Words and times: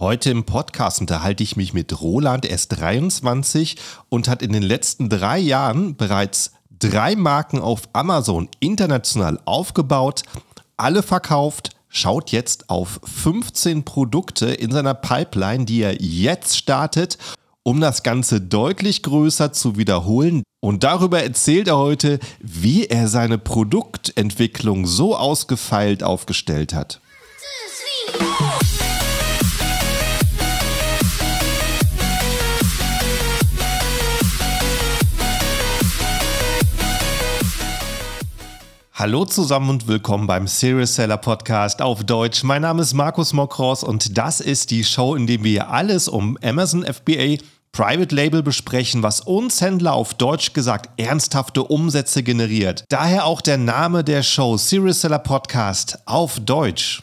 Heute 0.00 0.30
im 0.30 0.44
Podcast 0.44 1.02
unterhalte 1.02 1.42
ich 1.42 1.56
mich 1.56 1.74
mit 1.74 2.00
Roland, 2.00 2.46
er 2.46 2.54
ist 2.54 2.68
23 2.68 3.76
und 4.08 4.28
hat 4.28 4.40
in 4.40 4.50
den 4.50 4.62
letzten 4.62 5.10
drei 5.10 5.38
Jahren 5.38 5.94
bereits 5.94 6.52
drei 6.70 7.16
Marken 7.16 7.60
auf 7.60 7.82
Amazon 7.92 8.48
international 8.60 9.38
aufgebaut, 9.44 10.22
alle 10.78 11.02
verkauft, 11.02 11.76
schaut 11.90 12.32
jetzt 12.32 12.70
auf 12.70 12.98
15 13.04 13.84
Produkte 13.84 14.46
in 14.46 14.70
seiner 14.72 14.94
Pipeline, 14.94 15.66
die 15.66 15.82
er 15.82 16.00
jetzt 16.00 16.56
startet, 16.56 17.18
um 17.62 17.78
das 17.82 18.02
Ganze 18.02 18.40
deutlich 18.40 19.02
größer 19.02 19.52
zu 19.52 19.76
wiederholen. 19.76 20.44
Und 20.60 20.82
darüber 20.82 21.22
erzählt 21.22 21.68
er 21.68 21.76
heute, 21.76 22.20
wie 22.38 22.86
er 22.86 23.06
seine 23.06 23.36
Produktentwicklung 23.36 24.86
so 24.86 25.14
ausgefeilt 25.14 26.02
aufgestellt 26.02 26.72
hat. 26.72 27.02
Hallo 39.00 39.24
zusammen 39.24 39.70
und 39.70 39.88
willkommen 39.88 40.26
beim 40.26 40.46
Serious 40.46 40.96
Seller 40.96 41.16
Podcast 41.16 41.80
auf 41.80 42.04
Deutsch. 42.04 42.44
Mein 42.44 42.60
Name 42.60 42.82
ist 42.82 42.92
Markus 42.92 43.32
Mokros 43.32 43.82
und 43.82 44.18
das 44.18 44.42
ist 44.42 44.70
die 44.70 44.84
Show, 44.84 45.14
in 45.14 45.26
der 45.26 45.42
wir 45.42 45.70
alles 45.70 46.06
um 46.06 46.36
Amazon 46.42 46.84
FBA 46.84 47.38
Private 47.72 48.14
Label 48.14 48.42
besprechen, 48.42 49.02
was 49.02 49.22
uns 49.22 49.62
Händler 49.62 49.94
auf 49.94 50.12
Deutsch 50.12 50.52
gesagt 50.52 51.00
ernsthafte 51.00 51.64
Umsätze 51.64 52.22
generiert. 52.22 52.84
Daher 52.90 53.24
auch 53.24 53.40
der 53.40 53.56
Name 53.56 54.04
der 54.04 54.22
Show 54.22 54.58
Serious 54.58 55.00
Seller 55.00 55.18
Podcast 55.18 55.98
auf 56.04 56.38
Deutsch. 56.38 57.00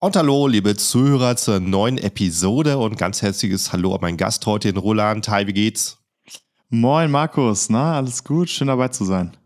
Und 0.00 0.16
hallo, 0.16 0.46
liebe 0.46 0.76
Zuhörer 0.76 1.36
zur 1.36 1.60
neuen 1.60 1.98
Episode 1.98 2.78
und 2.78 2.96
ganz 2.96 3.20
herzliches 3.20 3.70
Hallo 3.70 3.94
an 3.94 4.00
meinen 4.00 4.16
Gast 4.16 4.46
heute 4.46 4.70
in 4.70 4.78
Roland. 4.78 5.28
Hi, 5.28 5.46
wie 5.46 5.52
geht's? 5.52 5.98
Moin 6.70 7.10
Markus, 7.10 7.68
na, 7.68 7.98
alles 7.98 8.24
gut, 8.24 8.48
schön 8.48 8.68
dabei 8.68 8.88
zu 8.88 9.04
sein. 9.04 9.36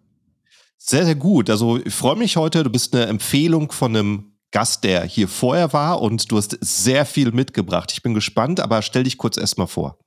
Sehr, 0.84 1.04
sehr 1.04 1.14
gut. 1.14 1.48
Also 1.48 1.78
ich 1.78 1.94
freue 1.94 2.16
mich 2.16 2.36
heute. 2.36 2.64
Du 2.64 2.70
bist 2.70 2.94
eine 2.94 3.06
Empfehlung 3.06 3.70
von 3.70 3.94
einem 3.94 4.32
Gast, 4.50 4.82
der 4.82 5.04
hier 5.04 5.28
vorher 5.28 5.72
war 5.72 6.02
und 6.02 6.30
du 6.30 6.36
hast 6.36 6.58
sehr 6.60 7.06
viel 7.06 7.30
mitgebracht. 7.30 7.92
Ich 7.92 8.02
bin 8.02 8.14
gespannt, 8.14 8.58
aber 8.58 8.82
stell 8.82 9.04
dich 9.04 9.16
kurz 9.16 9.36
erstmal 9.36 9.68
vor. 9.68 9.98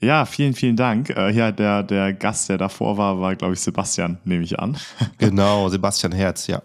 Ja, 0.00 0.26
vielen, 0.26 0.54
vielen 0.54 0.76
Dank. 0.76 1.10
Äh, 1.10 1.30
ja, 1.30 1.52
der, 1.52 1.84
der 1.84 2.12
Gast, 2.12 2.48
der 2.48 2.58
davor 2.58 2.98
war, 2.98 3.20
war, 3.20 3.36
glaube 3.36 3.54
ich, 3.54 3.60
Sebastian, 3.60 4.18
nehme 4.24 4.42
ich 4.42 4.58
an. 4.58 4.76
genau, 5.18 5.68
Sebastian 5.68 6.12
Herz, 6.12 6.48
ja. 6.48 6.62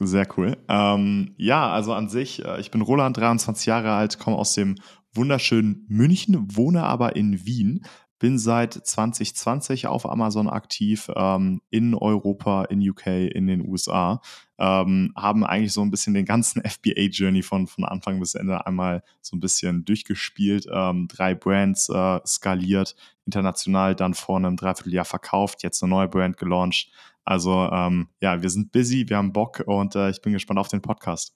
Sehr 0.00 0.26
cool. 0.36 0.56
Ähm, 0.68 1.34
ja, 1.36 1.70
also 1.70 1.92
an 1.92 2.08
sich, 2.08 2.44
äh, 2.44 2.60
ich 2.60 2.70
bin 2.70 2.80
Roland, 2.80 3.16
23 3.18 3.66
Jahre 3.66 3.92
alt, 3.92 4.18
komme 4.18 4.38
aus 4.38 4.54
dem 4.54 4.76
wunderschönen 5.12 5.84
München, 5.88 6.56
wohne 6.56 6.82
aber 6.82 7.14
in 7.14 7.44
Wien 7.44 7.84
bin 8.24 8.38
seit 8.38 8.72
2020 8.72 9.86
auf 9.86 10.08
Amazon 10.08 10.48
aktiv, 10.48 11.10
ähm, 11.14 11.60
in 11.68 11.94
Europa, 11.94 12.64
in 12.64 12.80
UK, 12.80 13.06
in 13.06 13.46
den 13.46 13.60
USA. 13.68 14.22
Ähm, 14.56 15.12
haben 15.14 15.44
eigentlich 15.44 15.74
so 15.74 15.82
ein 15.82 15.90
bisschen 15.90 16.14
den 16.14 16.24
ganzen 16.24 16.62
FBA-Journey 16.66 17.42
von, 17.42 17.66
von 17.66 17.84
Anfang 17.84 18.18
bis 18.20 18.34
Ende 18.34 18.66
einmal 18.66 19.02
so 19.20 19.36
ein 19.36 19.40
bisschen 19.40 19.84
durchgespielt. 19.84 20.66
Ähm, 20.72 21.06
drei 21.06 21.34
Brands 21.34 21.90
äh, 21.90 22.20
skaliert, 22.24 22.96
international 23.26 23.94
dann 23.94 24.14
vor 24.14 24.38
einem 24.38 24.56
Dreivierteljahr 24.56 25.04
verkauft, 25.04 25.62
jetzt 25.62 25.82
eine 25.82 25.90
neue 25.90 26.08
Brand 26.08 26.38
gelauncht. 26.38 26.90
Also 27.26 27.68
ähm, 27.70 28.08
ja, 28.22 28.40
wir 28.40 28.48
sind 28.48 28.72
busy, 28.72 29.06
wir 29.06 29.18
haben 29.18 29.34
Bock 29.34 29.62
und 29.66 29.96
äh, 29.96 30.08
ich 30.08 30.22
bin 30.22 30.32
gespannt 30.32 30.58
auf 30.58 30.68
den 30.68 30.80
Podcast. 30.80 31.34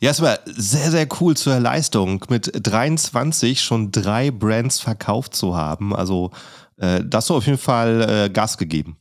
Ja, 0.00 0.10
es 0.10 0.20
war 0.20 0.38
sehr, 0.44 0.90
sehr 0.90 1.06
cool 1.20 1.36
zur 1.36 1.58
Leistung, 1.60 2.24
mit 2.28 2.50
23 2.54 3.60
schon 3.60 3.90
drei 3.92 4.30
Brands 4.30 4.80
verkauft 4.80 5.34
zu 5.34 5.56
haben. 5.56 5.94
Also 5.94 6.30
äh, 6.76 7.02
das 7.04 7.26
so 7.26 7.36
auf 7.36 7.46
jeden 7.46 7.58
Fall 7.58 8.26
äh, 8.26 8.30
Gas 8.30 8.58
gegeben. 8.58 8.96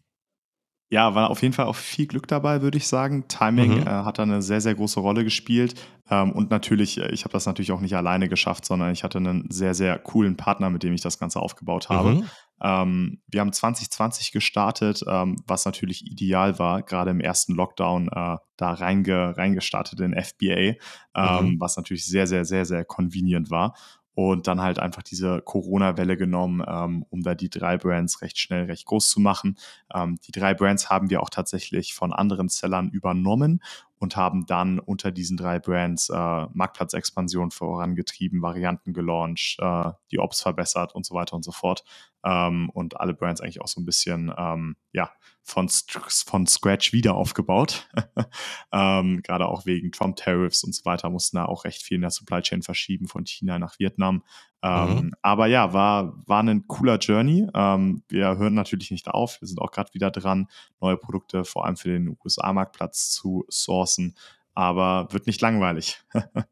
Ja, 0.94 1.16
war 1.16 1.32
auf 1.32 1.42
jeden 1.42 1.56
Fall 1.56 1.66
auch 1.66 1.76
viel 1.76 2.06
Glück 2.06 2.28
dabei, 2.28 2.62
würde 2.62 2.78
ich 2.78 2.88
sagen. 2.88 3.28
Timing 3.28 3.80
mhm. 3.80 3.88
äh, 3.88 3.90
hat 3.90 4.20
da 4.20 4.24
eine 4.24 4.44
sehr, 4.44 4.62
sehr 4.62 4.76
große 4.76 5.00
Rolle 5.00 5.24
gespielt. 5.24 5.74
Ähm, 6.08 6.32
und 6.32 6.52
natürlich, 6.52 7.00
äh, 7.00 7.10
ich 7.12 7.24
habe 7.24 7.32
das 7.32 7.48
natürlich 7.48 7.72
auch 7.72 7.82
nicht 7.82 7.96
alleine 7.96 8.30
geschafft, 8.30 8.64
sondern 8.64 8.92
ich 8.92 9.04
hatte 9.04 9.18
einen 9.18 9.50
sehr, 9.50 9.74
sehr 9.74 9.98
coolen 9.98 10.38
Partner, 10.38 10.70
mit 10.70 10.84
dem 10.84 10.94
ich 10.94 11.02
das 11.02 11.18
Ganze 11.18 11.40
aufgebaut 11.40 11.90
habe. 11.90 12.10
Mhm. 12.10 12.30
Ähm, 12.62 13.22
wir 13.28 13.42
haben 13.42 13.52
2020 13.52 14.32
gestartet, 14.32 15.04
ähm, 15.08 15.38
was 15.46 15.66
natürlich 15.66 16.06
ideal 16.06 16.60
war, 16.60 16.84
gerade 16.84 17.12
im 17.12 17.20
ersten 17.20 17.54
Lockdown 17.54 18.08
äh, 18.08 18.38
da 18.58 18.74
reinge, 18.74 19.38
reingestartet 19.38 20.00
in 20.00 20.14
FBA, 20.14 20.46
ähm, 20.56 20.76
mhm. 21.16 21.60
was 21.60 21.78
natürlich 21.78 22.06
sehr, 22.06 22.28
sehr, 22.28 22.46
sehr, 22.46 22.66
sehr 22.66 22.86
convenient 22.86 23.50
war 23.50 23.74
und 24.16 24.48
dann 24.48 24.62
halt 24.62 24.80
einfach 24.80 25.04
diese 25.04 25.42
Corona-Welle 25.42 26.18
genommen, 26.18 26.64
ähm, 26.68 27.06
um 27.10 27.24
da 27.24 27.34
die 27.36 27.50
drei 27.50 27.78
Brands 27.78 28.22
recht 28.22 28.38
schnell, 28.38 28.66
recht 28.66 28.86
groß 28.86 29.10
zu 29.10 29.20
machen. 29.20 29.58
Ähm, 29.94 30.20
die 30.26 30.32
drei 30.32 30.54
Brands 30.54 30.90
haben 30.90 31.10
wir 31.10 31.22
auch 31.22 31.30
tatsächlich 31.30 31.94
von 31.94 32.14
anderen 32.14 32.50
Sellern 32.50 32.90
übernommen 32.90 33.62
und 34.04 34.18
haben 34.18 34.46
dann 34.46 34.80
unter 34.80 35.12
diesen 35.12 35.38
drei 35.38 35.60
Brands 35.60 36.10
äh, 36.10 36.14
Marktplatzexpansion 36.54 37.52
vorangetrieben, 37.52 38.42
Varianten 38.42 38.92
gelauncht, 38.92 39.56
äh, 39.60 39.92
die 40.12 40.20
Ops 40.20 40.42
verbessert 40.42 40.94
und 40.94 41.06
so 41.06 41.16
weiter 41.16 41.38
und 41.38 41.44
so 41.44 41.54
fort. 41.54 41.86
Ähm, 42.26 42.70
und 42.72 43.00
alle 43.00 43.14
Brands 43.14 43.40
eigentlich 43.40 43.62
auch 43.62 43.70
so 43.70 43.80
ein 43.80 43.86
bisschen, 43.86 44.30
ähm, 44.38 44.76
ja, 44.92 45.10
von, 45.42 45.70
von 45.70 46.48
Scratch 46.48 46.92
wieder 46.92 47.16
aufgebaut. 47.16 47.88
ähm, 48.74 49.22
Gerade 49.24 49.48
auch 49.48 49.66
wegen 49.66 49.94
Trump-Tariffs 49.94 50.66
und 50.66 50.76
so 50.76 50.84
weiter 50.84 51.10
mussten 51.10 51.38
da 51.38 51.46
auch 51.46 51.64
recht 51.64 51.82
viel 51.82 51.96
in 51.96 52.02
der 52.02 52.12
Supply 52.12 52.42
Chain 52.42 52.62
verschieben 52.62 53.08
von 53.08 53.26
China 53.26 53.58
nach 53.58 53.80
Vietnam. 53.80 54.24
Ähm, 54.64 54.96
mhm. 54.96 55.14
Aber 55.22 55.48
ja, 55.48 55.74
war, 55.74 56.14
war 56.26 56.42
ein 56.42 56.68
cooler 56.68 56.98
Journey. 56.98 57.48
Ähm, 57.54 58.02
wir 58.08 58.38
hören 58.38 58.54
natürlich 58.54 58.92
nicht 58.92 59.10
auf. 59.10 59.42
Wir 59.42 59.48
sind 59.50 59.60
auch 59.60 59.72
gerade 59.72 59.94
wieder 59.94 60.10
dran, 60.10 60.48
neue 60.80 60.96
Produkte 60.96 61.44
vor 61.44 61.66
allem 61.66 61.76
für 61.76 61.90
den 61.90 62.18
USA-Marktplatz 62.24 63.12
zu 63.12 63.44
sourcen. 63.50 64.16
Aber 64.54 65.08
wird 65.12 65.28
nicht 65.28 65.42
langweilig. 65.42 66.02
oh, 66.16 66.44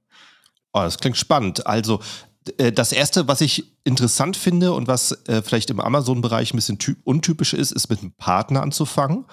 das 0.73 0.97
klingt 0.97 1.15
spannend. 1.15 1.65
Also 1.65 2.01
äh, 2.57 2.73
das 2.73 2.91
erste, 2.91 3.29
was 3.29 3.39
ich 3.39 3.77
interessant 3.85 4.35
finde 4.35 4.73
und 4.73 4.87
was 4.89 5.13
äh, 5.27 5.41
vielleicht 5.41 5.69
im 5.69 5.79
Amazon-Bereich 5.79 6.53
ein 6.53 6.57
bisschen 6.57 6.79
untypisch 7.05 7.53
ist, 7.53 7.71
ist 7.71 7.89
mit 7.89 8.01
einem 8.01 8.11
Partner 8.11 8.61
anzufangen. 8.61 9.25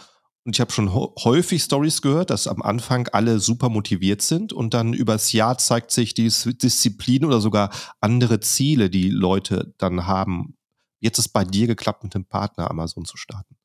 Und 0.49 0.57
ich 0.57 0.63
habe 0.63 0.73
schon 0.73 0.91
häufig 0.95 1.63
Stories 1.63 2.01
gehört, 2.01 2.31
dass 2.31 2.47
am 2.47 2.63
Anfang 2.63 3.07
alle 3.09 3.39
super 3.39 3.69
motiviert 3.69 4.23
sind 4.23 4.55
und 4.55 4.73
dann 4.73 4.95
übers 4.95 5.33
Jahr 5.33 5.59
zeigt 5.59 5.91
sich 5.91 6.15
die 6.15 6.23
Disziplin 6.23 7.27
oder 7.27 7.43
sogar 7.43 7.69
andere 8.01 8.41
Ziele, 8.41 8.89
die 8.89 9.11
Leute 9.11 9.75
dann 9.77 10.07
haben. 10.07 10.57
Jetzt 11.01 11.19
ist 11.19 11.35
bei 11.35 11.45
dir 11.45 11.67
geklappt, 11.67 12.03
mit 12.03 12.15
dem 12.15 12.25
Partner 12.25 12.71
Amazon 12.71 13.05
zu 13.05 13.19
starten. 13.19 13.59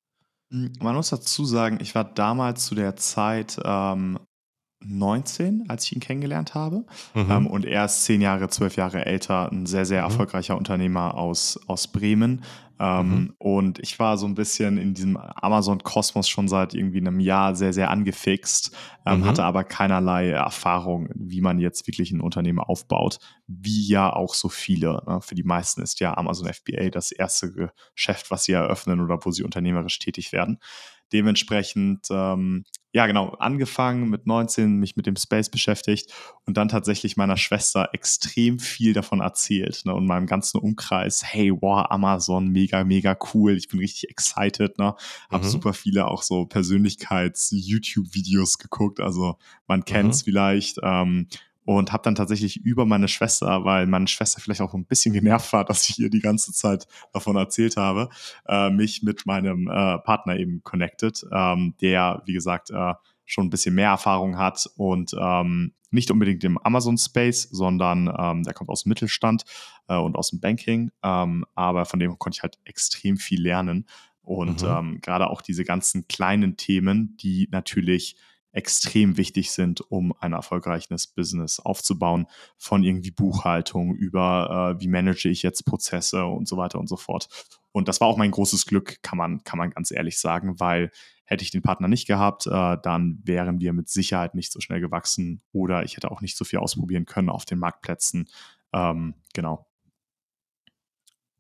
Hm, 0.52 0.74
man 0.82 0.96
muss 0.96 1.10
dazu 1.10 1.46
sagen, 1.46 1.78
ich 1.80 1.96
war 1.96 2.04
damals 2.04 2.66
zu 2.66 2.76
der 2.76 2.98
Zeit 2.98 3.58
ähm, 3.64 4.20
19, 4.86 5.66
als 5.68 5.86
ich 5.86 5.94
ihn 5.94 6.00
kennengelernt 6.00 6.56
habe. 6.56 6.86
Mhm. 7.14 7.32
Ähm, 7.32 7.48
und 7.48 7.66
er 7.66 7.86
ist 7.86 8.04
zehn 8.06 8.22
Jahre, 8.22 8.50
zwölf 8.50 8.76
Jahre 8.76 9.06
älter, 9.06 9.52
ein 9.52 9.66
sehr, 9.66 9.86
sehr 9.86 10.02
mhm. 10.02 10.12
erfolgreicher 10.12 10.58
Unternehmer 10.58 11.16
aus, 11.16 11.60
aus 11.68 11.88
Bremen. 11.88 12.42
Ähm, 12.80 13.08
mhm. 13.08 13.34
Und 13.38 13.80
ich 13.80 14.00
war 14.00 14.18
so 14.18 14.26
ein 14.26 14.36
bisschen 14.36 14.78
in 14.78 14.94
diesem 14.94 15.16
Amazon-Kosmos 15.16 16.28
schon 16.28 16.48
seit 16.48 16.74
irgendwie 16.74 16.98
einem 16.98 17.20
Jahr 17.20 17.56
sehr, 17.56 17.72
sehr 17.72 17.90
angefixt, 17.90 18.76
ähm, 19.06 19.20
mhm. 19.20 19.26
hatte 19.26 19.44
aber 19.44 19.64
keinerlei 19.64 20.32
Erfahrung, 20.32 21.08
wie 21.14 21.42
man 21.42 21.60
jetzt 21.60 21.88
wirklich 21.88 22.12
ein 22.12 22.20
Unternehmen 22.20 22.60
aufbaut, 22.60 23.20
wie 23.48 23.88
ja 23.88 24.12
auch 24.12 24.34
so 24.34 24.50
viele. 24.50 25.02
Ne? 25.08 25.22
Für 25.22 25.36
die 25.36 25.44
meisten 25.44 25.82
ist 25.82 26.00
ja 26.00 26.18
Amazon 26.18 26.52
FBA 26.52 26.90
das 26.90 27.12
erste 27.12 27.52
Geschäft, 27.52 28.32
was 28.32 28.46
sie 28.46 28.54
eröffnen 28.54 29.02
oder 29.02 29.20
wo 29.24 29.32
sie 29.32 29.44
unternehmerisch 29.44 30.00
tätig 30.00 30.34
werden. 30.34 30.60
Dementsprechend, 31.12 32.08
ähm, 32.10 32.64
ja 32.92 33.08
genau, 33.08 33.30
angefangen 33.40 34.10
mit 34.10 34.28
19, 34.28 34.78
mich 34.78 34.96
mit 34.96 35.08
dem 35.08 35.16
Space 35.16 35.50
beschäftigt 35.50 36.14
und 36.46 36.58
dann 36.58 36.70
tatsächlich 36.70 37.18
meiner 37.18 37.38
Schwester 37.38 37.90
extrem 37.92 38.60
viel 38.60 38.94
davon 38.94 39.20
erzählt 39.20 39.82
ne, 39.86 39.94
und 39.94 40.06
meinem 40.06 40.28
ganzen 40.28 40.60
Umkreis, 40.60 41.24
hey, 41.24 41.52
wow, 41.52 41.88
Amazon, 41.90 42.50
mega, 42.50 42.84
mega 42.84 43.18
cool, 43.34 43.58
ich 43.58 43.68
bin 43.68 43.80
richtig 43.80 44.12
excited, 44.12 44.78
ne, 44.78 44.94
habe 45.32 45.46
mhm. 45.46 45.50
super 45.50 45.74
viele 45.74 46.08
auch 46.08 46.22
so 46.22 46.46
Persönlichkeits-YouTube-Videos 46.46 48.60
geguckt, 48.60 49.00
also 49.00 49.38
man 49.68 49.86
kennt 49.86 50.14
es 50.14 50.22
mhm. 50.22 50.26
vielleicht, 50.26 50.78
ähm, 50.84 51.28
und 51.66 51.92
habe 51.92 52.04
dann 52.04 52.16
tatsächlich 52.16 52.58
über 52.58 52.86
meine 52.86 53.08
Schwester, 53.08 53.64
weil 53.64 53.88
meine 53.88 54.08
Schwester 54.08 54.42
vielleicht 54.42 54.62
auch 54.62 54.74
ein 54.74 54.86
bisschen 54.86 55.14
genervt 55.14 55.54
war, 55.54 55.66
dass 55.66 55.90
ich 55.90 56.00
ihr 56.00 56.10
die 56.10 56.20
ganze 56.20 56.52
Zeit 56.52 56.88
davon 57.14 57.36
erzählt 57.36 57.78
habe, 57.78 58.10
äh, 58.48 58.70
mich 58.70 59.04
mit 59.04 59.26
meinem 59.26 59.68
äh, 59.68 60.00
Partner 60.00 60.38
eben 60.38 60.64
connected, 60.64 61.26
ähm, 61.32 61.76
der, 61.82 62.22
wie 62.26 62.34
gesagt, 62.34 62.70
äh, 62.72 62.94
schon 63.26 63.48
ein 63.48 63.50
bisschen 63.50 63.76
mehr 63.76 63.90
Erfahrung 63.90 64.38
hat 64.38 64.70
und 64.76 65.16
ähm, 65.18 65.74
nicht 65.92 66.12
unbedingt 66.12 66.44
im 66.44 66.58
Amazon-Space, 66.58 67.50
sondern 67.52 68.14
ähm, 68.18 68.44
der 68.44 68.54
kommt 68.54 68.70
aus 68.70 68.84
dem 68.84 68.90
Mittelstand 68.90 69.44
äh, 69.88 69.96
und 69.96 70.16
aus 70.18 70.32
dem 70.32 70.40
Banking, 70.40 70.92
ähm, 71.04 71.46
aber 71.56 71.86
von 71.86 72.00
dem 72.00 72.18
konnte 72.18 72.38
ich 72.38 72.44
halt 72.44 72.58
extrem 72.66 73.18
viel 73.18 73.42
lernen 73.42 73.86
und 74.24 74.64
mhm. 74.64 74.68
ähm, 74.68 75.02
gerade 75.02 75.30
auch 75.30 75.42
diese 75.42 75.64
ganzen 75.64 76.08
kleinen 76.08 76.58
Themen, 76.58 77.16
die 77.18 77.48
natürlich 77.52 78.16
extrem 78.54 79.18
wichtig 79.18 79.52
sind, 79.52 79.82
um 79.92 80.14
ein 80.20 80.34
erfolgreiches 80.34 81.08
Business 81.08 81.60
aufzubauen, 81.60 82.28
von 82.58 82.84
irgendwie 82.84 83.12
Buchhaltung 83.12 83.94
über 83.96 84.76
äh, 84.78 84.82
wie 84.82 84.88
manage 84.88 85.28
ich 85.28 85.44
jetzt 85.44 85.66
Prozesse 85.66 86.26
und 86.26 86.48
so 86.48 86.56
weiter 86.56 86.80
und 86.80 86.88
so 86.88 86.96
fort. 86.96 87.28
Und 87.72 87.88
das 87.88 88.00
war 88.00 88.08
auch 88.08 88.18
mein 88.18 88.32
großes 88.32 88.66
Glück, 88.68 89.02
kann 89.02 89.18
man, 89.18 89.44
kann 89.44 89.58
man 89.58 89.72
ganz 89.72 89.92
ehrlich 89.92 90.20
sagen, 90.20 90.60
weil 90.60 90.92
hätte 91.26 91.44
ich 91.44 91.52
den 91.52 91.64
Partner 91.64 91.88
nicht 91.88 92.08
gehabt, 92.08 92.46
äh, 92.46 92.78
dann 92.82 93.20
wären 93.24 93.60
wir 93.60 93.74
mit 93.74 93.90
Sicherheit 93.90 94.36
nicht 94.36 94.52
so 94.52 94.62
schnell 94.62 94.80
gewachsen 94.80 95.42
oder 95.52 95.84
ich 95.84 95.96
hätte 95.96 96.12
auch 96.12 96.22
nicht 96.22 96.38
so 96.38 96.46
viel 96.46 96.60
ausprobieren 96.60 97.06
können 97.06 97.30
auf 97.30 97.46
den 97.46 97.60
Marktplätzen. 97.60 98.30
Ähm, 98.72 99.16
genau. 99.34 99.68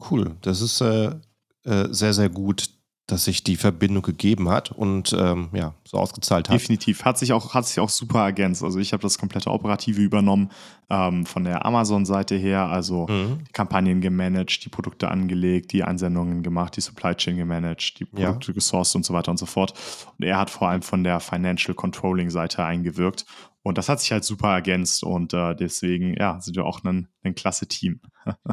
Cool, 0.09 0.35
das 0.41 0.61
ist 0.61 0.81
äh, 0.81 1.15
äh, 1.63 1.87
sehr, 1.93 2.13
sehr 2.13 2.29
gut, 2.29 2.69
dass 3.13 3.25
sich 3.25 3.43
die 3.43 3.57
Verbindung 3.57 4.01
gegeben 4.01 4.49
hat 4.49 4.71
und 4.71 5.15
ähm, 5.17 5.49
ja, 5.53 5.75
so 5.83 5.97
ausgezahlt 5.97 6.49
hat. 6.49 6.55
Definitiv. 6.55 7.05
Hat 7.05 7.19
sich 7.19 7.31
auch, 7.31 7.53
hat 7.53 7.67
sich 7.67 7.79
auch 7.79 7.89
super 7.89 8.23
ergänzt. 8.23 8.63
Also 8.63 8.79
ich 8.79 8.91
habe 8.91 9.03
das 9.03 9.19
komplette 9.19 9.51
Operative 9.51 10.01
übernommen 10.01 10.49
ähm, 10.89 11.27
von 11.27 11.43
der 11.43 11.63
Amazon-Seite 11.63 12.35
her, 12.35 12.65
also 12.65 13.05
mhm. 13.07 13.43
die 13.47 13.51
Kampagnen 13.51 14.01
gemanagt, 14.01 14.65
die 14.65 14.69
Produkte 14.69 15.11
angelegt, 15.11 15.73
die 15.73 15.83
Einsendungen 15.83 16.41
gemacht, 16.41 16.75
die 16.75 16.81
Supply 16.81 17.13
Chain 17.13 17.37
gemanagt, 17.37 17.99
die 17.99 18.05
Produkte 18.05 18.51
ja. 18.51 18.55
gesourced 18.55 18.95
und 18.95 19.05
so 19.05 19.13
weiter 19.13 19.29
und 19.29 19.37
so 19.37 19.45
fort. 19.45 19.73
Und 20.17 20.25
er 20.25 20.39
hat 20.39 20.49
vor 20.49 20.69
allem 20.69 20.81
von 20.81 21.03
der 21.03 21.19
Financial 21.19 21.75
Controlling-Seite 21.75 22.63
eingewirkt. 22.63 23.25
Und 23.61 23.77
das 23.77 23.89
hat 23.89 24.01
sich 24.01 24.11
halt 24.11 24.23
super 24.23 24.49
ergänzt 24.53 25.03
und 25.03 25.33
äh, 25.33 25.55
deswegen, 25.55 26.15
ja, 26.17 26.41
sind 26.41 26.57
wir 26.57 26.65
auch 26.65 26.83
ein, 26.83 27.09
ein 27.21 27.35
klasse 27.35 27.67
Team. 27.67 28.01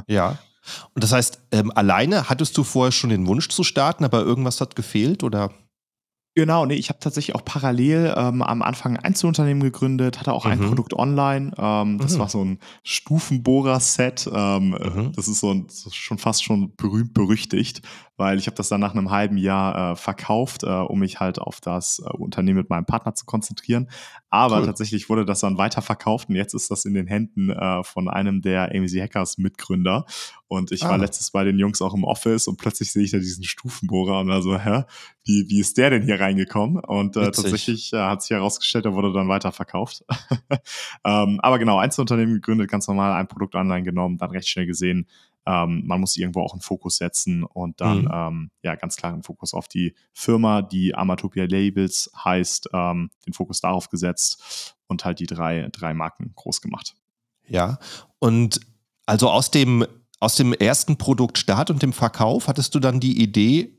ja, 0.06 0.38
und 0.94 1.02
das 1.02 1.12
heißt, 1.12 1.40
ähm, 1.52 1.72
alleine 1.74 2.28
hattest 2.28 2.56
du 2.56 2.64
vorher 2.64 2.92
schon 2.92 3.10
den 3.10 3.26
Wunsch 3.26 3.48
zu 3.48 3.62
starten, 3.64 4.04
aber 4.04 4.20
irgendwas 4.20 4.60
hat 4.60 4.76
gefehlt 4.76 5.22
oder? 5.22 5.50
Genau, 6.36 6.64
nee, 6.64 6.74
ich 6.74 6.90
habe 6.90 7.00
tatsächlich 7.00 7.34
auch 7.34 7.44
parallel 7.44 8.14
ähm, 8.16 8.42
am 8.42 8.62
Anfang 8.62 8.96
ein 8.96 9.04
Einzelunternehmen 9.04 9.62
gegründet, 9.64 10.20
hatte 10.20 10.32
auch 10.32 10.44
mhm. 10.44 10.52
ein 10.52 10.60
Produkt 10.60 10.94
online. 10.94 11.52
Ähm, 11.58 11.98
das 11.98 12.14
mhm. 12.14 12.18
war 12.20 12.28
so 12.28 12.44
ein 12.44 12.60
Stufenbohrer-Set. 12.84 14.30
Ähm, 14.32 14.70
mhm. 14.70 15.12
Das 15.16 15.26
ist 15.26 15.40
so 15.40 15.52
ein, 15.52 15.66
schon 15.90 16.18
fast 16.18 16.44
schon 16.44 16.74
berühmt 16.76 17.14
berüchtigt, 17.14 17.82
weil 18.20 18.38
ich 18.38 18.46
habe 18.46 18.54
das 18.54 18.68
dann 18.68 18.82
nach 18.82 18.94
einem 18.94 19.10
halben 19.10 19.38
Jahr 19.38 19.92
äh, 19.92 19.96
verkauft, 19.96 20.62
äh, 20.62 20.66
um 20.66 20.98
mich 20.98 21.20
halt 21.20 21.38
auf 21.38 21.62
das 21.62 22.00
äh, 22.04 22.16
Unternehmen 22.18 22.58
mit 22.58 22.68
meinem 22.68 22.84
Partner 22.84 23.14
zu 23.14 23.24
konzentrieren. 23.24 23.88
Aber 24.28 24.58
cool. 24.58 24.66
tatsächlich 24.66 25.08
wurde 25.08 25.24
das 25.24 25.40
dann 25.40 25.56
weiterverkauft 25.56 26.28
und 26.28 26.34
jetzt 26.34 26.52
ist 26.52 26.70
das 26.70 26.84
in 26.84 26.92
den 26.92 27.06
Händen 27.06 27.48
äh, 27.48 27.82
von 27.82 28.08
einem 28.08 28.42
der 28.42 28.74
AMZ 28.74 28.94
Hackers 28.94 29.38
Mitgründer. 29.38 30.04
Und 30.48 30.70
ich 30.70 30.84
ah. 30.84 30.90
war 30.90 30.98
letztes 30.98 31.30
bei 31.30 31.44
den 31.44 31.58
Jungs 31.58 31.80
auch 31.80 31.94
im 31.94 32.04
Office 32.04 32.46
und 32.46 32.58
plötzlich 32.58 32.92
sehe 32.92 33.04
ich 33.04 33.10
da 33.10 33.18
diesen 33.18 33.44
Stufenbohrer 33.44 34.20
und 34.20 34.28
war 34.28 34.42
so, 34.42 34.58
hä, 34.58 34.84
wie, 35.24 35.46
wie 35.48 35.60
ist 35.60 35.78
der 35.78 35.88
denn 35.88 36.02
hier 36.02 36.20
reingekommen? 36.20 36.84
Und 36.84 37.16
äh, 37.16 37.30
tatsächlich 37.30 37.90
ja, 37.92 38.10
hat 38.10 38.20
sich 38.20 38.32
herausgestellt, 38.32 38.84
der 38.84 38.92
wurde 38.92 39.14
dann 39.14 39.28
weiterverkauft. 39.28 40.04
ähm, 41.04 41.40
aber 41.40 41.58
genau, 41.58 41.78
Einzelunternehmen 41.78 42.34
gegründet, 42.34 42.70
ganz 42.70 42.86
normal, 42.86 43.12
ein 43.12 43.28
Produkt 43.28 43.54
online 43.54 43.84
genommen, 43.84 44.18
dann 44.18 44.30
recht 44.30 44.48
schnell 44.48 44.66
gesehen, 44.66 45.06
ähm, 45.46 45.82
man 45.86 46.00
muss 46.00 46.16
irgendwo 46.16 46.42
auch 46.42 46.52
einen 46.52 46.60
Fokus 46.60 46.96
setzen 46.96 47.44
und 47.44 47.80
dann 47.80 48.02
mhm. 48.02 48.10
ähm, 48.12 48.50
ja 48.62 48.74
ganz 48.74 48.96
klar 48.96 49.12
einen 49.12 49.22
Fokus 49.22 49.54
auf 49.54 49.68
die 49.68 49.94
Firma, 50.12 50.62
die 50.62 50.94
Amatopia 50.94 51.44
Labels 51.44 52.10
heißt, 52.24 52.70
ähm, 52.72 53.10
den 53.26 53.32
Fokus 53.32 53.60
darauf 53.60 53.88
gesetzt 53.88 54.76
und 54.86 55.04
halt 55.04 55.18
die 55.20 55.26
drei, 55.26 55.68
drei 55.72 55.94
Marken 55.94 56.32
groß 56.34 56.60
gemacht. 56.60 56.94
Ja, 57.48 57.78
und 58.18 58.60
also 59.06 59.30
aus 59.30 59.50
dem, 59.50 59.86
aus 60.20 60.36
dem 60.36 60.52
ersten 60.52 60.96
Produktstart 60.96 61.70
und 61.70 61.82
dem 61.82 61.92
Verkauf 61.92 62.46
hattest 62.46 62.74
du 62.74 62.78
dann 62.78 63.00
die 63.00 63.20
Idee, 63.20 63.78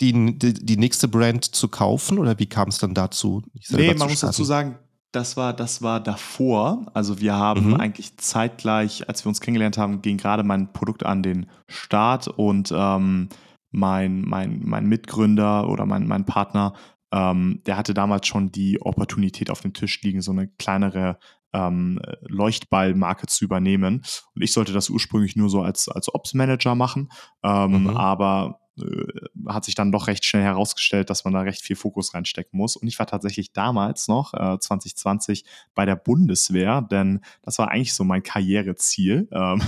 die, 0.00 0.38
die, 0.38 0.54
die 0.54 0.76
nächste 0.76 1.06
Brand 1.06 1.44
zu 1.44 1.68
kaufen 1.68 2.18
oder 2.18 2.38
wie 2.38 2.46
kam 2.46 2.68
es 2.68 2.78
dann 2.78 2.94
dazu? 2.94 3.42
Nee, 3.68 3.94
man 3.94 4.08
muss 4.08 4.20
dazu 4.20 4.44
sagen, 4.44 4.78
das 5.12 5.36
war, 5.36 5.52
das 5.52 5.82
war 5.82 6.00
davor. 6.00 6.86
Also 6.94 7.20
wir 7.20 7.34
haben 7.34 7.68
mhm. 7.68 7.74
eigentlich 7.74 8.16
zeitgleich, 8.16 9.08
als 9.08 9.24
wir 9.24 9.28
uns 9.28 9.40
kennengelernt 9.40 9.78
haben, 9.78 10.02
ging 10.02 10.16
gerade 10.16 10.42
mein 10.42 10.72
Produkt 10.72 11.04
an 11.04 11.22
den 11.22 11.46
Start 11.68 12.28
und 12.28 12.72
ähm, 12.74 13.28
mein, 13.70 14.22
mein, 14.22 14.60
mein 14.64 14.86
Mitgründer 14.86 15.68
oder 15.68 15.86
mein, 15.86 16.06
mein 16.06 16.24
Partner, 16.24 16.74
ähm, 17.12 17.62
der 17.66 17.76
hatte 17.76 17.94
damals 17.94 18.26
schon 18.26 18.52
die 18.52 18.80
Opportunität 18.80 19.50
auf 19.50 19.60
dem 19.60 19.74
Tisch 19.74 20.00
liegen, 20.02 20.22
so 20.22 20.32
eine 20.32 20.48
kleinere 20.48 21.18
ähm, 21.52 22.00
Leuchtballmarke 22.22 23.26
zu 23.26 23.44
übernehmen. 23.44 24.02
Und 24.34 24.42
ich 24.42 24.52
sollte 24.52 24.72
das 24.72 24.88
ursprünglich 24.88 25.36
nur 25.36 25.50
so 25.50 25.60
als, 25.60 25.88
als 25.88 26.12
Ops-Manager 26.12 26.74
machen. 26.74 27.10
Ähm, 27.42 27.82
mhm. 27.82 27.96
Aber 27.96 28.61
hat 29.46 29.66
sich 29.66 29.74
dann 29.74 29.92
doch 29.92 30.06
recht 30.06 30.24
schnell 30.24 30.42
herausgestellt, 30.42 31.10
dass 31.10 31.24
man 31.24 31.34
da 31.34 31.40
recht 31.40 31.60
viel 31.62 31.76
Fokus 31.76 32.14
reinstecken 32.14 32.58
muss. 32.58 32.76
Und 32.76 32.88
ich 32.88 32.98
war 32.98 33.06
tatsächlich 33.06 33.52
damals 33.52 34.08
noch, 34.08 34.32
äh, 34.32 34.58
2020, 34.58 35.44
bei 35.74 35.84
der 35.84 35.96
Bundeswehr, 35.96 36.80
denn 36.80 37.20
das 37.42 37.58
war 37.58 37.70
eigentlich 37.70 37.92
so 37.92 38.02
mein 38.04 38.22
Karriereziel 38.22 39.28
ähm, 39.30 39.60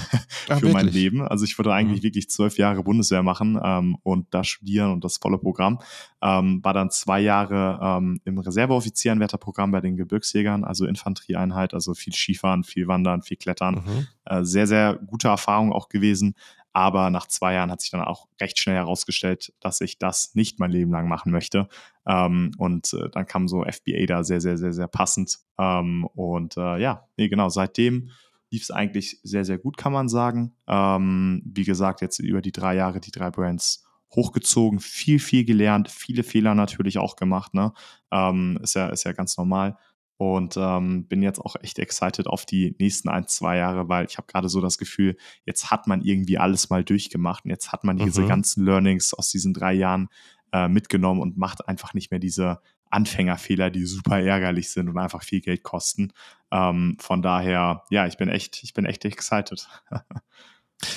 Ach, 0.49 0.59
für 0.61 0.71
mein 0.71 0.89
Leben. 0.89 1.21
Also 1.21 1.45
ich 1.45 1.59
wollte 1.59 1.73
eigentlich 1.73 2.01
mhm. 2.01 2.05
wirklich 2.05 2.31
zwölf 2.31 2.56
Jahre 2.56 2.83
Bundeswehr 2.83 3.23
machen 3.23 3.61
ähm, 3.62 3.99
und 4.03 4.33
da 4.33 4.43
studieren 4.43 4.93
und 4.93 5.05
das 5.05 5.19
volle 5.19 5.39
Programm. 5.39 5.81
Ähm, 6.23 6.65
war 6.65 6.73
dann 6.73 6.91
zwei 6.91 7.21
Jahre 7.21 7.79
ähm, 7.83 8.21
im 8.25 8.39
Reserveoffizierenwärterprogramm 8.39 9.71
bei 9.71 9.83
den 9.83 9.97
Gebirgsjägern, 9.97 10.65
also 10.65 10.87
Infanterieeinheit, 10.87 11.75
also 11.75 11.93
viel 11.93 12.15
Skifahren, 12.15 12.65
viel 12.65 12.89
Wandern, 12.89 13.21
viel 13.21 13.37
Klettern. 13.37 13.83
Mhm. 13.85 14.06
Äh, 14.25 14.45
sehr, 14.45 14.67
sehr 14.67 14.95
gute 14.95 15.29
Erfahrung 15.29 15.73
auch 15.73 15.91
gewesen. 15.91 16.35
Aber 16.75 17.09
nach 17.09 17.29
zwei 17.29 17.55
Jahren 17.55 17.71
hat 17.71 17.81
sich 17.81 17.91
dann 17.91 18.03
auch 18.03 18.26
recht 18.41 18.59
schnell 18.59 18.75
herausgestellt, 18.75 19.55
dass 19.61 19.81
ich 19.81 19.99
das 19.99 20.35
nicht 20.35 20.59
mein 20.59 20.73
Leben 20.73 20.91
lang 20.91 21.09
machen 21.09 21.31
möchte. 21.31 21.69
Ähm, 22.06 22.50
und 22.59 22.93
äh, 22.93 23.09
dann 23.11 23.26
kam 23.26 23.47
so 23.47 23.65
FBA 23.65 24.06
da 24.06 24.25
sehr, 24.25 24.41
sehr, 24.41 24.59
sehr, 24.59 24.73
sehr 24.73 24.88
passend. 24.88 25.38
Ähm, 25.56 26.05
und 26.15 26.56
äh, 26.56 26.79
ja, 26.79 27.09
nee, 27.17 27.29
genau, 27.29 27.49
seitdem 27.49 28.11
lief 28.50 28.62
es 28.62 28.71
eigentlich 28.73 29.21
sehr, 29.23 29.44
sehr 29.44 29.59
gut, 29.59 29.76
kann 29.76 29.93
man 29.93 30.09
sagen. 30.09 30.56
Ähm, 30.67 31.43
wie 31.44 31.65
gesagt, 31.65 32.00
jetzt 32.00 32.19
über 32.19 32.43
die 32.43 32.53
drei 32.53 32.75
Jahre 32.75 33.00
die 33.00 33.12
drei 33.12 33.31
Brands 33.31 33.85
hochgezogen, 34.12 34.81
viel, 34.81 35.20
viel 35.20 35.44
gelernt, 35.44 35.88
viele 35.88 36.25
Fehler 36.25 36.55
natürlich 36.56 36.99
auch 36.99 37.15
gemacht. 37.15 37.55
Ne? 37.55 37.73
Ähm, 38.11 38.59
ist, 38.62 38.75
ja, 38.75 38.88
ist 38.88 39.05
ja 39.05 39.12
ganz 39.12 39.37
normal. 39.37 39.77
Und 40.16 40.56
ähm, 40.56 41.06
bin 41.08 41.22
jetzt 41.22 41.40
auch 41.40 41.56
echt 41.61 41.78
excited 41.81 42.28
auf 42.28 42.46
die 42.46 42.76
nächsten 42.78 43.08
ein, 43.08 43.26
zwei 43.26 43.56
Jahre, 43.56 43.88
weil 43.88 44.06
ich 44.06 44.16
habe 44.16 44.28
gerade 44.28 44.49
so 44.49 44.61
das 44.61 44.78
Gefühl, 44.78 45.16
jetzt 45.44 45.70
hat 45.70 45.88
man 45.88 46.02
irgendwie 46.02 46.38
alles 46.38 46.70
mal 46.70 46.84
durchgemacht 46.84 47.44
und 47.44 47.50
jetzt 47.50 47.72
hat 47.72 47.82
man 47.82 47.96
diese 47.96 48.22
mhm. 48.22 48.28
ganzen 48.28 48.64
Learnings 48.64 49.12
aus 49.12 49.31
diesen 49.31 49.52
drei 49.52 49.72
Jahren 49.72 50.08
äh, 50.52 50.69
mitgenommen 50.69 51.20
und 51.20 51.37
macht 51.37 51.66
einfach 51.66 51.94
nicht 51.94 52.12
mehr 52.12 52.20
diese 52.20 52.61
Anfängerfehler, 52.90 53.70
die 53.70 53.84
super 53.87 54.20
ärgerlich 54.20 54.70
sind 54.70 54.88
und 54.88 54.99
einfach 54.99 55.25
viel 55.25 55.40
Geld 55.40 55.64
kosten. 55.64 56.12
Ähm, 56.52 56.96
von 57.00 57.22
daher, 57.22 57.82
ja, 57.90 58.06
ich 58.06 58.17
bin 58.17 58.28
echt, 58.28 58.62
ich 58.62 58.72
bin 58.72 58.87
echt 58.87 59.05
excited. 59.05 59.69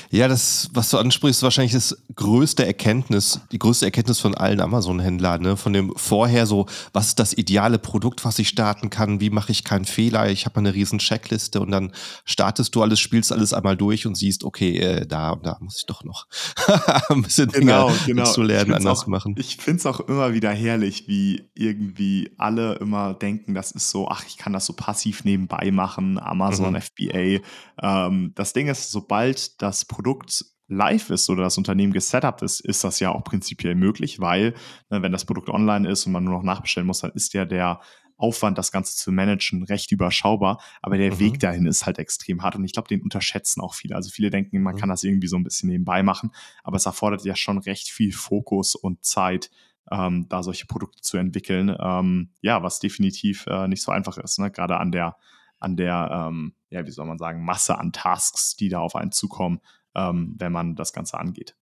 Ja, 0.09 0.27
das, 0.27 0.69
was 0.73 0.89
du 0.89 0.97
ansprichst, 0.97 1.39
ist 1.39 1.43
wahrscheinlich 1.43 1.73
das 1.73 1.97
größte 2.15 2.65
Erkenntnis, 2.65 3.39
die 3.51 3.59
größte 3.59 3.85
Erkenntnis 3.85 4.19
von 4.19 4.35
allen 4.35 4.59
Amazon-Händlern, 4.59 5.41
ne? 5.41 5.57
Von 5.57 5.73
dem 5.73 5.93
vorher 5.95 6.45
so, 6.45 6.65
was 6.93 7.07
ist 7.07 7.19
das 7.19 7.33
ideale 7.33 7.79
Produkt, 7.79 8.25
was 8.25 8.39
ich 8.39 8.49
starten 8.49 8.89
kann, 8.89 9.19
wie 9.19 9.29
mache 9.29 9.51
ich 9.51 9.63
keinen 9.63 9.85
Fehler, 9.85 10.29
ich 10.29 10.45
habe 10.45 10.57
eine 10.57 10.73
riesen 10.73 10.99
Checkliste 10.99 11.61
und 11.61 11.71
dann 11.71 11.91
startest 12.25 12.75
du 12.75 12.81
alles, 12.81 12.99
spielst 12.99 13.31
alles 13.31 13.53
einmal 13.53 13.77
durch 13.77 14.05
und 14.07 14.15
siehst, 14.15 14.43
okay, 14.43 14.77
äh, 14.77 15.05
da 15.05 15.31
und 15.31 15.45
da 15.45 15.57
muss 15.59 15.77
ich 15.77 15.85
doch 15.85 16.03
noch 16.03 16.27
ein 17.09 17.21
bisschen 17.21 17.49
genau, 17.49 17.89
Dinge 17.89 18.05
genau. 18.05 18.23
zu 18.25 18.41
lernen, 18.41 18.73
anders 18.73 19.03
auch, 19.03 19.07
machen. 19.07 19.35
Ich 19.37 19.57
finde 19.57 19.79
es 19.79 19.85
auch 19.85 19.99
immer 20.01 20.33
wieder 20.33 20.51
herrlich, 20.51 21.07
wie 21.07 21.49
irgendwie 21.53 22.31
alle 22.37 22.75
immer 22.75 23.13
denken, 23.13 23.53
das 23.53 23.71
ist 23.71 23.89
so, 23.89 24.07
ach, 24.09 24.23
ich 24.27 24.37
kann 24.37 24.53
das 24.53 24.65
so 24.65 24.73
passiv 24.73 25.23
nebenbei 25.23 25.71
machen, 25.71 26.19
Amazon, 26.19 26.73
mhm. 26.73 26.81
FBA. 26.81 27.43
Ähm, 27.81 28.31
das 28.35 28.53
Ding 28.53 28.67
ist, 28.67 28.91
sobald 28.91 29.61
das 29.61 29.76
das 29.77 29.85
Produkt 29.85 30.45
live 30.67 31.09
ist 31.11 31.29
oder 31.29 31.43
das 31.43 31.57
Unternehmen 31.57 31.93
gesetupt 31.93 32.41
ist, 32.41 32.59
ist 32.59 32.83
das 32.83 32.99
ja 32.99 33.11
auch 33.11 33.23
prinzipiell 33.23 33.75
möglich, 33.75 34.19
weil 34.19 34.53
ne, 34.89 35.01
wenn 35.01 35.11
das 35.11 35.25
Produkt 35.25 35.49
online 35.49 35.89
ist 35.89 36.05
und 36.05 36.11
man 36.11 36.23
nur 36.23 36.33
noch 36.33 36.43
nachbestellen 36.43 36.87
muss, 36.87 36.99
dann 36.99 37.11
ist 37.11 37.33
ja 37.33 37.45
der 37.45 37.79
Aufwand, 38.17 38.57
das 38.57 38.71
Ganze 38.71 38.97
zu 38.97 39.11
managen, 39.11 39.63
recht 39.63 39.91
überschaubar. 39.91 40.59
Aber 40.81 40.97
der 40.97 41.13
mhm. 41.13 41.19
Weg 41.19 41.39
dahin 41.39 41.67
ist 41.67 41.85
halt 41.85 41.99
extrem 41.99 42.41
hart. 42.41 42.55
Und 42.55 42.65
ich 42.65 42.73
glaube, 42.73 42.87
den 42.87 43.03
unterschätzen 43.03 43.61
auch 43.61 43.75
viele. 43.75 43.95
Also 43.95 44.09
viele 44.09 44.31
denken, 44.31 44.61
man 44.61 44.73
mhm. 44.73 44.79
kann 44.79 44.89
das 44.89 45.03
irgendwie 45.03 45.27
so 45.27 45.37
ein 45.37 45.43
bisschen 45.43 45.69
nebenbei 45.69 46.01
machen. 46.01 46.31
Aber 46.63 46.77
es 46.77 46.87
erfordert 46.87 47.23
ja 47.25 47.35
schon 47.35 47.59
recht 47.59 47.89
viel 47.89 48.11
Fokus 48.11 48.73
und 48.73 49.05
Zeit, 49.05 49.51
ähm, 49.91 50.25
da 50.29 50.41
solche 50.41 50.65
Produkte 50.65 51.01
zu 51.01 51.17
entwickeln. 51.17 51.75
Ähm, 51.79 52.31
ja, 52.41 52.63
was 52.63 52.79
definitiv 52.79 53.45
äh, 53.47 53.67
nicht 53.67 53.83
so 53.83 53.91
einfach 53.91 54.17
ist. 54.17 54.39
Ne? 54.39 54.49
Gerade 54.49 54.77
an 54.77 54.91
der 54.91 55.15
an 55.59 55.75
der, 55.75 56.09
ähm, 56.11 56.53
ja, 56.69 56.85
wie 56.85 56.91
soll 56.91 57.05
man 57.05 57.17
sagen, 57.17 57.43
Masse 57.43 57.77
an 57.77 57.91
Tasks, 57.91 58.55
die 58.55 58.69
da 58.69 58.79
auf 58.79 58.95
einen 58.95 59.11
zukommen, 59.11 59.59
ähm, 59.95 60.35
wenn 60.37 60.51
man 60.51 60.75
das 60.75 60.93
Ganze 60.93 61.19
angeht. 61.19 61.55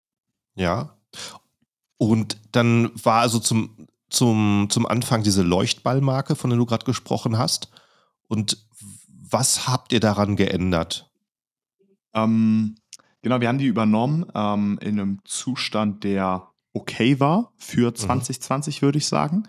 Ja. 0.55 0.97
Und 1.97 2.37
dann 2.51 2.91
war 3.01 3.21
also 3.21 3.39
zum, 3.39 3.87
zum, 4.09 4.67
zum 4.69 4.85
Anfang 4.85 5.23
diese 5.23 5.43
Leuchtballmarke, 5.43 6.35
von 6.35 6.49
der 6.49 6.59
du 6.59 6.65
gerade 6.65 6.85
gesprochen 6.85 7.37
hast. 7.37 7.71
Und 8.27 8.65
was 9.07 9.67
habt 9.67 9.93
ihr 9.93 9.99
daran 9.99 10.35
geändert? 10.35 11.11
Ähm, 12.13 12.75
genau, 13.21 13.39
wir 13.41 13.47
haben 13.47 13.57
die 13.57 13.65
übernommen 13.65 14.25
ähm, 14.33 14.77
in 14.81 14.99
einem 14.99 15.19
Zustand, 15.25 16.03
der 16.03 16.49
okay 16.73 17.19
war 17.19 17.53
für 17.57 17.93
2020, 17.93 18.81
mhm. 18.81 18.85
würde 18.85 18.97
ich 18.97 19.07
sagen. 19.07 19.47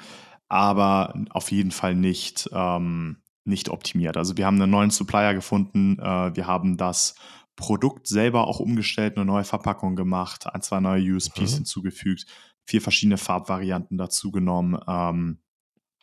aber 0.49 1.15
auf 1.31 1.51
jeden 1.51 1.71
Fall 1.71 1.95
nicht, 1.95 2.49
ähm, 2.53 3.17
nicht 3.47 3.69
optimiert. 3.69 4.17
Also 4.17 4.37
wir 4.37 4.47
haben 4.47 4.61
einen 4.61 4.71
neuen 4.71 4.91
Supplier 4.91 5.35
gefunden, 5.35 5.99
äh, 5.99 6.35
wir 6.35 6.47
haben 6.47 6.77
das 6.77 7.15
Produkt 7.57 8.07
selber 8.07 8.47
auch 8.47 8.61
umgestellt, 8.61 9.17
eine 9.17 9.25
neue 9.25 9.45
Verpackung 9.45 9.97
gemacht, 9.97 10.47
ein, 10.47 10.63
zwei 10.63 10.81
neue 10.81 11.15
USPs 11.15 11.53
mhm. 11.53 11.57
hinzugefügt, 11.57 12.27
vier 12.67 12.83
verschiedene 12.83 13.17
Farbvarianten 13.17 13.97
dazu 13.97 14.31
genommen. 14.31 14.79
Ähm, 14.87 15.39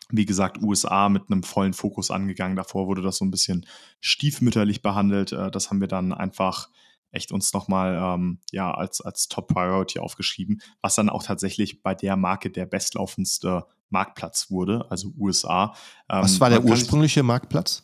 wie 0.09 0.25
gesagt, 0.25 0.61
USA 0.61 1.09
mit 1.09 1.23
einem 1.29 1.43
vollen 1.43 1.73
Fokus 1.73 2.11
angegangen. 2.11 2.55
Davor 2.55 2.87
wurde 2.87 3.01
das 3.01 3.17
so 3.17 3.25
ein 3.25 3.31
bisschen 3.31 3.65
stiefmütterlich 3.99 4.81
behandelt. 4.81 5.31
Äh, 5.31 5.51
das 5.51 5.69
haben 5.69 5.81
wir 5.81 5.87
dann 5.87 6.11
einfach 6.13 6.69
echt 7.11 7.31
uns 7.31 7.53
nochmal 7.53 7.95
ähm, 7.95 8.39
ja, 8.51 8.73
als, 8.73 8.99
als 9.01 9.27
Top 9.27 9.47
Priority 9.47 9.99
aufgeschrieben, 9.99 10.61
was 10.81 10.95
dann 10.95 11.09
auch 11.09 11.23
tatsächlich 11.23 11.83
bei 11.83 11.93
der 11.93 12.17
Marke 12.17 12.49
der 12.49 12.65
bestlaufendste 12.65 13.65
Marktplatz 13.93 14.51
wurde, 14.51 14.85
also 14.89 15.13
USA. 15.17 15.73
Ähm, 16.09 16.23
was 16.23 16.41
war 16.41 16.49
der 16.49 16.65
ursprüngliche 16.65 17.23
Marktplatz? 17.23 17.83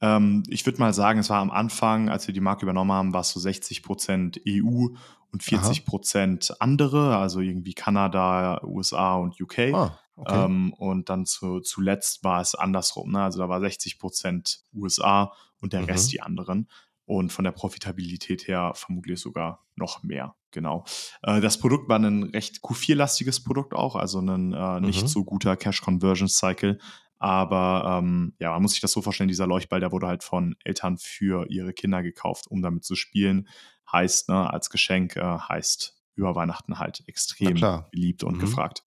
Ähm, 0.00 0.42
ich 0.48 0.66
würde 0.66 0.80
mal 0.80 0.92
sagen, 0.92 1.20
es 1.20 1.30
war 1.30 1.40
am 1.40 1.50
Anfang, 1.50 2.08
als 2.08 2.26
wir 2.26 2.34
die 2.34 2.40
Marke 2.40 2.64
übernommen 2.64 2.92
haben, 2.92 3.14
war 3.14 3.20
es 3.20 3.30
so 3.30 3.38
60 3.38 3.82
Prozent 3.82 4.40
EU 4.48 4.88
und 5.30 5.42
40 5.42 5.84
Prozent 5.84 6.54
andere, 6.60 7.16
also 7.16 7.40
irgendwie 7.40 7.74
Kanada, 7.74 8.62
USA 8.64 9.16
und 9.16 9.40
UK. 9.40 9.74
Ah, 9.74 9.98
okay. 10.16 10.44
ähm, 10.44 10.72
und 10.72 11.10
dann 11.10 11.26
zu, 11.26 11.60
zuletzt 11.60 12.24
war 12.24 12.40
es 12.40 12.54
andersrum. 12.54 13.12
Ne? 13.12 13.22
Also 13.22 13.38
da 13.38 13.48
war 13.48 13.60
60 13.60 13.98
Prozent 13.98 14.60
USA 14.72 15.32
und 15.60 15.72
der 15.72 15.82
mhm. 15.82 15.86
Rest 15.86 16.12
die 16.12 16.22
anderen. 16.22 16.68
Und 17.04 17.32
von 17.32 17.44
der 17.44 17.52
Profitabilität 17.52 18.48
her 18.48 18.72
vermutlich 18.74 19.20
sogar 19.20 19.66
noch 19.76 20.02
mehr. 20.02 20.34
Genau. 20.50 20.84
Äh, 21.22 21.40
das 21.40 21.58
Produkt 21.58 21.88
war 21.88 21.98
ein 21.98 22.24
recht 22.24 22.58
Q4-lastiges 22.62 23.44
Produkt 23.44 23.74
auch, 23.74 23.96
also 23.96 24.20
ein 24.20 24.52
äh, 24.52 24.80
nicht 24.80 25.02
mhm. 25.02 25.08
so 25.08 25.24
guter 25.24 25.56
Cash 25.56 25.82
Conversion 25.82 26.28
Cycle. 26.28 26.78
Aber 27.18 27.98
ähm, 27.98 28.34
ja, 28.38 28.52
man 28.52 28.62
muss 28.62 28.72
sich 28.72 28.80
das 28.80 28.92
so 28.92 29.02
vorstellen, 29.02 29.28
dieser 29.28 29.46
Leuchtball, 29.46 29.80
der 29.80 29.90
wurde 29.90 30.06
halt 30.06 30.22
von 30.22 30.56
Eltern 30.64 30.98
für 30.98 31.50
ihre 31.50 31.72
Kinder 31.72 32.02
gekauft, 32.02 32.46
um 32.46 32.62
damit 32.62 32.84
zu 32.84 32.94
spielen. 32.94 33.48
Heißt, 33.90 34.28
ne, 34.28 34.48
als 34.50 34.70
Geschenk 34.70 35.16
äh, 35.16 35.22
heißt 35.22 35.96
über 36.14 36.34
Weihnachten 36.34 36.78
halt 36.78 37.02
extrem 37.06 37.54
beliebt 37.90 38.24
und 38.24 38.36
mhm. 38.36 38.40
gefragt. 38.40 38.84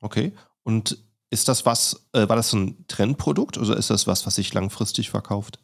Okay. 0.00 0.32
Und 0.62 0.98
ist 1.30 1.48
das 1.48 1.64
was, 1.66 2.08
äh, 2.12 2.28
war 2.28 2.36
das 2.36 2.50
so 2.50 2.58
ein 2.58 2.86
Trendprodukt 2.88 3.58
oder 3.58 3.76
ist 3.76 3.90
das 3.90 4.06
was, 4.06 4.26
was 4.26 4.34
sich 4.34 4.52
langfristig 4.52 5.10
verkauft? 5.10 5.58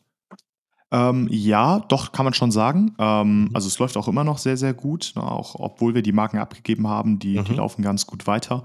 Ähm, 0.91 1.29
ja, 1.31 1.81
doch, 1.81 2.13
kann 2.13 2.25
man 2.25 2.35
schon 2.35 2.51
sagen. 2.51 2.95
Ähm, 2.99 3.43
mhm. 3.43 3.51
Also 3.53 3.69
es 3.69 3.79
läuft 3.79 3.97
auch 3.97 4.09
immer 4.09 4.25
noch 4.25 4.39
sehr, 4.39 4.57
sehr 4.57 4.75
gut, 4.75 5.13
ne, 5.17 5.23
auch 5.23 5.55
obwohl 5.59 5.95
wir 5.95 6.03
die 6.03 6.13
Marken 6.13 6.39
abgegeben 6.39 6.89
haben, 6.89 7.19
die, 7.19 7.39
mhm. 7.39 7.45
die 7.45 7.55
laufen 7.55 7.83
ganz 7.83 8.07
gut 8.07 8.27
weiter. 8.27 8.65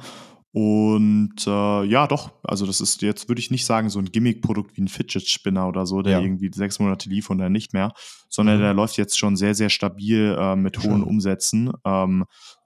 Und 0.54 1.48
äh, 1.48 1.84
ja, 1.84 2.06
doch, 2.06 2.32
also 2.44 2.68
das 2.68 2.80
ist 2.80 3.02
jetzt, 3.02 3.28
würde 3.28 3.40
ich 3.40 3.50
nicht 3.50 3.66
sagen, 3.66 3.90
so 3.90 3.98
ein 3.98 4.12
Gimmick-Produkt 4.12 4.78
wie 4.78 4.82
ein 4.82 4.88
Fidget-Spinner 4.88 5.68
oder 5.68 5.88
so, 5.88 6.04
der 6.04 6.14
ja. 6.14 6.22
irgendwie 6.22 6.52
sechs 6.54 6.80
Monate 6.80 7.10
lief 7.10 7.32
und 7.32 7.40
dann 7.40 7.52
nicht 7.52 7.74
mehr, 7.74 7.92
sondern 8.30 8.58
mhm. 8.58 8.62
der 8.62 8.74
läuft 8.76 8.98
jetzt 8.98 9.18
schon 9.18 9.36
sehr, 9.36 9.56
sehr 9.56 9.70
stabil 9.70 10.38
äh, 10.40 10.56
mit 10.56 10.78
hohen 10.78 11.00
Schön. 11.00 11.04
Umsätzen. 11.04 11.72
Ähm, 11.84 12.26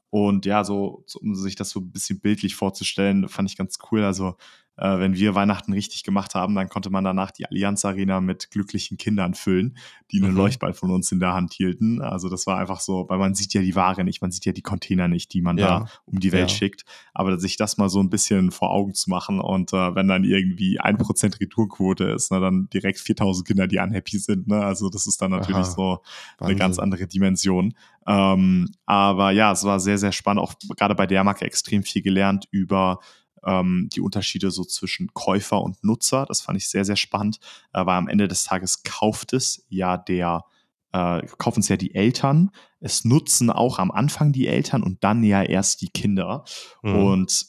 und 0.09 0.45
ja, 0.45 0.65
so, 0.65 1.03
so, 1.05 1.19
um 1.19 1.33
sich 1.35 1.55
das 1.55 1.69
so 1.69 1.79
ein 1.79 1.91
bisschen 1.91 2.19
bildlich 2.19 2.55
vorzustellen, 2.55 3.29
fand 3.29 3.49
ich 3.49 3.57
ganz 3.57 3.77
cool. 3.89 4.03
Also 4.03 4.35
äh, 4.77 4.99
wenn 4.99 5.15
wir 5.15 5.35
Weihnachten 5.35 5.73
richtig 5.73 6.03
gemacht 6.03 6.35
haben, 6.35 6.55
dann 6.55 6.69
konnte 6.69 6.89
man 6.89 7.03
danach 7.03 7.31
die 7.31 7.45
Allianz 7.45 7.83
Arena 7.83 8.21
mit 8.21 8.51
glücklichen 8.51 8.97
Kindern 8.97 9.33
füllen, 9.33 9.77
die 10.11 10.21
einen 10.21 10.31
mhm. 10.31 10.37
Leuchtball 10.37 10.73
von 10.73 10.91
uns 10.91 11.11
in 11.11 11.19
der 11.19 11.33
Hand 11.33 11.53
hielten. 11.53 12.01
Also 12.01 12.29
das 12.29 12.45
war 12.47 12.57
einfach 12.57 12.79
so, 12.79 13.05
weil 13.09 13.17
man 13.17 13.33
sieht 13.33 13.53
ja 13.53 13.61
die 13.61 13.75
Ware 13.75 14.03
nicht, 14.03 14.21
man 14.21 14.31
sieht 14.31 14.45
ja 14.45 14.51
die 14.51 14.61
Container 14.61 15.07
nicht, 15.07 15.33
die 15.33 15.41
man 15.41 15.57
ja. 15.57 15.79
da 15.79 15.85
um 16.05 16.19
die 16.19 16.31
Welt 16.31 16.51
ja. 16.51 16.55
schickt. 16.55 16.85
Aber 17.13 17.39
sich 17.39 17.57
das 17.57 17.77
mal 17.77 17.89
so 17.89 17.99
ein 17.99 18.09
bisschen 18.09 18.51
vor 18.51 18.71
Augen 18.71 18.93
zu 18.93 19.09
machen 19.09 19.39
und 19.39 19.73
äh, 19.73 19.95
wenn 19.95 20.07
dann 20.07 20.23
irgendwie 20.23 20.79
ein 20.79 20.97
Prozent 20.97 21.39
Retourquote 21.39 22.05
ist, 22.05 22.31
ne, 22.31 22.39
dann 22.39 22.69
direkt 22.69 22.99
4000 22.99 23.47
Kinder, 23.47 23.67
die 23.67 23.79
unhappy 23.79 24.19
sind. 24.19 24.47
Ne? 24.47 24.63
Also 24.63 24.89
das 24.89 25.07
ist 25.07 25.21
dann 25.21 25.31
natürlich 25.31 25.57
Aha. 25.57 25.63
so 25.63 26.01
eine 26.39 26.55
ganz 26.55 26.77
andere 26.79 27.07
Dimension. 27.07 27.73
Ähm, 28.05 28.69
aber 28.85 29.31
ja, 29.31 29.51
es 29.51 29.63
war 29.63 29.79
sehr, 29.79 29.97
sehr 29.97 30.11
spannend, 30.11 30.41
auch 30.41 30.53
gerade 30.77 30.95
bei 30.95 31.07
der 31.07 31.23
Marke 31.23 31.45
extrem 31.45 31.83
viel 31.83 32.01
gelernt 32.01 32.47
über 32.51 32.99
ähm, 33.47 33.89
die 33.93 34.01
Unterschiede 34.01 34.51
so 34.51 34.63
zwischen 34.63 35.13
Käufer 35.13 35.61
und 35.61 35.83
Nutzer. 35.83 36.25
Das 36.25 36.41
fand 36.41 36.57
ich 36.57 36.69
sehr, 36.69 36.85
sehr 36.85 36.97
spannend, 36.97 37.39
äh, 37.73 37.85
weil 37.85 37.97
am 37.97 38.07
Ende 38.07 38.27
des 38.27 38.43
Tages 38.43 38.83
kauft 38.83 39.33
es 39.33 39.65
ja 39.69 39.97
der, 39.97 40.43
äh, 40.91 41.25
kaufen 41.37 41.61
es 41.61 41.69
ja 41.69 41.77
die 41.77 41.95
Eltern. 41.95 42.51
Es 42.79 43.05
nutzen 43.05 43.49
auch 43.49 43.79
am 43.79 43.89
Anfang 43.89 44.33
die 44.33 44.47
Eltern 44.47 44.83
und 44.83 45.03
dann 45.03 45.23
ja 45.23 45.41
erst 45.41 45.81
die 45.81 45.89
Kinder. 45.89 46.43
Mhm. 46.83 46.95
Und 46.95 47.45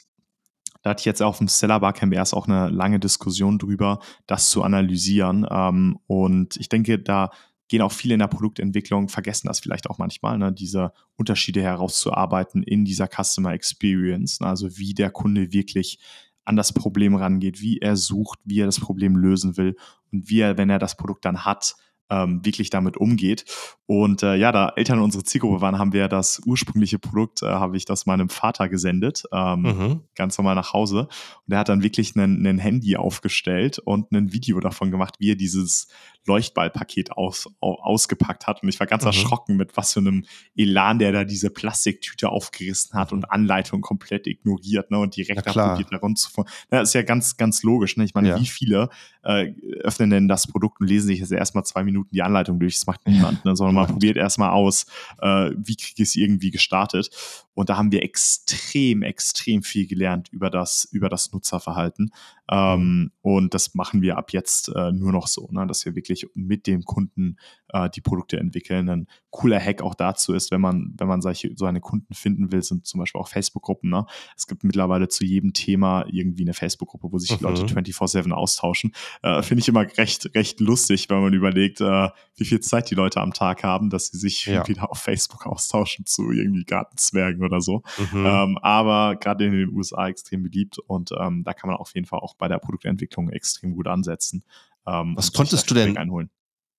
da 0.81 0.91
hatte 0.91 1.01
ich 1.01 1.05
jetzt 1.05 1.21
auf 1.21 1.37
dem 1.39 1.49
Seller 1.49 1.81
Barcamp 1.81 2.13
erst 2.13 2.33
auch 2.33 2.47
eine 2.47 2.69
lange 2.69 2.99
Diskussion 2.99 3.59
drüber, 3.59 3.99
das 4.27 4.49
zu 4.49 4.63
analysieren. 4.63 5.45
Ähm, 5.49 5.99
und 6.07 6.55
ich 6.55 6.69
denke, 6.69 6.99
da 6.99 7.31
gehen 7.69 7.81
auch 7.81 7.91
viele 7.91 8.15
in 8.15 8.19
der 8.19 8.27
Produktentwicklung, 8.27 9.07
vergessen 9.07 9.47
das 9.47 9.59
vielleicht 9.59 9.89
auch 9.89 9.97
manchmal, 9.97 10.37
ne, 10.37 10.51
diese 10.51 10.91
Unterschiede 11.15 11.61
herauszuarbeiten 11.61 12.63
in 12.63 12.83
dieser 12.83 13.07
Customer 13.07 13.53
Experience, 13.53 14.41
ne, 14.41 14.47
also 14.47 14.77
wie 14.77 14.93
der 14.93 15.11
Kunde 15.11 15.53
wirklich 15.53 15.99
an 16.43 16.55
das 16.55 16.73
Problem 16.73 17.15
rangeht, 17.15 17.61
wie 17.61 17.77
er 17.77 17.95
sucht, 17.95 18.39
wie 18.43 18.59
er 18.59 18.65
das 18.65 18.79
Problem 18.79 19.15
lösen 19.15 19.55
will 19.55 19.77
und 20.11 20.29
wie 20.29 20.39
er, 20.39 20.57
wenn 20.57 20.69
er 20.69 20.79
das 20.79 20.97
Produkt 20.97 21.23
dann 21.23 21.45
hat, 21.45 21.75
ähm, 22.09 22.43
wirklich 22.43 22.69
damit 22.69 22.97
umgeht. 22.97 23.45
Und 23.85 24.23
äh, 24.23 24.35
ja, 24.35 24.51
da 24.51 24.69
Eltern 24.75 24.99
unsere 24.99 25.23
Zielgruppe 25.23 25.61
waren, 25.61 25.77
haben 25.77 25.93
wir 25.93 26.07
das 26.07 26.41
ursprüngliche 26.45 26.99
Produkt, 26.99 27.43
äh, 27.43 27.47
habe 27.47 27.77
ich 27.77 27.85
das 27.85 28.05
meinem 28.05 28.29
Vater 28.29 28.69
gesendet, 28.69 29.23
ähm, 29.31 29.61
mhm. 29.61 29.99
ganz 30.15 30.37
normal 30.37 30.55
nach 30.55 30.73
Hause. 30.73 31.07
Und 31.45 31.53
er 31.53 31.59
hat 31.59 31.69
dann 31.69 31.83
wirklich 31.83 32.15
ein 32.15 32.57
Handy 32.57 32.97
aufgestellt 32.97 33.79
und 33.79 34.11
ein 34.11 34.33
Video 34.33 34.59
davon 34.59 34.91
gemacht, 34.91 35.15
wie 35.19 35.31
er 35.31 35.35
dieses 35.35 35.87
Leuchtballpaket 36.25 37.11
aus, 37.11 37.49
ausgepackt 37.59 38.47
hat. 38.47 38.61
Und 38.63 38.69
ich 38.69 38.79
war 38.79 38.87
ganz 38.87 39.03
mhm. 39.03 39.07
erschrocken, 39.07 39.57
mit 39.57 39.75
was 39.77 39.93
für 39.93 39.99
einem 39.99 40.25
Elan 40.55 40.99
der 40.99 41.11
da 41.11 41.23
diese 41.23 41.49
Plastiktüte 41.49 42.29
aufgerissen 42.29 42.97
hat 42.97 43.11
und 43.11 43.31
Anleitung 43.31 43.81
komplett 43.81 44.27
ignoriert 44.27 44.91
ne, 44.91 44.99
und 44.99 45.15
direkt 45.15 45.45
probiert, 45.45 45.87
da 45.91 45.97
rumzufahren. 45.97 46.49
Das 46.69 46.89
ist 46.89 46.93
ja 46.93 47.01
ganz, 47.01 47.37
ganz 47.37 47.63
logisch. 47.63 47.97
Ne? 47.97 48.03
Ich 48.03 48.13
meine, 48.13 48.29
ja. 48.29 48.39
wie 48.39 48.45
viele 48.45 48.89
äh, 49.23 49.53
öffnen 49.81 50.09
denn 50.09 50.27
das 50.27 50.47
Produkt 50.47 50.81
und 50.81 50.87
lesen 50.87 51.07
sich 51.07 51.19
jetzt 51.19 51.31
erstmal 51.31 51.65
zwei 51.65 51.83
Minuten 51.83 52.09
die 52.11 52.21
Anleitung 52.21 52.59
durch? 52.59 52.75
Das 52.75 52.87
macht 52.87 53.07
niemand, 53.07 53.43
ne? 53.45 53.55
sondern 53.55 53.75
man 53.75 53.87
probiert 53.87 54.17
erstmal 54.17 54.51
aus, 54.51 54.85
äh, 55.21 55.51
wie 55.55 55.75
kriege 55.75 56.03
ich 56.03 56.09
es 56.09 56.15
irgendwie 56.15 56.51
gestartet. 56.51 57.09
Und 57.53 57.69
da 57.69 57.75
haben 57.75 57.91
wir 57.91 58.03
extrem, 58.03 59.03
extrem 59.03 59.63
viel 59.63 59.85
gelernt 59.85 60.29
über 60.29 60.49
das, 60.49 60.87
über 60.91 61.09
das 61.09 61.33
Nutzerverhalten. 61.33 62.11
Ähm, 62.51 62.79
mhm. 62.79 63.11
und 63.21 63.53
das 63.53 63.75
machen 63.75 64.01
wir 64.01 64.17
ab 64.17 64.33
jetzt 64.33 64.69
äh, 64.69 64.91
nur 64.91 65.11
noch 65.11 65.27
so, 65.27 65.47
ne? 65.51 65.67
dass 65.67 65.85
wir 65.85 65.93
wirklich 65.93 66.08
mit 66.33 66.67
dem 66.67 66.83
Kunden 66.83 67.37
äh, 67.69 67.89
die 67.89 68.01
Produkte 68.01 68.37
entwickeln. 68.37 68.89
Ein 68.89 69.07
cooler 69.29 69.59
Hack 69.59 69.81
auch 69.81 69.95
dazu 69.95 70.33
ist, 70.33 70.51
wenn 70.51 70.61
man, 70.61 70.93
wenn 70.97 71.07
man 71.07 71.21
solche, 71.21 71.51
so 71.55 71.65
eine 71.65 71.81
Kunden 71.81 72.13
finden 72.13 72.51
will, 72.51 72.63
sind 72.63 72.85
zum 72.85 72.99
Beispiel 72.99 73.21
auch 73.21 73.27
Facebook-Gruppen. 73.27 73.89
Ne? 73.89 74.05
Es 74.35 74.47
gibt 74.47 74.63
mittlerweile 74.63 75.07
zu 75.07 75.25
jedem 75.25 75.53
Thema 75.53 76.05
irgendwie 76.11 76.43
eine 76.43 76.53
Facebook-Gruppe, 76.53 77.11
wo 77.11 77.17
sich 77.17 77.37
die 77.37 77.43
Leute 77.43 77.63
24-7 77.63 78.25
mhm. 78.25 78.31
austauschen. 78.33 78.93
Äh, 79.21 79.41
Finde 79.43 79.61
ich 79.61 79.67
immer 79.67 79.85
recht, 79.97 80.33
recht 80.35 80.59
lustig, 80.59 81.09
wenn 81.09 81.21
man 81.21 81.33
überlegt, 81.33 81.81
äh, 81.81 82.09
wie 82.35 82.45
viel 82.45 82.59
Zeit 82.59 82.89
die 82.89 82.95
Leute 82.95 83.21
am 83.21 83.33
Tag 83.33 83.63
haben, 83.63 83.89
dass 83.89 84.07
sie 84.07 84.17
sich 84.17 84.45
ja. 84.45 84.67
wieder 84.67 84.89
auf 84.91 84.99
Facebook 84.99 85.45
austauschen 85.45 86.05
zu 86.05 86.31
irgendwie 86.31 86.63
Gartenzwergen 86.63 87.43
oder 87.43 87.61
so. 87.61 87.83
Mhm. 88.11 88.25
Ähm, 88.25 88.57
aber 88.61 89.15
gerade 89.15 89.45
in 89.45 89.51
den 89.51 89.69
USA 89.69 90.07
extrem 90.07 90.43
beliebt 90.43 90.79
und 90.79 91.11
ähm, 91.19 91.43
da 91.43 91.53
kann 91.53 91.69
man 91.69 91.77
auf 91.77 91.93
jeden 91.93 92.07
Fall 92.07 92.19
auch 92.19 92.35
bei 92.35 92.47
der 92.47 92.57
Produktentwicklung 92.57 93.29
extrem 93.29 93.75
gut 93.75 93.87
ansetzen. 93.87 94.43
Ähm, 94.89 95.13
was 95.15 95.31
konntest 95.31 95.69
du 95.69 95.75
denn 95.75 95.97
einholen. 95.97 96.29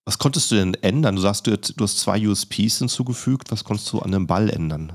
Was 0.04 0.18
konntest 0.18 0.50
du 0.50 0.56
denn 0.56 0.74
ändern? 0.74 1.16
Du 1.16 1.22
sagst, 1.22 1.46
du, 1.46 1.56
du 1.56 1.84
hast 1.84 1.98
zwei 1.98 2.26
USPs 2.26 2.78
hinzugefügt. 2.78 3.52
Was 3.52 3.64
konntest 3.64 3.92
du 3.92 4.00
an 4.00 4.10
dem 4.10 4.26
Ball 4.26 4.48
ändern? 4.50 4.92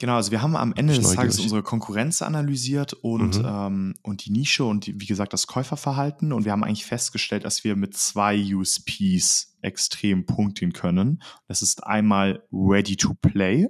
Genau, 0.00 0.14
also 0.14 0.30
wir 0.30 0.42
haben 0.42 0.56
am 0.56 0.72
Ende 0.76 0.94
des 0.94 1.12
Tages 1.12 1.40
unsere 1.40 1.62
Konkurrenz 1.62 2.22
analysiert 2.22 2.92
und, 2.92 3.38
mhm. 3.38 3.44
ähm, 3.44 3.94
und 4.02 4.24
die 4.24 4.30
Nische 4.30 4.64
und 4.64 4.86
die, 4.86 5.00
wie 5.00 5.06
gesagt 5.06 5.32
das 5.32 5.48
Käuferverhalten 5.48 6.32
und 6.32 6.44
wir 6.44 6.52
haben 6.52 6.62
eigentlich 6.62 6.86
festgestellt, 6.86 7.44
dass 7.44 7.64
wir 7.64 7.74
mit 7.74 7.96
zwei 7.96 8.54
USPs 8.54 9.56
extrem 9.60 10.24
punkten 10.24 10.72
können. 10.72 11.20
Das 11.48 11.62
ist 11.62 11.84
einmal 11.84 12.44
Ready 12.52 12.96
to 12.96 13.14
Play 13.14 13.68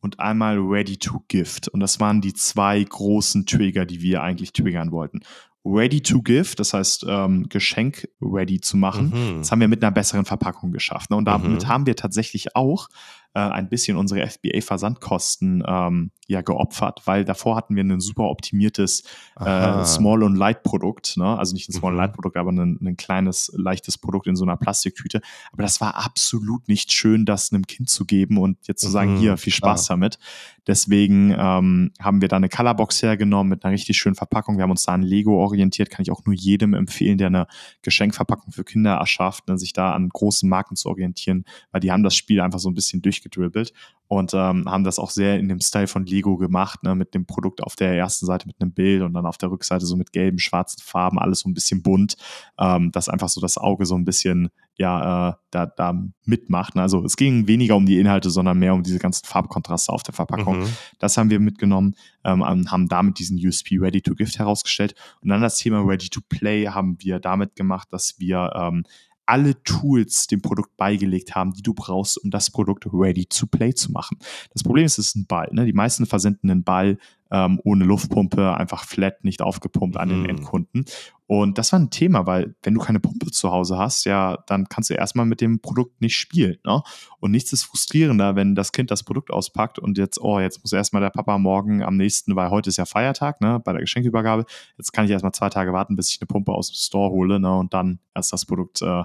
und 0.00 0.18
einmal 0.18 0.58
Ready 0.58 0.96
to 0.96 1.22
Gift. 1.28 1.68
Und 1.68 1.78
das 1.78 2.00
waren 2.00 2.20
die 2.20 2.32
zwei 2.32 2.82
großen 2.82 3.46
Trigger, 3.46 3.86
die 3.86 4.02
wir 4.02 4.22
eigentlich 4.22 4.52
triggern 4.52 4.90
wollten 4.90 5.20
ready 5.68 6.00
to 6.00 6.22
give, 6.22 6.54
das 6.56 6.72
heißt 6.72 7.06
ähm, 7.08 7.48
Geschenk 7.48 8.08
ready 8.20 8.60
zu 8.60 8.76
machen. 8.76 9.12
Mhm. 9.14 9.38
Das 9.38 9.52
haben 9.52 9.60
wir 9.60 9.68
mit 9.68 9.82
einer 9.82 9.92
besseren 9.92 10.24
Verpackung 10.24 10.72
geschafft. 10.72 11.10
Ne? 11.10 11.16
Und 11.16 11.26
damit 11.26 11.62
mhm. 11.62 11.68
haben 11.68 11.86
wir 11.86 11.96
tatsächlich 11.96 12.56
auch 12.56 12.88
äh, 13.34 13.40
ein 13.40 13.68
bisschen 13.68 13.96
unsere 13.96 14.26
FBA-Versandkosten 14.26 15.62
ähm, 15.66 16.10
ja 16.28 16.42
geopfert, 16.42 17.02
weil 17.06 17.24
davor 17.24 17.56
hatten 17.56 17.74
wir 17.74 17.82
ein 17.82 18.00
super 18.00 18.24
optimiertes 18.24 19.02
äh, 19.40 19.84
Small- 19.84 20.22
und 20.22 20.36
Light-Produkt, 20.36 21.16
ne? 21.16 21.38
also 21.38 21.54
nicht 21.54 21.68
ein 21.70 21.72
Small- 21.72 21.92
und 21.92 21.96
mhm. 21.96 22.02
Light-Produkt, 22.02 22.36
aber 22.36 22.52
ein, 22.52 22.78
ein, 22.82 22.96
kleines, 22.96 23.50
leichtes 23.56 23.96
Produkt 23.96 24.26
in 24.26 24.36
so 24.36 24.44
einer 24.44 24.56
Plastiktüte. 24.56 25.22
Aber 25.52 25.62
das 25.62 25.80
war 25.80 25.96
absolut 25.96 26.68
nicht 26.68 26.92
schön, 26.92 27.24
das 27.24 27.52
einem 27.52 27.66
Kind 27.66 27.88
zu 27.88 28.04
geben 28.04 28.36
und 28.36 28.58
jetzt 28.66 28.82
zu 28.82 28.90
sagen, 28.90 29.14
mhm, 29.14 29.18
hier, 29.18 29.36
viel 29.38 29.52
Spaß 29.52 29.86
klar. 29.86 29.96
damit. 29.96 30.18
Deswegen 30.66 31.30
ähm, 31.30 31.92
haben 31.98 32.20
wir 32.20 32.28
da 32.28 32.36
eine 32.36 32.50
Colorbox 32.50 33.02
hergenommen 33.02 33.48
mit 33.48 33.64
einer 33.64 33.72
richtig 33.72 33.96
schönen 33.96 34.16
Verpackung. 34.16 34.58
Wir 34.58 34.64
haben 34.64 34.70
uns 34.70 34.84
da 34.84 34.92
an 34.92 35.02
Lego 35.02 35.42
orientiert, 35.42 35.88
kann 35.88 36.02
ich 36.02 36.10
auch 36.10 36.26
nur 36.26 36.34
jedem 36.34 36.74
empfehlen, 36.74 37.16
der 37.16 37.28
eine 37.28 37.46
Geschenkverpackung 37.80 38.52
für 38.52 38.64
Kinder 38.64 38.96
erschafft, 38.96 39.48
ne? 39.48 39.58
sich 39.58 39.72
da 39.72 39.92
an 39.92 40.10
großen 40.10 40.46
Marken 40.46 40.76
zu 40.76 40.90
orientieren, 40.90 41.46
weil 41.72 41.80
die 41.80 41.90
haben 41.90 42.02
das 42.02 42.14
Spiel 42.14 42.42
einfach 42.42 42.58
so 42.58 42.68
ein 42.68 42.74
bisschen 42.74 43.00
durchgedribbelt 43.18 43.72
und 44.06 44.32
ähm, 44.34 44.64
haben 44.70 44.84
das 44.84 44.98
auch 44.98 45.10
sehr 45.10 45.38
in 45.38 45.48
dem 45.48 45.60
Style 45.60 45.86
von 45.86 46.06
Lego 46.06 46.36
gemacht, 46.36 46.82
ne, 46.82 46.94
mit 46.94 47.14
dem 47.14 47.26
Produkt 47.26 47.62
auf 47.62 47.76
der 47.76 47.94
ersten 47.94 48.26
Seite 48.26 48.46
mit 48.46 48.56
einem 48.60 48.72
Bild 48.72 49.02
und 49.02 49.12
dann 49.14 49.26
auf 49.26 49.38
der 49.38 49.50
Rückseite 49.50 49.86
so 49.86 49.96
mit 49.96 50.12
gelben, 50.12 50.38
schwarzen 50.38 50.80
Farben, 50.82 51.18
alles 51.18 51.40
so 51.40 51.48
ein 51.48 51.54
bisschen 51.54 51.82
bunt, 51.82 52.16
ähm, 52.58 52.90
dass 52.92 53.08
einfach 53.08 53.28
so 53.28 53.40
das 53.40 53.58
Auge 53.58 53.84
so 53.84 53.96
ein 53.96 54.04
bisschen 54.04 54.50
ja 54.78 55.30
äh, 55.30 55.32
da, 55.50 55.66
da 55.66 55.92
mitmacht. 56.24 56.76
Ne? 56.76 56.82
Also 56.82 57.04
es 57.04 57.16
ging 57.16 57.48
weniger 57.48 57.76
um 57.76 57.84
die 57.84 57.98
Inhalte, 57.98 58.30
sondern 58.30 58.58
mehr 58.58 58.74
um 58.74 58.82
diese 58.82 59.00
ganzen 59.00 59.26
Farbkontraste 59.26 59.92
auf 59.92 60.04
der 60.04 60.14
Verpackung. 60.14 60.60
Mhm. 60.60 60.68
Das 61.00 61.18
haben 61.18 61.30
wir 61.30 61.40
mitgenommen, 61.40 61.94
ähm, 62.24 62.44
haben 62.44 62.88
damit 62.88 63.18
diesen 63.18 63.44
USP 63.44 63.78
Ready 63.78 64.00
to 64.00 64.14
Gift 64.14 64.38
herausgestellt. 64.38 64.94
Und 65.20 65.30
dann 65.30 65.42
das 65.42 65.58
Thema 65.58 65.80
Ready 65.80 66.08
to 66.08 66.20
Play 66.28 66.68
haben 66.68 66.96
wir 67.00 67.18
damit 67.18 67.56
gemacht, 67.56 67.88
dass 67.90 68.18
wir 68.18 68.52
ähm, 68.54 68.84
alle 69.28 69.62
Tools 69.62 70.26
dem 70.26 70.40
Produkt 70.40 70.76
beigelegt 70.76 71.34
haben, 71.34 71.52
die 71.52 71.62
du 71.62 71.74
brauchst, 71.74 72.16
um 72.16 72.30
das 72.30 72.50
Produkt 72.50 72.86
ready 72.90 73.26
to 73.26 73.46
play 73.46 73.74
zu 73.74 73.92
machen. 73.92 74.18
Das 74.52 74.62
Problem 74.62 74.86
ist, 74.86 74.98
es 74.98 75.08
ist 75.08 75.16
ein 75.16 75.26
Ball. 75.26 75.48
Ne? 75.52 75.66
Die 75.66 75.74
meisten 75.74 76.06
versenden 76.06 76.50
einen 76.50 76.64
Ball 76.64 76.98
ähm, 77.30 77.60
ohne 77.62 77.84
Luftpumpe, 77.84 78.56
einfach 78.56 78.84
flat, 78.84 79.22
nicht 79.24 79.42
aufgepumpt 79.42 79.98
an 79.98 80.08
den 80.08 80.20
mhm. 80.20 80.30
Endkunden. 80.30 80.86
Und 81.28 81.58
das 81.58 81.72
war 81.72 81.78
ein 81.78 81.90
Thema, 81.90 82.24
weil 82.24 82.54
wenn 82.62 82.72
du 82.72 82.80
keine 82.80 83.00
Pumpe 83.00 83.30
zu 83.30 83.50
Hause 83.50 83.76
hast, 83.76 84.06
ja, 84.06 84.38
dann 84.46 84.66
kannst 84.70 84.88
du 84.88 84.94
erstmal 84.94 85.26
mit 85.26 85.42
dem 85.42 85.60
Produkt 85.60 86.00
nicht 86.00 86.16
spielen. 86.16 86.56
Ne? 86.64 86.82
Und 87.20 87.32
nichts 87.32 87.52
ist 87.52 87.64
frustrierender, 87.64 88.34
wenn 88.34 88.54
das 88.54 88.72
Kind 88.72 88.90
das 88.90 89.02
Produkt 89.02 89.30
auspackt 89.30 89.78
und 89.78 89.98
jetzt, 89.98 90.18
oh, 90.18 90.40
jetzt 90.40 90.62
muss 90.62 90.72
erstmal 90.72 91.02
der 91.02 91.10
Papa 91.10 91.36
morgen 91.36 91.82
am 91.82 91.98
nächsten, 91.98 92.34
weil 92.34 92.48
heute 92.48 92.70
ist 92.70 92.78
ja 92.78 92.86
Feiertag, 92.86 93.42
ne, 93.42 93.60
bei 93.62 93.72
der 93.72 93.82
Geschenkübergabe. 93.82 94.46
Jetzt 94.78 94.92
kann 94.92 95.04
ich 95.04 95.10
erstmal 95.10 95.32
zwei 95.32 95.50
Tage 95.50 95.74
warten, 95.74 95.96
bis 95.96 96.08
ich 96.08 96.18
eine 96.18 96.28
Pumpe 96.28 96.52
aus 96.52 96.70
dem 96.70 96.76
Store 96.76 97.10
hole, 97.10 97.38
ne, 97.38 97.54
und 97.58 97.74
dann 97.74 97.98
erst 98.14 98.32
das 98.32 98.46
Produkt 98.46 98.80
äh, 98.80 99.02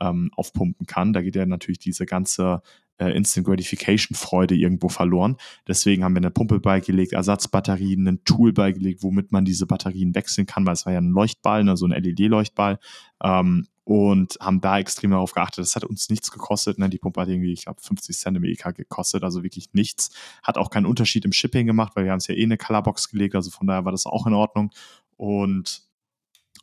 ähm, 0.00 0.30
aufpumpen 0.34 0.86
kann. 0.86 1.12
Da 1.12 1.20
geht 1.20 1.36
ja 1.36 1.44
natürlich 1.44 1.78
diese 1.78 2.06
ganze 2.06 2.62
äh, 2.98 3.10
Instant 3.10 3.46
Gratification 3.46 4.16
Freude 4.16 4.54
irgendwo 4.54 4.88
verloren. 4.88 5.36
Deswegen 5.66 6.04
haben 6.04 6.14
wir 6.14 6.20
eine 6.20 6.30
Pumpe 6.30 6.60
beigelegt, 6.60 7.12
Ersatzbatterien, 7.12 8.06
ein 8.06 8.24
Tool 8.24 8.52
beigelegt, 8.52 9.02
womit 9.02 9.32
man 9.32 9.44
diese 9.44 9.66
Batterien 9.66 10.14
wechseln 10.14 10.46
kann, 10.46 10.66
weil 10.66 10.74
es 10.74 10.86
war 10.86 10.92
ja 10.92 11.00
ein 11.00 11.10
Leuchtball, 11.10 11.64
ne, 11.64 11.76
so 11.76 11.86
ein 11.86 11.92
LED-Leuchtball. 11.92 12.78
Ähm, 13.22 13.66
und 13.84 14.36
haben 14.40 14.60
da 14.60 14.80
extrem 14.80 15.12
darauf 15.12 15.32
geachtet. 15.32 15.58
Das 15.58 15.76
hat 15.76 15.84
uns 15.84 16.10
nichts 16.10 16.32
gekostet. 16.32 16.76
Ne? 16.76 16.90
Die 16.90 16.98
Pumpe 16.98 17.20
hat 17.20 17.28
irgendwie, 17.28 17.52
ich 17.52 17.66
glaube, 17.66 17.80
50 17.80 18.18
Cent 18.18 18.36
im 18.36 18.42
EK 18.42 18.74
gekostet, 18.74 19.22
also 19.22 19.44
wirklich 19.44 19.74
nichts. 19.74 20.10
Hat 20.42 20.58
auch 20.58 20.70
keinen 20.70 20.86
Unterschied 20.86 21.24
im 21.24 21.30
Shipping 21.30 21.68
gemacht, 21.68 21.92
weil 21.94 22.04
wir 22.04 22.10
haben 22.10 22.18
es 22.18 22.26
ja 22.26 22.34
eh 22.34 22.42
in 22.42 22.48
eine 22.50 22.58
Colorbox 22.58 23.10
gelegt, 23.10 23.36
also 23.36 23.52
von 23.52 23.68
daher 23.68 23.84
war 23.84 23.92
das 23.92 24.04
auch 24.06 24.26
in 24.26 24.34
Ordnung. 24.34 24.72
Und 25.16 25.86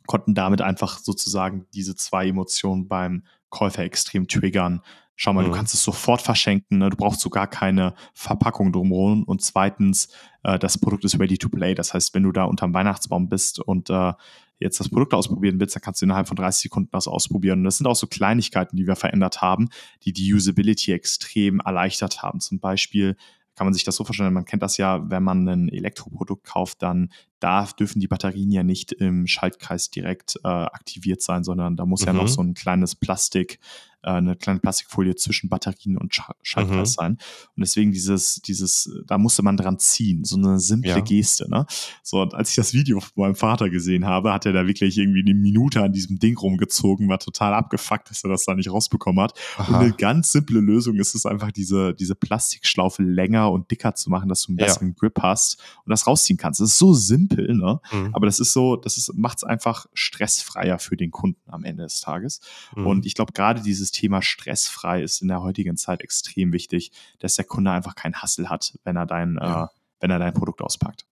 konnten 0.06 0.34
damit 0.34 0.60
einfach 0.60 0.98
sozusagen 0.98 1.66
diese 1.72 1.96
zwei 1.96 2.28
Emotionen 2.28 2.88
beim 2.88 3.24
Käufer 3.48 3.84
extrem 3.84 4.28
triggern. 4.28 4.82
Schau 5.16 5.32
mal, 5.32 5.42
mhm. 5.42 5.50
du 5.50 5.56
kannst 5.56 5.74
es 5.74 5.84
sofort 5.84 6.22
verschenken, 6.22 6.78
ne? 6.78 6.90
du 6.90 6.96
brauchst 6.96 7.20
sogar 7.20 7.46
keine 7.46 7.94
Verpackung 8.14 8.72
drumherum. 8.72 9.22
Und 9.24 9.42
zweitens, 9.42 10.08
äh, 10.42 10.58
das 10.58 10.78
Produkt 10.78 11.04
ist 11.04 11.18
ready 11.20 11.38
to 11.38 11.48
play. 11.48 11.74
Das 11.74 11.94
heißt, 11.94 12.14
wenn 12.14 12.24
du 12.24 12.32
da 12.32 12.44
unterm 12.44 12.74
Weihnachtsbaum 12.74 13.28
bist 13.28 13.60
und 13.60 13.90
äh, 13.90 14.12
jetzt 14.58 14.80
das 14.80 14.88
Produkt 14.88 15.14
ausprobieren 15.14 15.60
willst, 15.60 15.76
dann 15.76 15.82
kannst 15.82 16.00
du 16.00 16.06
innerhalb 16.06 16.26
von 16.26 16.36
30 16.36 16.62
Sekunden 16.62 16.90
das 16.92 17.06
ausprobieren. 17.06 17.60
Und 17.60 17.64
das 17.64 17.78
sind 17.78 17.86
auch 17.86 17.96
so 17.96 18.06
Kleinigkeiten, 18.06 18.76
die 18.76 18.86
wir 18.86 18.96
verändert 18.96 19.40
haben, 19.42 19.68
die 20.04 20.12
die 20.12 20.32
Usability 20.32 20.92
extrem 20.92 21.60
erleichtert 21.60 22.22
haben. 22.22 22.40
Zum 22.40 22.58
Beispiel 22.60 23.16
kann 23.54 23.66
man 23.66 23.74
sich 23.74 23.84
das 23.84 23.96
so 23.96 24.04
vorstellen, 24.04 24.32
man 24.32 24.44
kennt 24.44 24.62
das 24.62 24.78
ja, 24.78 25.08
wenn 25.10 25.22
man 25.22 25.48
ein 25.48 25.68
Elektroprodukt 25.68 26.44
kauft, 26.44 26.82
dann 26.82 27.10
darf, 27.38 27.72
dürfen 27.72 28.00
die 28.00 28.08
Batterien 28.08 28.50
ja 28.50 28.64
nicht 28.64 28.92
im 28.92 29.26
Schaltkreis 29.26 29.90
direkt 29.90 30.40
äh, 30.42 30.48
aktiviert 30.48 31.22
sein, 31.22 31.44
sondern 31.44 31.76
da 31.76 31.86
muss 31.86 32.00
mhm. 32.02 32.06
ja 32.08 32.12
noch 32.14 32.22
mhm. 32.22 32.28
so 32.28 32.42
ein 32.42 32.54
kleines 32.54 32.96
Plastik, 32.96 33.60
äh, 34.04 34.10
eine 34.10 34.36
kleine 34.36 34.60
Plastikfolie 34.60 35.14
zwischen 35.16 35.48
Batterien 35.48 35.96
und 35.96 36.14
Sch 36.14 36.22
Schaltkreis 36.42 36.90
mhm. 36.90 36.94
sein. 36.94 37.12
Und 37.56 37.60
deswegen 37.60 37.92
dieses, 37.92 38.36
dieses, 38.42 38.90
da 39.06 39.18
musste 39.18 39.42
man 39.42 39.56
dran 39.56 39.78
ziehen, 39.78 40.24
so 40.24 40.36
eine 40.36 40.58
simple 40.58 40.90
ja. 40.90 41.00
Geste. 41.00 41.48
Ne? 41.50 41.66
So, 42.02 42.20
und 42.20 42.34
als 42.34 42.50
ich 42.50 42.56
das 42.56 42.74
Video 42.74 43.00
von 43.00 43.10
meinem 43.16 43.34
Vater 43.34 43.70
gesehen 43.70 44.06
habe, 44.06 44.32
hat 44.32 44.46
er 44.46 44.52
da 44.52 44.66
wirklich 44.66 44.98
irgendwie 44.98 45.20
eine 45.20 45.34
Minute 45.34 45.82
an 45.82 45.92
diesem 45.92 46.18
Ding 46.18 46.36
rumgezogen, 46.36 47.08
war 47.08 47.18
total 47.18 47.54
abgefuckt, 47.54 48.10
dass 48.10 48.24
er 48.24 48.30
das 48.30 48.44
da 48.44 48.54
nicht 48.54 48.70
rausbekommen 48.70 49.22
hat. 49.22 49.38
Aha. 49.56 49.68
Und 49.68 49.74
eine 49.82 49.92
ganz 49.92 50.32
simple 50.32 50.60
Lösung 50.60 50.96
ist 50.96 51.14
es 51.14 51.26
einfach, 51.26 51.50
diese, 51.52 51.94
diese 51.94 52.14
Plastikschlaufe 52.14 53.02
länger 53.02 53.50
und 53.50 53.70
dicker 53.70 53.94
zu 53.94 54.10
machen, 54.10 54.28
dass 54.28 54.42
du 54.42 54.50
einen 54.50 54.56
besseren 54.56 54.88
ja. 54.88 54.94
Grip 54.98 55.20
hast 55.20 55.58
und 55.84 55.90
das 55.90 56.06
rausziehen 56.06 56.36
kannst. 56.36 56.60
Das 56.60 56.70
ist 56.70 56.78
so 56.78 56.92
simpel, 56.92 57.54
ne? 57.54 57.80
Mhm. 57.92 58.10
Aber 58.14 58.26
das 58.26 58.40
ist 58.40 58.52
so, 58.52 58.76
das 58.76 59.10
macht 59.14 59.38
es 59.38 59.44
einfach 59.44 59.86
stressfreier 59.94 60.78
für 60.78 60.96
den 60.96 61.10
Kunden 61.10 61.40
am 61.50 61.64
Ende 61.64 61.84
des 61.84 62.00
Tages. 62.00 62.40
Mhm. 62.76 62.86
Und 62.86 63.06
ich 63.06 63.14
glaube, 63.14 63.32
gerade 63.32 63.62
dieses 63.62 63.93
Thema 63.94 64.20
stressfrei 64.20 65.02
ist 65.02 65.22
in 65.22 65.28
der 65.28 65.42
heutigen 65.42 65.76
Zeit 65.76 66.02
extrem 66.02 66.52
wichtig, 66.52 66.92
dass 67.20 67.34
der 67.34 67.44
Kunde 67.44 67.70
einfach 67.70 67.94
keinen 67.94 68.16
Hassel 68.16 68.50
hat, 68.50 68.78
wenn 68.84 68.96
er 68.96 69.06
dein, 69.06 69.38
ja. 69.40 69.64
äh, 69.64 69.68
wenn 70.00 70.10
er 70.10 70.18
dein 70.18 70.34
Produkt 70.34 70.60
auspackt. 70.60 71.06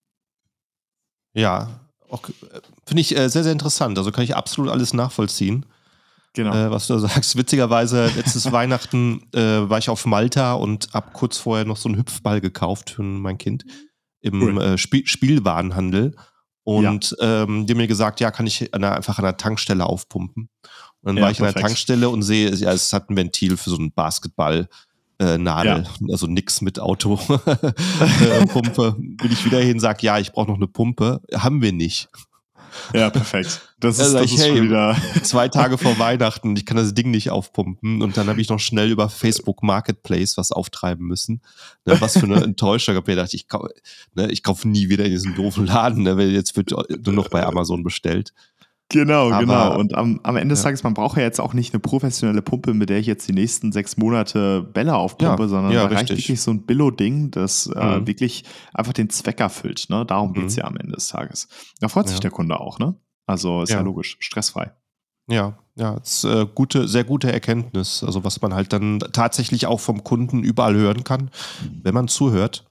Ja, 1.33 1.81
okay. 2.09 2.33
finde 2.87 3.01
ich 3.01 3.17
äh, 3.17 3.29
sehr, 3.29 3.45
sehr 3.45 3.53
interessant. 3.53 3.99
Also 3.99 4.11
kann 4.11 4.25
ich 4.25 4.35
absolut 4.35 4.71
alles 4.71 4.95
nachvollziehen. 4.95 5.67
Genau. 6.33 6.55
Äh, 6.55 6.71
was 6.71 6.87
du 6.87 6.99
sagst. 6.99 7.37
Witzigerweise, 7.37 8.07
letztes 8.17 8.51
Weihnachten 8.53 9.29
äh, 9.33 9.69
war 9.69 9.79
ich 9.79 9.89
auf 9.89 10.07
Malta 10.07 10.55
und 10.55 10.93
habe 10.93 11.11
kurz 11.13 11.39
vorher 11.39 11.65
noch 11.65 11.77
so 11.77 11.89
einen 11.89 11.99
Hüpfball 11.99 12.41
gekauft 12.41 12.91
für 12.91 13.03
mein 13.03 13.39
Kind 13.39 13.65
im 14.21 14.43
cool. 14.43 14.63
Äh, 14.63 14.79
Spiel 14.79 15.07
Spielwarenhandel. 15.07 16.15
Und 16.63 17.17
ja. 17.19 17.43
ähm, 17.43 17.67
die 17.67 17.73
haben 17.73 17.79
mir 17.79 17.89
gesagt, 17.89 18.21
ja, 18.21 18.31
kann 18.31 18.47
ich 18.47 18.73
an 18.75 18.83
der, 18.83 18.95
einfach 18.95 19.19
an 19.19 19.25
der 19.25 19.37
Tankstelle 19.37 19.85
aufpumpen. 19.85 20.51
Und 21.03 21.09
dann 21.09 21.17
ja, 21.17 21.23
war 21.23 21.31
ich 21.31 21.39
perfekt. 21.39 21.57
an 21.57 21.63
der 21.63 21.69
Tankstelle 21.69 22.09
und 22.09 22.23
sehe, 22.23 22.55
ja, 22.55 22.73
es 22.73 22.93
hat 22.93 23.11
ein 23.11 23.17
Ventil 23.17 23.57
für 23.57 23.71
so 23.71 23.77
einen 23.77 23.93
Basketball. 23.93 24.69
Äh, 25.19 25.37
Nadel, 25.37 25.85
ja. 25.85 26.13
also 26.13 26.27
nix 26.27 26.63
mit 26.63 26.81
Autopumpe. 26.81 27.43
äh, 28.27 29.01
Bin 29.01 29.33
ich 29.33 29.45
wieder 29.45 29.61
hin, 29.61 29.79
sag, 29.79 30.03
ja, 30.03 30.19
ich 30.19 30.33
brauche 30.33 30.49
noch 30.49 30.57
eine 30.57 30.67
Pumpe. 30.67 31.21
Haben 31.35 31.61
wir 31.61 31.73
nicht. 31.73 32.09
Ja, 32.95 33.11
perfekt. 33.11 33.61
Das 33.79 33.99
ist, 33.99 34.13
das 34.13 34.31
ist 34.31 34.43
hey, 34.43 34.63
wieder. 34.63 34.97
Zwei 35.23 35.49
Tage 35.49 35.79
vor 35.79 35.99
Weihnachten, 35.99 36.55
ich 36.57 36.67
kann 36.67 36.77
das 36.77 36.95
Ding 36.95 37.11
nicht 37.11 37.31
aufpumpen. 37.31 38.03
Und 38.03 38.17
dann 38.17 38.29
habe 38.29 38.41
ich 38.41 38.49
noch 38.49 38.61
schnell 38.61 38.91
über 38.91 39.09
Facebook 39.09 39.63
Marketplace 39.63 40.37
was 40.37 40.53
auftreiben 40.53 41.07
müssen. 41.07 41.43
Ne, 41.85 42.01
was 42.01 42.19
für 42.19 42.27
eine 42.27 42.37
Enttäuschung. 42.45 42.95
Ich 42.95 42.97
habe 42.97 43.11
mir 43.11 43.17
gedacht, 43.17 43.35
ich, 43.35 43.49
kau 43.49 43.69
ne, 44.15 44.31
ich 44.31 44.43
kaufe 44.43 44.69
nie 44.69 44.89
wieder 44.89 45.05
in 45.05 45.11
diesen 45.11 45.35
doofen 45.35 45.67
Laden, 45.67 46.03
ne, 46.03 46.17
weil 46.17 46.31
jetzt 46.31 46.57
wird 46.57 46.71
nur 46.71 47.15
noch 47.15 47.29
bei 47.29 47.45
Amazon 47.45 47.83
bestellt. 47.83 48.33
Genau, 48.91 49.31
Aber, 49.31 49.39
genau. 49.41 49.79
Und 49.79 49.95
am, 49.95 50.19
am 50.25 50.37
Ende 50.37 50.53
des 50.53 50.61
ja. 50.61 50.65
Tages, 50.65 50.83
man 50.83 50.95
braucht 50.95 51.17
ja 51.17 51.23
jetzt 51.23 51.41
auch 51.41 51.55
nicht 51.55 51.73
eine 51.73 51.81
professionelle 51.81 52.43
Pumpe, 52.43 52.75
mit 52.75 52.91
der 52.91 52.99
ich 52.99 53.07
jetzt 53.07 53.27
die 53.29 53.33
nächsten 53.33 53.71
sechs 53.71 53.97
Monate 53.97 54.63
Bälle 54.63 54.97
aufpumpe, 54.97 55.43
ja, 55.43 55.49
sondern 55.49 55.73
ja, 55.73 55.87
da 55.87 55.95
reicht 55.95 56.11
wirklich 56.11 56.41
so 56.41 56.51
ein 56.51 56.67
Billo-Ding, 56.67 57.31
das 57.31 57.67
äh, 57.67 57.71
mhm. 57.71 58.03
äh, 58.03 58.07
wirklich 58.09 58.45
einfach 58.75 58.93
den 58.93 59.09
Zweck 59.09 59.41
erfüllt. 59.41 59.87
Ne? 59.91 60.05
Darum 60.05 60.33
mhm. 60.33 60.47
es 60.47 60.57
ja 60.57 60.65
am 60.65 60.77
Ende 60.77 60.95
des 60.95 61.09
Tages. 61.09 61.49
Da 61.81 61.89
freut 61.89 62.09
sich 62.09 62.21
der 62.21 62.33
Kunde 62.33 62.59
auch, 62.59 62.79
ne? 62.79 62.97
Also 63.27 63.63
ist 63.63 63.71
ja, 63.71 63.81
logisch, 63.81 64.17
stressfrei. 64.19 64.73
Ja, 65.29 65.57
ja, 65.77 65.95
ist 65.99 66.25
äh, 66.25 66.47
gute, 66.53 66.89
sehr 66.89 67.05
gute 67.05 67.33
Erkenntnis. 67.33 68.03
Also 68.03 68.25
was 68.25 68.43
man 68.43 68.55
halt 68.55 68.73
dann 68.73 68.99
tatsächlich 68.99 69.67
auch 69.67 69.79
vom 69.79 70.03
Kunden 70.03 70.43
überall 70.43 70.75
hören 70.75 71.05
kann, 71.05 71.31
wenn 71.83 71.95
man 71.95 72.09
zuhört. 72.09 72.67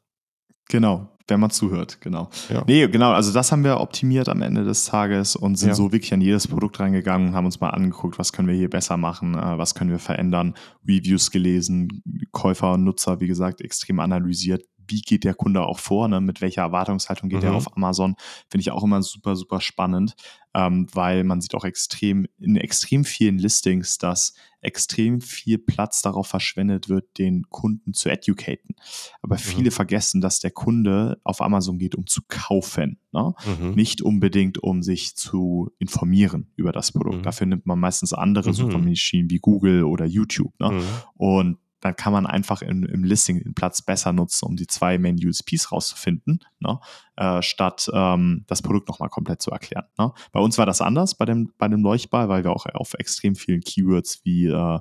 Genau, 0.67 1.17
wenn 1.29 1.39
man 1.39 1.49
zuhört, 1.49 2.01
genau. 2.01 2.29
Ja. 2.49 2.63
Nee, 2.67 2.87
genau, 2.87 3.11
also 3.11 3.31
das 3.31 3.51
haben 3.51 3.63
wir 3.63 3.79
optimiert 3.79 4.29
am 4.29 4.41
Ende 4.41 4.63
des 4.63 4.85
Tages 4.85 5.35
und 5.35 5.55
sind 5.55 5.69
ja. 5.69 5.75
so 5.75 5.91
wirklich 5.91 6.13
an 6.13 6.21
jedes 6.21 6.47
Produkt 6.47 6.79
reingegangen 6.79 7.29
und 7.29 7.35
haben 7.35 7.45
uns 7.45 7.59
mal 7.59 7.69
angeguckt, 7.69 8.19
was 8.19 8.33
können 8.33 8.47
wir 8.47 8.55
hier 8.55 8.69
besser 8.69 8.97
machen, 8.97 9.35
äh, 9.35 9.57
was 9.57 9.75
können 9.75 9.91
wir 9.91 9.99
verändern, 9.99 10.53
Reviews 10.87 11.31
gelesen, 11.31 12.01
Käufer 12.31 12.73
und 12.73 12.83
Nutzer, 12.83 13.19
wie 13.19 13.27
gesagt, 13.27 13.61
extrem 13.61 13.99
analysiert, 13.99 14.63
wie 14.89 15.01
geht 15.01 15.23
der 15.23 15.33
Kunde 15.33 15.61
auch 15.61 15.79
vor, 15.79 16.07
ne? 16.07 16.21
mit 16.21 16.41
welcher 16.41 16.63
Erwartungshaltung 16.63 17.29
geht 17.29 17.41
mhm. 17.41 17.47
er 17.47 17.55
auf 17.55 17.75
Amazon, 17.75 18.15
finde 18.49 18.61
ich 18.61 18.71
auch 18.71 18.83
immer 18.83 19.01
super, 19.01 19.35
super 19.35 19.61
spannend, 19.61 20.15
ähm, 20.53 20.87
weil 20.93 21.23
man 21.23 21.41
sieht 21.41 21.55
auch 21.55 21.63
extrem, 21.63 22.25
in 22.39 22.55
extrem 22.55 23.05
vielen 23.05 23.37
Listings, 23.37 23.97
dass 23.97 24.33
extrem 24.61 25.21
viel 25.21 25.57
Platz 25.57 26.01
darauf 26.01 26.27
verschwendet 26.27 26.89
wird, 26.89 27.17
den 27.17 27.43
Kunden 27.49 27.93
zu 27.93 28.09
educaten. 28.09 28.75
Aber 29.21 29.35
mhm. 29.35 29.39
viele 29.39 29.71
vergessen, 29.71 30.21
dass 30.21 30.39
der 30.39 30.51
Kunde 30.51 31.19
auf 31.23 31.41
Amazon 31.41 31.77
geht, 31.77 31.95
um 31.95 32.07
zu 32.07 32.21
kaufen, 32.27 32.99
ne? 33.11 33.33
mhm. 33.45 33.71
nicht 33.71 34.01
unbedingt, 34.01 34.57
um 34.61 34.81
sich 34.81 35.15
zu 35.15 35.71
informieren 35.77 36.51
über 36.55 36.71
das 36.71 36.91
Produkt. 36.91 37.19
Mhm. 37.19 37.23
Dafür 37.23 37.47
nimmt 37.47 37.65
man 37.65 37.79
meistens 37.79 38.13
andere 38.13 38.49
mhm. 38.49 38.53
Suchmaschinen 38.53 39.29
wie 39.29 39.39
Google 39.39 39.83
oder 39.83 40.05
YouTube. 40.05 40.53
Ne? 40.59 40.71
Mhm. 40.71 40.83
Und 41.15 41.57
dann 41.81 41.95
kann 41.95 42.13
man 42.13 42.25
einfach 42.25 42.61
im, 42.61 42.83
im 42.85 43.03
Listing 43.03 43.43
den 43.43 43.53
Platz 43.53 43.81
besser 43.81 44.13
nutzen, 44.13 44.45
um 44.45 44.55
die 44.55 44.67
zwei 44.67 44.97
Main 44.97 45.17
USPs 45.23 45.71
rauszufinden, 45.71 46.39
ne? 46.59 46.79
äh, 47.15 47.41
statt 47.41 47.89
ähm, 47.93 48.43
das 48.47 48.61
Produkt 48.61 48.87
nochmal 48.87 49.09
komplett 49.09 49.41
zu 49.41 49.51
erklären. 49.51 49.85
Ne? 49.97 50.11
Bei 50.31 50.39
uns 50.39 50.57
war 50.57 50.65
das 50.65 50.81
anders 50.81 51.15
bei 51.15 51.25
dem, 51.25 51.53
bei 51.57 51.67
dem 51.67 51.81
Leuchtball, 51.81 52.29
weil 52.29 52.43
wir 52.43 52.51
auch 52.51 52.65
auf 52.73 52.93
extrem 52.95 53.35
vielen 53.35 53.61
Keywords 53.61 54.21
wie 54.23 54.47
äh, 54.47 54.79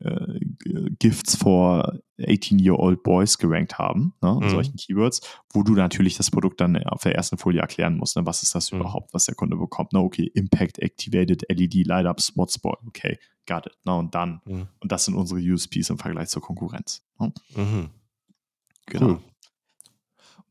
äh, 0.00 0.40
Gifts 0.98 1.36
for 1.36 2.00
18-year-old 2.18 3.02
Boys 3.02 3.38
gerankt 3.38 3.78
haben, 3.78 4.14
ne, 4.20 4.38
mhm. 4.40 4.48
solchen 4.50 4.76
Keywords, 4.76 5.20
wo 5.52 5.62
du 5.62 5.74
natürlich 5.74 6.16
das 6.16 6.30
Produkt 6.30 6.60
dann 6.60 6.76
auf 6.84 7.02
der 7.02 7.14
ersten 7.14 7.38
Folie 7.38 7.60
erklären 7.60 7.96
musst. 7.96 8.16
Ne, 8.16 8.26
was 8.26 8.42
ist 8.42 8.54
das 8.54 8.72
mhm. 8.72 8.80
überhaupt, 8.80 9.14
was 9.14 9.26
der 9.26 9.34
Kunde 9.34 9.56
bekommt? 9.56 9.92
Ne, 9.92 10.00
okay, 10.00 10.30
Impact 10.34 10.78
Activated 10.78 11.44
LED 11.48 11.86
Light 11.86 12.06
Up 12.06 12.20
Spot 12.20 12.48
Spot. 12.48 12.76
Okay, 12.86 13.18
got 13.46 13.66
it. 13.66 13.76
Ne, 13.84 13.94
und 13.94 14.14
dann, 14.14 14.40
mhm. 14.44 14.68
und 14.80 14.92
das 14.92 15.04
sind 15.04 15.14
unsere 15.14 15.40
USPs 15.40 15.90
im 15.90 15.98
Vergleich 15.98 16.28
zur 16.28 16.42
Konkurrenz. 16.42 17.02
Ne? 17.18 17.32
Mhm. 17.54 17.90
Genau. 18.86 19.06
Cool. 19.06 19.20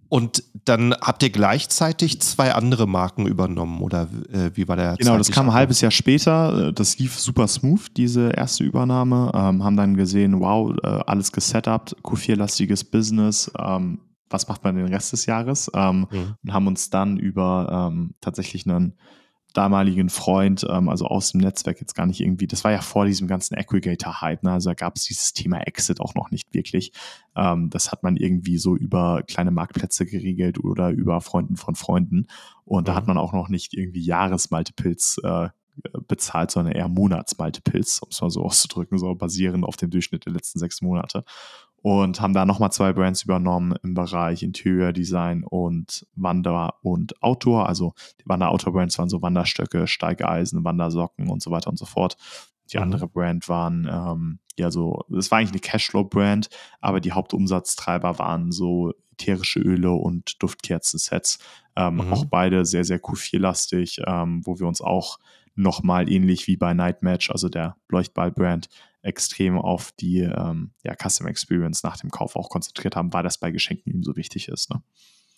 Und 0.09 0.43
dann 0.65 0.93
habt 0.93 1.21
ihr 1.23 1.29
gleichzeitig 1.29 2.21
zwei 2.21 2.53
andere 2.53 2.87
Marken 2.87 3.27
übernommen 3.27 3.81
oder 3.81 4.07
äh, 4.31 4.51
wie 4.53 4.67
war 4.67 4.75
der? 4.77 4.95
Genau, 4.95 5.17
das 5.17 5.31
kam 5.31 5.49
ein 5.49 5.53
halbes 5.53 5.81
Jahr 5.81 5.91
später. 5.91 6.71
Das 6.71 6.97
lief 6.97 7.19
super 7.19 7.47
smooth, 7.47 7.87
diese 7.97 8.29
erste 8.29 8.63
Übernahme. 8.63 9.31
Ähm, 9.33 9.63
haben 9.63 9.75
dann 9.75 9.97
gesehen, 9.97 10.39
wow, 10.39 10.73
äh, 10.81 10.87
alles 10.87 11.31
gesetupt, 11.31 11.95
Q4-lastiges 12.03 12.89
Business. 12.89 13.51
Ähm, 13.59 13.99
was 14.29 14.47
macht 14.47 14.63
man 14.63 14.75
den 14.75 14.87
Rest 14.87 15.13
des 15.13 15.25
Jahres? 15.25 15.69
Ähm, 15.73 16.07
mhm. 16.09 16.35
Und 16.43 16.53
haben 16.53 16.67
uns 16.67 16.89
dann 16.89 17.17
über 17.17 17.89
ähm, 17.91 18.13
tatsächlich 18.21 18.65
einen 18.65 18.93
damaligen 19.57 20.09
Freund, 20.09 20.65
ähm, 20.69 20.87
also 20.87 21.05
aus 21.05 21.31
dem 21.31 21.41
Netzwerk 21.41 21.79
jetzt 21.79 21.95
gar 21.95 22.05
nicht 22.05 22.21
irgendwie, 22.21 22.45
das 22.45 22.63
war 22.63 22.71
ja 22.71 22.81
vor 22.81 23.05
diesem 23.05 23.27
ganzen 23.27 23.55
Aggregator-Hype, 23.55 24.43
ne? 24.43 24.51
also 24.51 24.69
da 24.69 24.73
gab 24.75 24.95
es 24.95 25.05
dieses 25.05 25.33
Thema 25.33 25.61
Exit 25.61 25.99
auch 25.99 26.13
noch 26.13 26.29
nicht 26.29 26.53
wirklich. 26.53 26.91
Ähm, 27.35 27.69
das 27.71 27.91
hat 27.91 28.03
man 28.03 28.17
irgendwie 28.17 28.59
so 28.59 28.75
über 28.75 29.23
kleine 29.23 29.51
Marktplätze 29.51 30.05
geregelt 30.05 30.63
oder 30.63 30.91
über 30.91 31.21
Freunden 31.21 31.57
von 31.57 31.73
Freunden 31.73 32.27
und 32.65 32.83
mhm. 32.83 32.85
da 32.85 32.95
hat 32.95 33.05
mhm. 33.05 33.15
man 33.15 33.17
auch 33.17 33.33
noch 33.33 33.49
nicht 33.49 33.73
irgendwie 33.73 34.01
Jahresmultiples 34.01 35.19
äh, 35.23 35.49
bezahlt, 36.07 36.51
sondern 36.51 36.73
eher 36.73 36.87
Monatsmultiples, 36.87 37.99
um 37.99 38.09
es 38.11 38.21
mal 38.21 38.29
so 38.29 38.43
auszudrücken, 38.43 38.97
so 38.97 39.13
basierend 39.15 39.63
auf 39.63 39.77
dem 39.77 39.89
Durchschnitt 39.89 40.25
der 40.25 40.33
letzten 40.33 40.59
sechs 40.59 40.81
Monate 40.81 41.23
und 41.81 42.19
haben 42.19 42.33
da 42.33 42.45
nochmal 42.45 42.71
zwei 42.71 42.93
Brands 42.93 43.23
übernommen 43.23 43.75
im 43.83 43.93
Bereich 43.93 44.43
Interior 44.43 44.91
Design 44.93 45.43
und 45.43 46.05
Wander 46.15 46.75
und 46.81 47.21
Outdoor. 47.21 47.67
Also 47.67 47.93
die 48.19 48.27
Wander 48.27 48.49
Outdoor 48.49 48.73
Brands 48.73 48.97
waren 48.97 49.09
so 49.09 49.21
Wanderstöcke, 49.21 49.87
Steigeisen, 49.87 50.63
Wandersocken 50.63 51.29
und 51.29 51.41
so 51.41 51.51
weiter 51.51 51.69
und 51.69 51.77
so 51.77 51.85
fort. 51.85 52.17
Die 52.71 52.77
mhm. 52.77 52.83
andere 52.83 53.07
Brand 53.07 53.47
waren, 53.47 53.87
ähm, 53.89 54.39
ja, 54.57 54.71
so, 54.71 55.05
es 55.17 55.31
war 55.31 55.39
eigentlich 55.39 55.51
eine 55.51 55.59
Cashflow-Brand, 55.59 56.49
aber 56.81 56.99
die 56.99 57.11
Hauptumsatztreiber 57.11 58.19
waren 58.19 58.51
so 58.51 58.93
ätherische 59.13 59.59
Öle 59.59 59.91
und 59.91 60.41
Duftkerzen-Sets. 60.41 61.39
Ähm, 61.75 61.95
mhm. 61.95 62.13
Auch 62.13 62.25
beide 62.25 62.65
sehr, 62.65 62.83
sehr 62.83 62.99
Q4-lastig, 62.99 64.01
ähm, 64.05 64.41
wo 64.45 64.59
wir 64.59 64.67
uns 64.67 64.81
auch 64.81 65.19
nochmal 65.57 66.09
ähnlich 66.09 66.47
wie 66.47 66.57
bei 66.57 66.73
Nightmatch, 66.73 67.31
also 67.31 67.49
der 67.49 67.75
Leuchtball-Brand, 67.89 68.69
extrem 69.01 69.57
auf 69.57 69.91
die 69.93 70.19
ähm, 70.19 70.71
ja, 70.83 70.93
Custom 70.95 71.27
Experience 71.27 71.83
nach 71.83 71.97
dem 71.97 72.11
Kauf 72.11 72.35
auch 72.35 72.49
konzentriert 72.49 72.95
haben, 72.95 73.13
weil 73.13 73.23
das 73.23 73.37
bei 73.37 73.51
Geschenken 73.51 73.93
ihm 73.93 74.03
so 74.03 74.15
wichtig 74.15 74.47
ist. 74.49 74.69
Ne? 74.69 74.81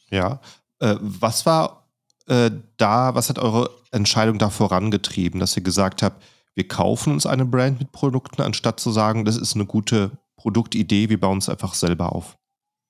Ja. 0.10 0.41
Äh, 0.79 0.95
was 0.99 1.45
war 1.45 1.88
äh, 2.27 2.51
da, 2.77 3.15
was 3.15 3.29
hat 3.29 3.39
eure 3.39 3.69
Entscheidung 3.91 4.38
da 4.38 4.49
vorangetrieben, 4.49 5.39
dass 5.39 5.55
ihr 5.55 5.63
gesagt 5.63 6.03
habt, 6.03 6.23
wir 6.55 6.67
kaufen 6.67 7.13
uns 7.13 7.25
eine 7.25 7.45
Brand 7.45 7.79
mit 7.79 7.91
Produkten, 7.91 8.41
anstatt 8.41 8.79
zu 8.79 8.91
sagen, 8.91 9.23
das 9.25 9.38
ist 9.38 9.55
eine 9.55 9.65
gute 9.65 10.12
Produktidee, 10.36 11.10
wir 11.10 11.19
bauen 11.19 11.38
es 11.38 11.49
einfach 11.49 11.73
selber 11.73 12.13
auf? 12.13 12.38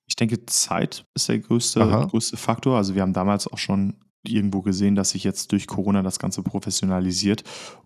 Ich 0.07 0.15
denke, 0.15 0.45
Zeit 0.47 1.05
ist 1.13 1.29
der 1.29 1.39
größte, 1.39 1.79
größte 2.09 2.35
Faktor. 2.35 2.77
Also 2.77 2.95
wir 2.95 3.03
haben 3.03 3.13
damals 3.13 3.47
auch 3.47 3.59
schon 3.59 3.95
irgendwo 4.23 4.61
gesehen, 4.61 4.95
dass 4.95 5.11
sich 5.11 5.23
jetzt 5.23 5.51
durch 5.51 5.67
Corona 5.67 6.01
das 6.01 6.19
Ganze 6.19 6.43
professionalisiert. 6.43 7.43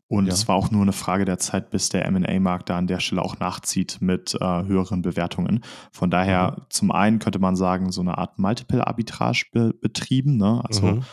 Und 0.07 0.27
ja. 0.27 0.33
es 0.33 0.47
war 0.47 0.55
auch 0.55 0.71
nur 0.71 0.81
eine 0.81 0.93
Frage 0.93 1.25
der 1.25 1.39
Zeit, 1.39 1.69
bis 1.69 1.89
der 1.89 2.09
MA-Markt 2.11 2.69
da 2.69 2.77
an 2.77 2.87
der 2.87 2.99
Stelle 2.99 3.21
auch 3.21 3.39
nachzieht 3.39 3.97
mit 4.01 4.35
äh, 4.39 4.63
höheren 4.63 5.01
Bewertungen. 5.01 5.63
Von 5.91 6.09
daher, 6.09 6.57
mhm. 6.57 6.63
zum 6.69 6.91
einen 6.91 7.19
könnte 7.19 7.39
man 7.39 7.55
sagen, 7.55 7.91
so 7.91 8.01
eine 8.01 8.17
Art 8.17 8.37
Multiple-Arbitrage 8.39 9.45
be 9.51 9.73
betrieben, 9.73 10.37
ne? 10.37 10.61
also 10.65 10.85
mhm. 10.85 11.03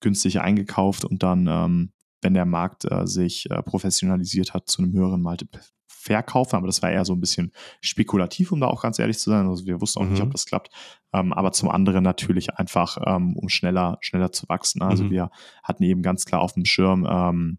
günstig 0.00 0.40
eingekauft 0.40 1.04
und 1.04 1.22
dann, 1.22 1.46
ähm, 1.46 1.92
wenn 2.22 2.34
der 2.34 2.46
Markt 2.46 2.84
äh, 2.90 3.06
sich 3.06 3.50
äh, 3.50 3.62
professionalisiert 3.62 4.54
hat, 4.54 4.68
zu 4.68 4.82
einem 4.82 4.92
höheren 4.92 5.22
Multiple 5.22 5.60
verkaufen, 5.86 6.56
aber 6.56 6.66
das 6.66 6.82
war 6.82 6.90
eher 6.90 7.04
so 7.04 7.12
ein 7.12 7.20
bisschen 7.20 7.52
spekulativ, 7.80 8.52
um 8.52 8.60
da 8.60 8.66
auch 8.68 8.82
ganz 8.82 8.98
ehrlich 8.98 9.18
zu 9.18 9.30
sein. 9.30 9.46
Also 9.46 9.66
wir 9.66 9.80
wussten 9.80 10.00
auch 10.00 10.04
mhm. 10.04 10.12
nicht, 10.12 10.22
ob 10.22 10.28
mhm. 10.28 10.32
das 10.32 10.46
klappt. 10.46 10.70
Ähm, 11.12 11.32
aber 11.32 11.52
zum 11.52 11.68
anderen 11.68 12.04
natürlich 12.04 12.54
einfach, 12.54 12.98
ähm, 13.04 13.36
um 13.36 13.48
schneller, 13.48 13.98
schneller 14.00 14.32
zu 14.32 14.48
wachsen. 14.48 14.82
Also 14.82 15.04
mhm. 15.04 15.10
wir 15.10 15.30
hatten 15.62 15.82
eben 15.82 16.02
ganz 16.02 16.24
klar 16.24 16.40
auf 16.40 16.52
dem 16.52 16.64
Schirm, 16.64 17.06
ähm, 17.08 17.58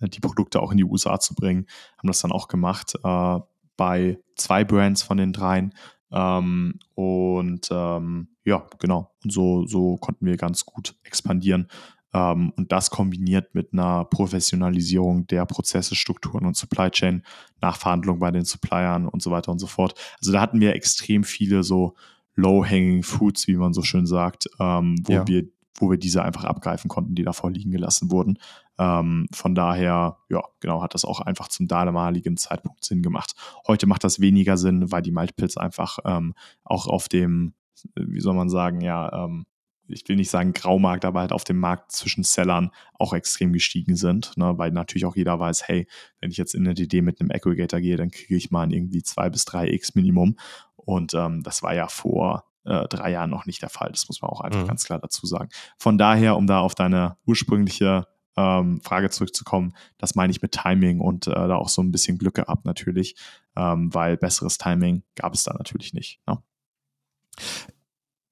die 0.00 0.20
Produkte 0.20 0.60
auch 0.60 0.72
in 0.72 0.78
die 0.78 0.84
USA 0.84 1.20
zu 1.20 1.34
bringen, 1.34 1.66
haben 1.98 2.08
das 2.08 2.20
dann 2.20 2.32
auch 2.32 2.48
gemacht 2.48 2.94
äh, 3.02 3.38
bei 3.76 4.18
zwei 4.36 4.64
Brands 4.64 5.02
von 5.02 5.16
den 5.16 5.32
dreien. 5.32 5.74
Ähm, 6.10 6.78
und 6.94 7.68
ähm, 7.70 8.28
ja, 8.44 8.66
genau. 8.78 9.12
Und 9.22 9.32
so, 9.32 9.66
so 9.66 9.96
konnten 9.96 10.26
wir 10.26 10.36
ganz 10.36 10.64
gut 10.64 10.96
expandieren. 11.04 11.68
Ähm, 12.14 12.52
und 12.56 12.72
das 12.72 12.90
kombiniert 12.90 13.54
mit 13.54 13.72
einer 13.72 14.04
Professionalisierung 14.04 15.26
der 15.26 15.44
Prozesse, 15.44 15.94
Strukturen 15.94 16.46
und 16.46 16.56
Supply 16.56 16.90
Chain, 16.90 17.22
Nachverhandlung 17.60 18.20
bei 18.20 18.30
den 18.30 18.44
Suppliern 18.44 19.08
und 19.08 19.20
so 19.22 19.30
weiter 19.30 19.52
und 19.52 19.58
so 19.58 19.66
fort. 19.66 19.94
Also 20.20 20.32
da 20.32 20.40
hatten 20.40 20.60
wir 20.60 20.74
extrem 20.74 21.24
viele 21.24 21.62
so 21.64 21.94
Low-Hanging 22.36 23.02
Foods, 23.02 23.46
wie 23.48 23.56
man 23.56 23.74
so 23.74 23.82
schön 23.82 24.06
sagt, 24.06 24.48
ähm, 24.60 24.96
wo 25.04 25.12
ja. 25.12 25.26
wir 25.26 25.48
wo 25.78 25.90
wir 25.90 25.98
diese 25.98 26.22
einfach 26.22 26.44
abgreifen 26.44 26.88
konnten, 26.88 27.16
die 27.16 27.24
davor 27.24 27.50
liegen 27.50 27.72
gelassen 27.72 28.12
wurden. 28.12 28.38
Ähm, 28.78 29.26
von 29.32 29.56
daher, 29.56 30.18
ja, 30.28 30.40
genau, 30.60 30.82
hat 30.82 30.94
das 30.94 31.04
auch 31.04 31.20
einfach 31.20 31.48
zum 31.48 31.66
damaligen 31.66 32.36
Zeitpunkt 32.36 32.84
Sinn 32.84 33.02
gemacht. 33.02 33.34
Heute 33.66 33.88
macht 33.88 34.04
das 34.04 34.20
weniger 34.20 34.56
Sinn, 34.56 34.92
weil 34.92 35.02
die 35.02 35.10
Multiples 35.10 35.56
einfach 35.56 35.98
ähm, 36.04 36.34
auch 36.62 36.86
auf 36.86 37.08
dem, 37.08 37.54
wie 37.96 38.20
soll 38.20 38.34
man 38.34 38.48
sagen, 38.48 38.82
ja, 38.82 39.24
ähm, 39.24 39.46
ich 39.88 40.08
will 40.08 40.16
nicht 40.16 40.30
sagen 40.30 40.52
Graumarkt, 40.52 41.04
aber 41.04 41.20
halt 41.20 41.32
auf 41.32 41.44
dem 41.44 41.58
Markt 41.58 41.92
zwischen 41.92 42.24
Sellern 42.24 42.70
auch 42.98 43.12
extrem 43.12 43.52
gestiegen 43.52 43.96
sind, 43.96 44.36
ne? 44.36 44.56
weil 44.56 44.70
natürlich 44.70 45.04
auch 45.04 45.16
jeder 45.16 45.38
weiß, 45.38 45.68
hey, 45.68 45.86
wenn 46.20 46.30
ich 46.30 46.36
jetzt 46.36 46.54
in 46.54 46.66
eine 46.66 46.74
DD 46.74 47.02
mit 47.02 47.20
einem 47.20 47.30
Aggregator 47.30 47.80
gehe, 47.80 47.96
dann 47.96 48.10
kriege 48.10 48.36
ich 48.36 48.50
mal 48.50 48.72
irgendwie 48.72 49.02
zwei 49.02 49.28
bis 49.30 49.44
drei 49.44 49.68
X 49.68 49.94
Minimum. 49.94 50.36
Und 50.76 51.14
ähm, 51.14 51.42
das 51.42 51.62
war 51.62 51.74
ja 51.74 51.88
vor 51.88 52.44
äh, 52.64 52.86
drei 52.88 53.10
Jahren 53.10 53.30
noch 53.30 53.46
nicht 53.46 53.62
der 53.62 53.68
Fall. 53.68 53.90
Das 53.90 54.08
muss 54.08 54.22
man 54.22 54.30
auch 54.30 54.40
einfach 54.40 54.62
mhm. 54.62 54.68
ganz 54.68 54.84
klar 54.84 54.98
dazu 54.98 55.26
sagen. 55.26 55.50
Von 55.78 55.98
daher, 55.98 56.36
um 56.36 56.46
da 56.46 56.60
auf 56.60 56.74
deine 56.74 57.16
ursprüngliche 57.26 58.06
ähm, 58.36 58.80
Frage 58.82 59.10
zurückzukommen, 59.10 59.74
das 59.98 60.14
meine 60.14 60.30
ich 60.30 60.42
mit 60.42 60.52
Timing 60.52 61.00
und 61.00 61.26
äh, 61.26 61.32
da 61.32 61.56
auch 61.56 61.68
so 61.68 61.82
ein 61.82 61.92
bisschen 61.92 62.18
Glück 62.18 62.34
gehabt 62.34 62.64
natürlich, 62.64 63.16
ähm, 63.56 63.94
weil 63.94 64.16
besseres 64.16 64.58
Timing 64.58 65.02
gab 65.14 65.34
es 65.34 65.44
da 65.44 65.54
natürlich 65.54 65.94
nicht. 65.94 66.20
Ne? 66.26 66.38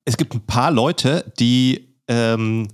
Es 0.04 0.16
gibt 0.16 0.34
ein 0.34 0.46
paar 0.46 0.70
Leute, 0.70 1.32
die, 1.38 1.96
ähm, 2.08 2.68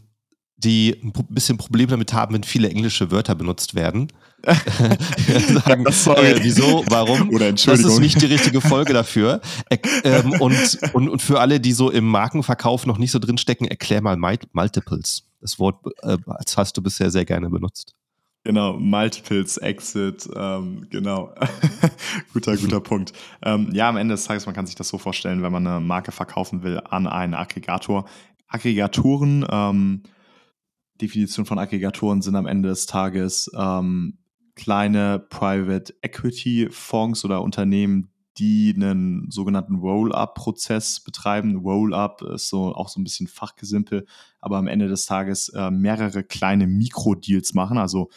die 0.57 1.01
ein 1.03 1.13
bisschen 1.29 1.59
Probleme 1.59 1.91
damit 1.91 2.13
haben, 2.13 2.35
wenn 2.35 2.43
viele 2.43 2.69
englische 2.69 3.11
Wörter 3.11 3.35
benutzt 3.35 3.75
werden. 3.75 4.09
sagen, 4.45 5.85
äh, 5.87 6.39
wieso, 6.43 6.85
warum? 6.89 7.31
Oder 7.31 7.49
Entschuldigung. 7.49 7.85
Das 7.85 7.95
ist 7.95 8.01
nicht 8.01 8.23
die 8.23 8.27
richtige 8.27 8.61
Folge 8.61 8.93
dafür. 8.93 9.41
ähm, 10.05 10.33
und, 10.41 10.79
und, 10.93 11.09
und 11.09 11.23
für 11.23 11.41
alle, 11.41 11.59
die 11.59 11.73
so 11.73 11.91
im 11.91 12.07
Markenverkauf 12.07 12.87
noch 12.87 12.99
nicht 12.99 13.11
so 13.11 13.19
drinstecken, 13.19 13.67
erklär 13.67 14.01
mal 14.01 14.17
Multiples. 14.17 15.25
Das 15.41 15.59
Wort 15.59 15.85
äh, 16.03 16.19
das 16.45 16.57
hast 16.57 16.77
du 16.77 16.83
bisher 16.83 17.11
sehr 17.11 17.25
gerne 17.25 17.51
benutzt. 17.51 17.95
Genau, 18.45 18.79
Multiples, 18.79 19.59
Exit, 19.59 20.29
ähm, 20.35 20.87
genau. 20.91 21.35
guter, 22.33 22.57
guter 22.57 22.81
Punkt. 22.81 23.13
Ähm, 23.43 23.69
ja, 23.73 23.89
am 23.89 23.97
Ende 23.97 24.15
des 24.15 24.25
Tages, 24.25 24.47
man 24.47 24.55
kann 24.55 24.67
sich 24.67 24.77
das 24.77 24.89
so 24.89 24.97
vorstellen, 24.97 25.43
wenn 25.43 25.53
man 25.53 25.67
eine 25.67 25.81
Marke 25.81 26.13
verkaufen 26.13 26.63
will 26.63 26.81
an 26.89 27.07
einen 27.07 27.35
Aggregator. 27.35 28.09
Aggregatoren, 28.47 29.45
ähm, 29.51 30.03
Definition 31.01 31.47
von 31.47 31.59
Aggregatoren 31.59 32.23
sind 32.23 32.37
am 32.37 32.47
Ende 32.47 32.71
des 32.71 32.87
Tages 32.87 33.51
ähm, 33.57 34.19
kleine 34.55 35.19
Private 35.19 35.95
Equity 36.03 36.69
Fonds 36.71 37.25
oder 37.25 37.43
Unternehmen, 37.43 38.11
die 38.39 38.73
einen 38.75 39.31
sogenannten 39.31 39.77
Roll-up-Prozess 39.77 41.01
betreiben. 41.01 41.57
Roll-up 41.57 42.23
ist 42.23 42.49
so 42.49 42.75
auch 42.75 42.89
so 42.89 43.01
ein 43.01 43.05
bisschen 43.05 43.27
Fachgesimpel, 43.27 44.07
aber 44.41 44.59
am 44.59 44.69
Ende 44.69 44.89
des 44.89 45.07
Tages 45.07 45.49
äh, 45.51 45.71
mehrere 45.71 46.23
kleine 46.23 46.67
Mikrodeals 46.67 47.55
machen, 47.55 47.79
also 47.79 48.11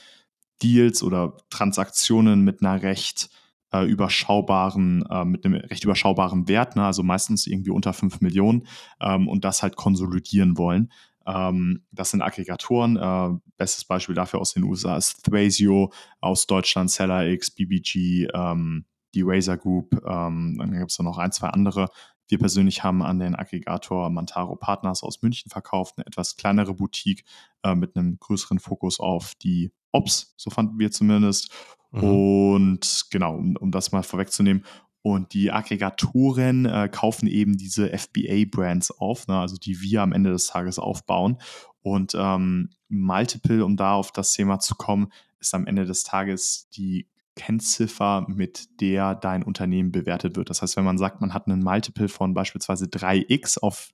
Deals 0.62 1.02
oder 1.02 1.38
Transaktionen 1.50 2.42
mit 2.42 2.62
einer 2.62 2.82
recht 2.82 3.30
äh, 3.74 3.86
überschaubaren, 3.86 5.04
äh, 5.10 5.26
mit 5.26 5.46
einem 5.46 5.56
recht 5.56 5.84
überschaubaren 5.84 6.48
Wert, 6.48 6.76
ne? 6.76 6.86
also 6.86 7.04
meistens 7.04 7.48
irgendwie 7.48 7.72
unter 7.72 7.94
5 7.94 8.22
Millionen 8.22 8.68
ähm, 9.00 9.28
und 9.28 9.44
das 9.44 9.64
halt 9.64 9.76
konsolidieren 9.76 10.58
wollen. 10.58 10.92
Ähm, 11.26 11.84
das 11.92 12.12
sind 12.12 12.22
Aggregatoren. 12.22 12.98
Äh, 12.98 13.40
bestes 13.58 13.86
Beispiel 13.86 14.16
dafür 14.16 14.42
aus 14.42 14.54
den 14.54 14.64
USA 14.64 14.98
ist 14.98 15.24
Thrasio, 15.24 15.92
aus 16.20 16.48
Deutschland 16.48 16.92
SellerX, 16.92 17.52
BBG, 17.52 18.28
ähm, 18.34 18.86
die 19.14 19.24
Razer 19.24 19.58
Group, 19.58 19.94
ähm, 20.06 20.56
dann 20.58 20.72
gibt 20.72 20.92
es 20.92 21.00
noch 21.00 21.18
ein, 21.18 21.32
zwei 21.32 21.48
andere. 21.50 21.90
Wir 22.28 22.40
persönlich 22.40 22.84
haben 22.84 23.04
an 23.04 23.20
den 23.20 23.36
Aggregator 23.36 24.10
Mantaro 24.10 24.56
Partners 24.56 25.04
aus 25.04 25.22
München 25.22 25.50
verkauft, 25.50 25.96
eine 25.98 26.06
etwas 26.06 26.38
kleinere 26.38 26.74
Boutique 26.74 27.26
äh, 27.64 27.76
mit 27.76 27.96
einem 27.96 28.18
größeren 28.20 28.60
Fokus 28.60 29.00
auf 29.00 29.36
die 29.36 29.72
Ops, 29.92 30.34
so 30.38 30.50
fanden 30.50 30.80
wir 30.80 30.92
zumindest. 30.92 31.52
Mhm. 31.92 32.04
Und 32.04 33.08
genau, 33.12 33.36
um, 33.36 33.58
um 33.58 33.72
das 33.72 33.92
mal 33.92 34.04
vorwegzunehmen. 34.04 34.64
Und 35.04 35.34
die 35.34 35.52
Aggregatoren 35.52 36.66
äh, 36.66 36.88
kaufen 36.90 37.28
eben 37.28 37.58
diese 37.58 37.90
FBA-Brands 37.90 38.92
auf, 38.92 39.28
ne, 39.28 39.40
also 39.40 39.58
die 39.58 39.82
wir 39.82 40.02
am 40.02 40.14
Ende 40.14 40.30
des 40.30 40.48
Tages 40.48 40.80
aufbauen. 40.80 41.38
Und 41.82 42.14
ähm, 42.16 42.70
Multiple, 42.88 43.66
um 43.66 43.76
da 43.76 43.96
auf 43.96 44.12
das 44.12 44.34
Thema 44.34 44.60
zu 44.60 44.76
kommen, 44.76 45.12
ist 45.40 45.56
am 45.56 45.66
Ende 45.66 45.86
des 45.86 46.04
Tages 46.04 46.70
die 46.70 47.08
Kennziffer, 47.36 48.26
mit 48.28 48.82
der 48.82 49.16
dein 49.16 49.44
Unternehmen 49.44 49.92
bewertet 49.92 50.36
wird. 50.36 50.50
Das 50.50 50.62
heißt, 50.62 50.78
wenn 50.78 50.84
man 50.84 50.98
sagt, 50.98 51.22
man 51.22 51.34
hat 51.34 51.48
einen 51.48 51.64
Multiple 51.64 52.10
von 52.10 52.34
beispielsweise 52.34 52.86
3x 52.86 53.60
auf 53.60 53.90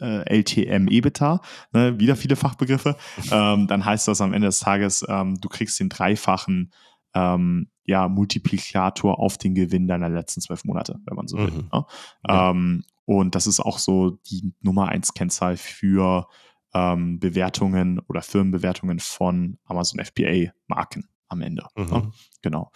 äh, 0.00 0.40
LTM 0.40 0.88
EBITDA, 0.88 1.40
ne, 1.72 1.98
wieder 1.98 2.16
viele 2.16 2.36
Fachbegriffe, 2.36 2.96
ähm, 3.30 3.66
dann 3.66 3.84
heißt 3.84 4.08
das 4.08 4.20
am 4.20 4.32
Ende 4.32 4.48
des 4.48 4.58
Tages, 4.58 5.04
ähm, 5.08 5.40
du 5.40 5.48
kriegst 5.48 5.78
den 5.80 5.88
dreifachen 5.88 6.72
ähm, 7.14 7.68
ja, 7.84 8.08
Multiplikator 8.08 9.18
auf 9.18 9.38
den 9.38 9.54
Gewinn 9.54 9.88
deiner 9.88 10.08
letzten 10.08 10.40
zwölf 10.40 10.64
Monate, 10.64 10.98
wenn 11.04 11.16
man 11.16 11.28
so 11.28 11.38
will. 11.38 11.50
Mhm. 11.50 11.68
Ne? 11.72 11.84
Ja. 12.28 12.50
Ähm, 12.50 12.84
und 13.04 13.34
das 13.34 13.46
ist 13.46 13.60
auch 13.60 13.78
so 13.78 14.18
die 14.30 14.54
Nummer 14.60 14.88
eins 14.88 15.14
Kennzahl 15.14 15.56
für 15.56 16.28
ähm, 16.74 17.18
Bewertungen 17.18 17.98
oder 18.00 18.22
Firmenbewertungen 18.22 19.00
von 19.00 19.58
Amazon 19.64 20.02
FBA-Marken 20.02 21.08
am 21.32 21.42
Ende. 21.42 21.64
Ne? 21.76 21.84
Mhm. 21.84 21.90
Ne? 21.90 22.12
Genau. 22.42 22.70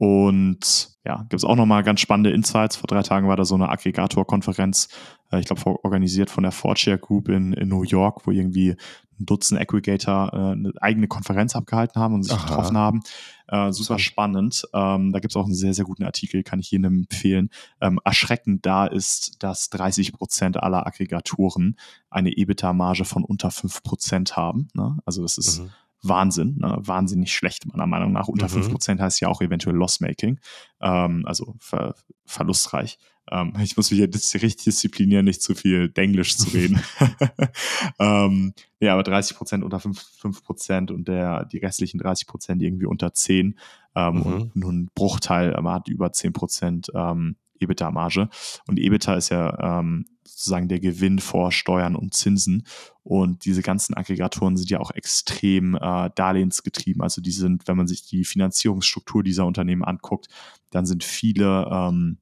Und 0.00 0.96
ja, 1.04 1.18
gibt 1.28 1.34
es 1.34 1.44
auch 1.44 1.56
nochmal 1.56 1.82
ganz 1.82 2.00
spannende 2.00 2.30
Insights. 2.30 2.76
Vor 2.76 2.86
drei 2.86 3.02
Tagen 3.02 3.28
war 3.28 3.36
da 3.36 3.44
so 3.44 3.54
eine 3.54 3.68
Aggregator-Konferenz, 3.68 4.88
äh, 5.30 5.40
ich 5.40 5.46
glaube, 5.46 5.62
organisiert 5.84 6.30
von 6.30 6.42
der 6.42 6.52
Fortshare 6.52 6.98
Group 6.98 7.28
in, 7.28 7.52
in 7.52 7.68
New 7.68 7.82
York, 7.82 8.26
wo 8.26 8.30
irgendwie 8.30 8.70
ein 8.70 9.26
Dutzend 9.26 9.60
Aggregator 9.60 10.32
äh, 10.32 10.36
eine 10.52 10.72
eigene 10.80 11.06
Konferenz 11.06 11.54
abgehalten 11.54 12.00
haben 12.00 12.14
und 12.14 12.22
sich 12.22 12.32
Aha. 12.32 12.46
getroffen 12.46 12.78
haben. 12.78 13.00
Äh, 13.48 13.72
super 13.72 13.98
spannend. 13.98 14.66
Ähm, 14.72 15.12
da 15.12 15.18
gibt 15.18 15.32
es 15.32 15.36
auch 15.36 15.44
einen 15.44 15.54
sehr, 15.54 15.74
sehr 15.74 15.84
guten 15.84 16.04
Artikel, 16.04 16.42
kann 16.42 16.60
ich 16.60 16.72
Ihnen 16.72 17.02
empfehlen. 17.02 17.50
Ähm, 17.82 18.00
erschreckend 18.02 18.64
da 18.64 18.86
ist, 18.86 19.42
dass 19.42 19.68
30 19.68 20.14
Prozent 20.14 20.62
aller 20.62 20.86
Aggregatoren 20.86 21.76
eine 22.08 22.30
EBITDA-Marge 22.30 23.04
von 23.04 23.22
unter 23.22 23.50
5 23.50 23.82
Prozent 23.82 24.34
haben. 24.34 24.68
Ne? 24.72 24.96
Also 25.04 25.20
das 25.20 25.36
ist 25.36 25.60
mhm. 25.60 25.70
Wahnsinn, 26.02 26.56
ne? 26.58 26.76
wahnsinnig 26.80 27.32
schlecht 27.34 27.66
meiner 27.66 27.86
Meinung 27.86 28.12
nach. 28.12 28.28
Unter 28.28 28.48
mhm. 28.48 28.74
5% 28.74 29.00
heißt 29.00 29.20
ja 29.20 29.28
auch 29.28 29.40
eventuell 29.40 29.76
Loss-Making, 29.76 30.38
ähm, 30.80 31.24
also 31.26 31.54
ver 31.58 31.94
verlustreich. 32.24 32.98
Ähm, 33.30 33.54
ich 33.62 33.76
muss 33.76 33.90
mich 33.90 34.00
ja 34.00 34.06
richtig 34.06 34.64
disziplinieren, 34.64 35.24
nicht 35.24 35.42
zu 35.42 35.54
viel 35.54 35.90
Englisch 35.94 36.36
zu 36.36 36.50
reden. 36.50 36.80
ähm, 37.98 38.54
ja, 38.80 38.94
aber 38.94 39.02
30% 39.02 39.62
unter 39.62 39.78
5%, 39.78 40.42
5% 40.44 40.92
und 40.92 41.08
der, 41.08 41.44
die 41.46 41.58
restlichen 41.58 42.00
30% 42.00 42.60
irgendwie 42.60 42.86
unter 42.86 43.12
10 43.12 43.58
ähm, 43.94 44.14
mhm. 44.14 44.22
und 44.22 44.56
nur 44.56 44.72
ein 44.72 44.88
Bruchteil 44.94 45.54
aber 45.54 45.72
hat 45.72 45.88
über 45.88 46.08
10% 46.08 46.90
ähm, 46.94 47.36
EBITDA-Marge. 47.60 48.28
Und 48.66 48.78
EBITDA 48.78 49.14
ist 49.14 49.28
ja 49.30 49.80
ähm, 49.80 50.06
sozusagen 50.24 50.68
der 50.68 50.80
Gewinn 50.80 51.18
vor 51.18 51.52
Steuern 51.52 51.96
und 51.96 52.14
Zinsen. 52.14 52.66
Und 53.02 53.44
diese 53.44 53.62
ganzen 53.62 53.94
Aggregatoren 53.94 54.56
sind 54.56 54.70
ja 54.70 54.80
auch 54.80 54.90
extrem 54.92 55.74
äh, 55.74 56.10
darlehensgetrieben. 56.14 57.02
Also 57.02 57.20
die 57.20 57.32
sind, 57.32 57.68
wenn 57.68 57.76
man 57.76 57.88
sich 57.88 58.06
die 58.06 58.24
Finanzierungsstruktur 58.24 59.22
dieser 59.22 59.46
Unternehmen 59.46 59.84
anguckt, 59.84 60.28
dann 60.70 60.86
sind 60.86 61.04
viele 61.04 61.68
ähm, 61.70 62.18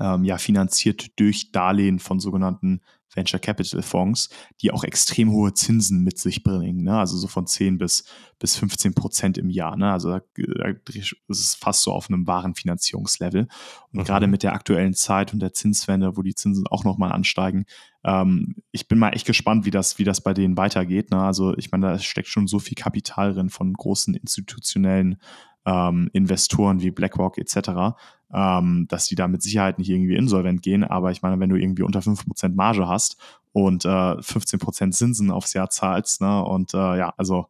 ähm, 0.00 0.24
ja 0.24 0.38
finanziert 0.38 1.18
durch 1.18 1.52
Darlehen 1.52 1.98
von 1.98 2.20
sogenannten 2.20 2.80
Venture 3.16 3.40
Capital 3.40 3.82
Fonds, 3.82 4.28
die 4.60 4.70
auch 4.70 4.84
extrem 4.84 5.32
hohe 5.32 5.54
Zinsen 5.54 6.04
mit 6.04 6.18
sich 6.18 6.42
bringen, 6.42 6.84
ne? 6.84 6.98
also 6.98 7.16
so 7.16 7.26
von 7.26 7.46
10 7.46 7.78
bis, 7.78 8.04
bis 8.38 8.56
15 8.56 8.94
Prozent 8.94 9.38
im 9.38 9.48
Jahr. 9.48 9.76
Ne? 9.76 9.90
Also 9.90 10.10
da, 10.10 10.20
da 10.36 10.72
ist 10.92 11.14
es 11.28 11.54
fast 11.54 11.82
so 11.82 11.92
auf 11.92 12.10
einem 12.10 12.26
wahren 12.26 12.54
Finanzierungslevel. 12.54 13.48
Und 13.92 14.00
mhm. 14.00 14.04
gerade 14.04 14.26
mit 14.26 14.42
der 14.42 14.52
aktuellen 14.52 14.94
Zeit 14.94 15.32
und 15.32 15.40
der 15.40 15.54
Zinswende, 15.54 16.16
wo 16.16 16.22
die 16.22 16.34
Zinsen 16.34 16.66
auch 16.66 16.84
nochmal 16.84 17.12
ansteigen, 17.12 17.64
ähm, 18.04 18.56
ich 18.70 18.86
bin 18.86 18.98
mal 18.98 19.10
echt 19.10 19.26
gespannt, 19.26 19.64
wie 19.64 19.70
das, 19.70 19.98
wie 19.98 20.04
das 20.04 20.20
bei 20.20 20.34
denen 20.34 20.56
weitergeht. 20.56 21.10
Ne? 21.10 21.20
Also 21.20 21.56
ich 21.56 21.72
meine, 21.72 21.86
da 21.86 21.98
steckt 21.98 22.28
schon 22.28 22.46
so 22.46 22.58
viel 22.58 22.76
Kapital 22.76 23.32
drin 23.32 23.50
von 23.50 23.72
großen 23.72 24.14
institutionellen 24.14 25.18
ähm, 25.64 26.08
Investoren 26.12 26.80
wie 26.80 26.90
BlackRock 26.90 27.38
etc., 27.38 27.96
ähm, 28.32 28.86
dass 28.88 29.06
die 29.06 29.14
da 29.14 29.28
mit 29.28 29.42
Sicherheit 29.42 29.78
nicht 29.78 29.90
irgendwie 29.90 30.16
insolvent 30.16 30.62
gehen. 30.62 30.84
Aber 30.84 31.10
ich 31.10 31.22
meine, 31.22 31.38
wenn 31.40 31.50
du 31.50 31.56
irgendwie 31.56 31.82
unter 31.82 32.00
5% 32.00 32.54
Marge 32.54 32.88
hast 32.88 33.16
und 33.52 33.84
äh, 33.84 33.88
15% 33.88 34.90
Zinsen 34.92 35.30
aufs 35.30 35.52
Jahr 35.52 35.70
zahlst, 35.70 36.20
ne, 36.20 36.42
und 36.44 36.74
äh, 36.74 36.98
ja, 36.98 37.14
also 37.16 37.46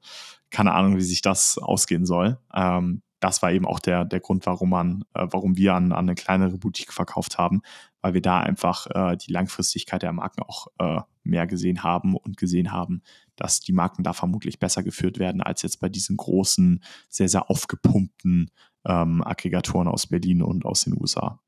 keine 0.51 0.73
Ahnung, 0.73 0.97
wie 0.97 1.03
sich 1.03 1.23
das 1.23 1.59
ausgehen 1.59 2.07
soll. 2.07 2.39
Ähm, 2.55 3.03
das 3.21 3.43
war 3.43 3.51
eben 3.51 3.67
auch 3.67 3.81
der, 3.81 4.05
der 4.05 4.21
Grund, 4.21 4.47
warum 4.47 4.71
man, 4.71 5.05
äh, 5.15 5.27
warum 5.31 5.57
wir 5.57 5.75
an, 5.75 5.93
an 5.93 6.07
eine 6.07 6.15
kleinere 6.15 6.59
Boutique 6.59 6.93
verkauft 6.93 7.39
haben, 7.39 7.63
weil 8.03 8.15
wir 8.15 8.23
da 8.23 8.41
einfach 8.41 8.87
äh, 8.95 9.17
die 9.17 9.33
Langfristigkeit 9.33 10.03
der 10.03 10.13
Marken 10.13 10.43
auch 10.43 10.69
äh, 10.79 11.01
mehr 11.25 11.47
gesehen 11.47 11.83
haben 11.83 12.15
und 12.15 12.37
gesehen 12.37 12.73
haben, 12.73 13.03
dass 13.35 13.61
die 13.61 13.73
Marken 13.73 14.03
da 14.03 14.13
vermutlich 14.13 14.59
besser 14.59 14.83
geführt 14.83 15.19
werden 15.19 15.41
als 15.41 15.63
jetzt 15.63 15.81
bei 15.81 15.89
diesen 15.89 16.17
großen, 16.17 16.83
sehr, 17.09 17.29
sehr 17.29 17.51
aufgepumpten 17.51 18.51
ähm, 18.87 19.23
Aggregatoren 19.23 19.89
aus 19.89 20.07
Berlin 20.07 20.43
und 20.43 20.65
aus 20.65 20.83
den 20.83 21.01
USA. 21.01 21.41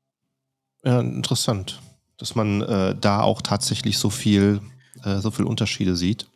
Ja, 0.83 0.99
interessant, 1.01 1.81
dass 2.17 2.35
man 2.35 2.61
äh, 2.61 2.95
da 2.99 3.21
auch 3.21 3.41
tatsächlich 3.41 3.97
so 3.97 4.09
viel, 4.09 4.61
äh, 5.03 5.19
so 5.19 5.31
viel 5.31 5.45
Unterschiede 5.45 5.95
sieht. 5.95 6.27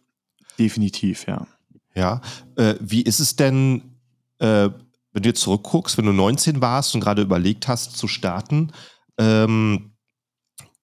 Definitiv, 0.60 1.28
ja. 1.28 1.48
Ja. 1.96 2.22
Äh, 2.56 2.76
wie 2.80 3.02
ist 3.02 3.20
es 3.20 3.36
denn, 3.36 3.96
äh, 4.39 4.70
wenn 5.12 5.24
du 5.24 5.30
jetzt 5.30 5.42
zurückguckst, 5.42 5.98
wenn 5.98 6.06
du 6.06 6.12
19 6.12 6.62
warst 6.62 6.96
und 6.96 7.02
gerade 7.02 7.22
überlegt 7.22 7.68
hast 7.68 7.98
zu 7.98 8.08
starten 8.08 8.72
ähm, 9.18 9.94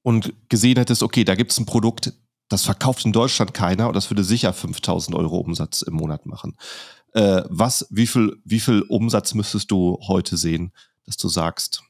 und 0.02 0.32
gesehen 0.48 0.76
hättest, 0.76 1.02
okay, 1.02 1.24
da 1.24 1.34
gibt 1.34 1.52
es 1.52 1.58
ein 1.58 1.66
Produkt, 1.66 2.12
das 2.48 2.64
verkauft 2.64 3.04
in 3.04 3.12
Deutschland 3.12 3.54
keiner 3.54 3.88
und 3.88 3.94
das 3.94 4.10
würde 4.10 4.24
sicher 4.24 4.52
5000 4.52 5.16
Euro 5.16 5.38
Umsatz 5.38 5.82
im 5.82 5.94
Monat 5.94 6.26
machen. 6.26 6.56
Äh, 7.12 7.42
was, 7.48 7.86
wie 7.90 8.06
viel, 8.06 8.36
wie 8.44 8.60
viel 8.60 8.82
Umsatz 8.82 9.34
müsstest 9.34 9.70
du 9.70 9.98
heute 10.06 10.36
sehen, 10.36 10.72
dass 11.06 11.16
du 11.16 11.28
sagst, 11.28 11.82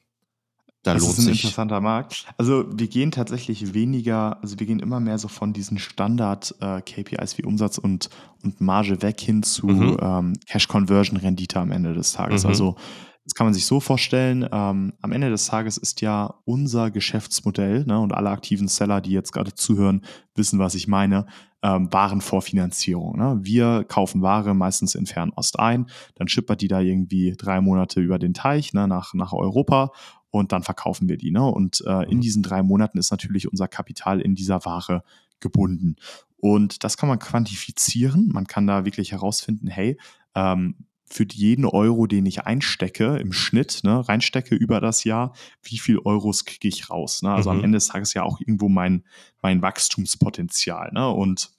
da 0.83 0.95
das 0.95 1.03
lohnt 1.03 1.13
ist 1.13 1.19
ein 1.19 1.25
sich. 1.25 1.43
interessanter 1.43 1.79
Markt. 1.79 2.25
Also 2.37 2.65
wir 2.71 2.87
gehen 2.87 3.11
tatsächlich 3.11 3.75
weniger, 3.75 4.41
also 4.41 4.59
wir 4.59 4.65
gehen 4.65 4.79
immer 4.79 4.99
mehr 4.99 5.19
so 5.19 5.27
von 5.27 5.53
diesen 5.53 5.77
Standard-KPIs 5.77 7.33
äh, 7.33 7.37
wie 7.37 7.43
Umsatz 7.43 7.77
und, 7.77 8.09
und 8.43 8.61
Marge 8.61 9.01
weg 9.03 9.21
hin 9.21 9.43
zu 9.43 9.67
mhm. 9.67 9.97
ähm, 10.01 10.33
Cash-Conversion-Rendite 10.47 11.59
am 11.59 11.71
Ende 11.71 11.93
des 11.93 12.13
Tages. 12.13 12.43
Mhm. 12.43 12.49
Also 12.49 12.75
das 13.23 13.35
kann 13.35 13.45
man 13.45 13.53
sich 13.53 13.65
so 13.65 13.79
vorstellen, 13.79 14.47
ähm, 14.51 14.93
am 15.01 15.11
Ende 15.11 15.29
des 15.29 15.45
Tages 15.45 15.77
ist 15.77 16.01
ja 16.01 16.33
unser 16.45 16.89
Geschäftsmodell, 16.89 17.85
ne, 17.85 17.99
und 17.99 18.13
alle 18.13 18.29
aktiven 18.29 18.67
Seller, 18.67 18.99
die 18.99 19.11
jetzt 19.11 19.31
gerade 19.31 19.53
zuhören, 19.53 20.03
wissen, 20.35 20.59
was 20.59 20.73
ich 20.73 20.87
meine, 20.87 21.27
ähm, 21.61 21.91
Warenvorfinanzierung. 21.91 23.17
Ne? 23.17 23.39
Wir 23.41 23.83
kaufen 23.83 24.21
Ware 24.21 24.55
meistens 24.55 24.95
in 24.95 25.05
Fernost 25.05 25.59
ein, 25.59 25.85
dann 26.15 26.27
schippert 26.27 26.61
die 26.61 26.67
da 26.67 26.79
irgendwie 26.79 27.35
drei 27.37 27.61
Monate 27.61 28.01
über 28.01 28.17
den 28.17 28.33
Teich 28.33 28.73
ne, 28.73 28.87
nach, 28.87 29.13
nach 29.13 29.33
Europa 29.33 29.91
und 30.31 30.51
dann 30.51 30.63
verkaufen 30.63 31.07
wir 31.07 31.17
die. 31.17 31.31
Ne? 31.31 31.45
Und 31.45 31.83
äh, 31.85 32.09
in 32.09 32.17
mhm. 32.17 32.21
diesen 32.21 32.43
drei 32.43 32.63
Monaten 32.63 32.97
ist 32.97 33.11
natürlich 33.11 33.51
unser 33.51 33.67
Kapital 33.67 34.21
in 34.21 34.33
dieser 34.33 34.65
Ware 34.65 35.03
gebunden. 35.39 35.97
Und 36.37 36.83
das 36.83 36.97
kann 36.97 37.09
man 37.09 37.19
quantifizieren. 37.19 38.29
Man 38.33 38.47
kann 38.47 38.65
da 38.65 38.85
wirklich 38.85 39.11
herausfinden, 39.11 39.67
hey, 39.67 39.99
ähm, 40.33 40.75
für 41.11 41.25
jeden 41.29 41.65
Euro, 41.65 42.07
den 42.07 42.25
ich 42.25 42.43
einstecke, 42.45 43.17
im 43.17 43.33
Schnitt, 43.33 43.81
ne, 43.83 44.07
reinstecke 44.07 44.55
über 44.55 44.79
das 44.79 45.03
Jahr, 45.03 45.33
wie 45.61 45.77
viel 45.77 45.99
Euros 46.03 46.45
kriege 46.45 46.67
ich 46.67 46.89
raus? 46.89 47.21
Ne? 47.21 47.31
Also 47.31 47.51
mhm. 47.51 47.57
am 47.57 47.63
Ende 47.65 47.77
des 47.77 47.87
Tages 47.87 48.13
ja 48.13 48.23
auch 48.23 48.39
irgendwo 48.39 48.69
mein, 48.69 49.03
mein 49.41 49.61
Wachstumspotenzial. 49.61 50.91
Ne? 50.93 51.09
Und 51.09 51.51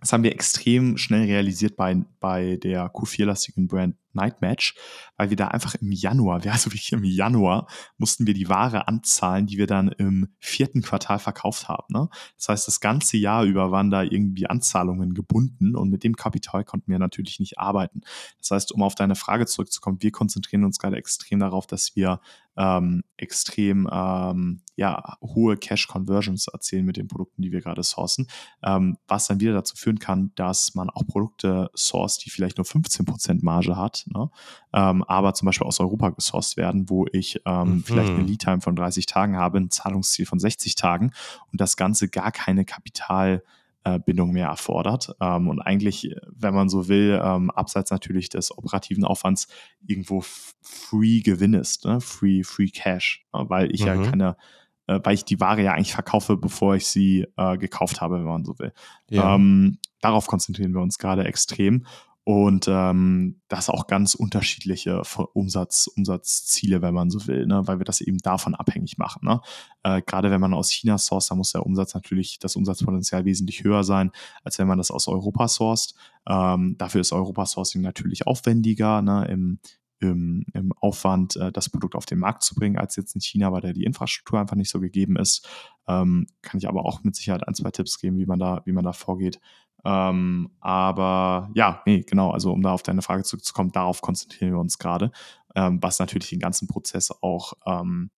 das 0.00 0.12
haben 0.12 0.24
wir 0.24 0.32
extrem 0.32 0.98
schnell 0.98 1.26
realisiert 1.26 1.76
bei, 1.76 1.96
bei 2.20 2.56
der 2.56 2.92
Q4-lastigen 2.92 3.68
Brand 3.68 3.96
Nightmatch, 4.14 4.74
weil 5.16 5.30
wir 5.30 5.36
da 5.36 5.48
einfach 5.48 5.74
im 5.76 5.92
Januar, 5.92 6.44
also 6.46 6.70
wirklich 6.70 6.92
im 6.92 7.04
Januar, 7.04 7.68
mussten 7.98 8.26
wir 8.26 8.34
die 8.34 8.48
Ware 8.48 8.88
anzahlen, 8.88 9.46
die 9.46 9.58
wir 9.58 9.66
dann 9.66 9.88
im 9.88 10.28
vierten 10.38 10.82
Quartal 10.82 11.18
verkauft 11.18 11.68
haben. 11.68 11.86
Ne? 11.88 12.08
Das 12.36 12.48
heißt, 12.48 12.68
das 12.68 12.80
ganze 12.80 13.16
Jahr 13.16 13.44
über 13.44 13.70
waren 13.70 13.90
da 13.90 14.02
irgendwie 14.02 14.46
Anzahlungen 14.46 15.14
gebunden 15.14 15.76
und 15.76 15.90
mit 15.90 16.04
dem 16.04 16.16
Kapital 16.16 16.64
konnten 16.64 16.90
wir 16.90 16.98
natürlich 16.98 17.40
nicht 17.40 17.58
arbeiten. 17.58 18.02
Das 18.38 18.50
heißt, 18.50 18.72
um 18.72 18.82
auf 18.82 18.94
deine 18.94 19.14
Frage 19.14 19.46
zurückzukommen, 19.46 20.02
wir 20.02 20.12
konzentrieren 20.12 20.64
uns 20.64 20.78
gerade 20.78 20.96
extrem 20.96 21.40
darauf, 21.40 21.66
dass 21.66 21.96
wir 21.96 22.20
ähm, 22.56 23.02
extrem 23.16 23.88
ähm, 23.90 24.62
ja, 24.76 25.16
hohe 25.20 25.56
Cash-Conversions 25.56 26.48
erzielen 26.48 26.86
mit 26.86 26.96
den 26.96 27.08
Produkten, 27.08 27.42
die 27.42 27.52
wir 27.52 27.60
gerade 27.60 27.82
sourcen, 27.82 28.28
ähm, 28.62 28.96
was 29.06 29.26
dann 29.26 29.40
wieder 29.40 29.52
dazu 29.52 29.76
führen 29.76 29.98
kann, 29.98 30.32
dass 30.34 30.74
man 30.74 30.88
auch 30.88 31.06
Produkte 31.06 31.70
source, 31.76 32.18
die 32.18 32.30
vielleicht 32.30 32.56
nur 32.56 32.66
15% 32.66 33.40
Marge 33.42 33.76
hat, 33.76 34.06
ne? 34.12 34.30
ähm, 34.72 35.04
aber 35.04 35.34
zum 35.34 35.46
Beispiel 35.46 35.66
aus 35.66 35.80
Europa 35.80 36.10
gesourced 36.10 36.56
werden, 36.56 36.88
wo 36.88 37.06
ich 37.12 37.40
ähm, 37.44 37.68
mhm. 37.68 37.84
vielleicht 37.84 38.10
eine 38.10 38.22
Lead-Time 38.22 38.60
von 38.60 38.76
30 38.76 39.06
Tagen 39.06 39.36
habe, 39.36 39.58
ein 39.58 39.70
Zahlungsziel 39.70 40.26
von 40.26 40.38
60 40.38 40.74
Tagen 40.74 41.12
und 41.50 41.60
das 41.60 41.76
Ganze 41.76 42.08
gar 42.08 42.32
keine 42.32 42.64
Kapital- 42.64 43.42
äh, 43.84 43.98
Bindung 43.98 44.30
mehr 44.30 44.46
erfordert. 44.46 45.12
Ähm, 45.20 45.48
und 45.48 45.60
eigentlich, 45.60 46.14
wenn 46.28 46.54
man 46.54 46.68
so 46.68 46.86
will, 46.86 47.20
ähm, 47.20 47.50
abseits 47.50 47.90
natürlich 47.90 48.28
des 48.28 48.56
operativen 48.56 49.04
Aufwands 49.04 49.48
irgendwo 49.84 50.22
free 50.60 51.20
Gewinn 51.20 51.54
ist, 51.54 51.84
ne? 51.84 52.00
free, 52.00 52.44
free 52.44 52.68
Cash, 52.68 53.26
ne? 53.34 53.44
weil 53.48 53.74
ich 53.74 53.80
mhm. 53.80 53.86
ja 53.88 53.96
keine 54.04 54.36
äh, 54.86 55.00
weil 55.02 55.14
ich 55.14 55.24
die 55.24 55.40
Ware 55.40 55.62
ja 55.62 55.72
eigentlich 55.72 55.94
verkaufe, 55.94 56.36
bevor 56.36 56.74
ich 56.76 56.86
sie 56.86 57.26
äh, 57.36 57.58
gekauft 57.58 58.00
habe, 58.00 58.16
wenn 58.16 58.24
man 58.24 58.44
so 58.44 58.58
will. 58.58 58.72
Ja. 59.10 59.34
Ähm, 59.34 59.78
darauf 60.00 60.26
konzentrieren 60.26 60.72
wir 60.74 60.80
uns 60.80 60.98
gerade 60.98 61.24
extrem. 61.24 61.84
Und 62.24 62.66
ähm, 62.68 63.40
das 63.48 63.68
auch 63.68 63.88
ganz 63.88 64.14
unterschiedliche 64.14 65.02
Umsatz, 65.32 65.88
Umsatzziele, 65.88 66.80
wenn 66.80 66.94
man 66.94 67.10
so 67.10 67.26
will, 67.26 67.46
ne? 67.46 67.66
weil 67.66 67.80
wir 67.80 67.84
das 67.84 68.00
eben 68.00 68.18
davon 68.18 68.54
abhängig 68.54 68.96
machen. 68.96 69.26
Ne? 69.26 69.40
Äh, 69.82 70.02
Gerade 70.02 70.30
wenn 70.30 70.40
man 70.40 70.54
aus 70.54 70.70
China 70.70 70.98
sourced, 70.98 71.32
da 71.32 71.34
muss 71.34 71.50
der 71.50 71.66
Umsatz 71.66 71.94
natürlich, 71.94 72.38
das 72.38 72.54
Umsatzpotenzial 72.54 73.24
wesentlich 73.24 73.64
höher 73.64 73.82
sein, 73.82 74.12
als 74.44 74.60
wenn 74.60 74.68
man 74.68 74.78
das 74.78 74.92
aus 74.92 75.08
Europa 75.08 75.48
sourced. 75.48 75.96
Ähm, 76.28 76.76
dafür 76.78 77.00
ist 77.00 77.12
Europa-Sourcing 77.12 77.82
natürlich 77.82 78.24
aufwendiger 78.28 79.02
ne? 79.02 79.26
im, 79.28 79.58
im, 80.02 80.44
im 80.52 80.72
Aufwand, 80.72 81.36
äh, 81.36 81.52
das 81.52 81.70
Produkt 81.70 81.94
auf 81.94 82.06
den 82.06 82.18
Markt 82.18 82.42
zu 82.42 82.54
bringen, 82.54 82.78
als 82.78 82.96
jetzt 82.96 83.14
in 83.14 83.20
China, 83.20 83.52
weil 83.52 83.60
da 83.60 83.72
die 83.72 83.84
Infrastruktur 83.84 84.40
einfach 84.40 84.56
nicht 84.56 84.70
so 84.70 84.80
gegeben 84.80 85.16
ist. 85.16 85.48
Ähm, 85.86 86.26
kann 86.42 86.58
ich 86.58 86.68
aber 86.68 86.84
auch 86.84 87.02
mit 87.04 87.16
Sicherheit 87.16 87.46
ein, 87.46 87.54
zwei 87.54 87.70
Tipps 87.70 87.98
geben, 87.98 88.18
wie 88.18 88.26
man 88.26 88.38
da, 88.38 88.62
wie 88.64 88.72
man 88.72 88.84
da 88.84 88.92
vorgeht. 88.92 89.40
Ähm, 89.84 90.50
aber 90.60 91.50
ja, 91.54 91.82
nee, 91.86 92.02
genau, 92.02 92.30
also 92.30 92.52
um 92.52 92.62
da 92.62 92.72
auf 92.72 92.82
deine 92.82 93.02
Frage 93.02 93.24
zurückzukommen, 93.24 93.72
darauf 93.72 94.00
konzentrieren 94.00 94.52
wir 94.52 94.60
uns 94.60 94.78
gerade, 94.78 95.10
ähm, 95.56 95.78
was 95.82 95.98
natürlich 95.98 96.30
den 96.30 96.38
ganzen 96.38 96.68
Prozess 96.68 97.10
auch 97.20 97.54
ähm, 97.66 98.10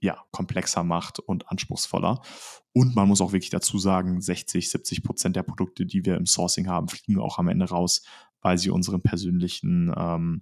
ja, 0.00 0.24
komplexer 0.30 0.82
macht 0.82 1.18
und 1.18 1.50
anspruchsvoller. 1.50 2.22
Und 2.72 2.96
man 2.96 3.08
muss 3.08 3.20
auch 3.20 3.32
wirklich 3.32 3.50
dazu 3.50 3.78
sagen, 3.78 4.20
60, 4.20 4.70
70 4.70 5.02
Prozent 5.02 5.36
der 5.36 5.42
Produkte, 5.42 5.84
die 5.84 6.04
wir 6.04 6.16
im 6.16 6.26
Sourcing 6.26 6.68
haben, 6.68 6.88
fliegen 6.88 7.20
auch 7.20 7.38
am 7.38 7.48
Ende 7.48 7.68
raus, 7.68 8.02
weil 8.40 8.56
sie 8.56 8.70
unseren 8.70 9.02
persönlichen 9.02 9.92
ähm, 9.96 10.40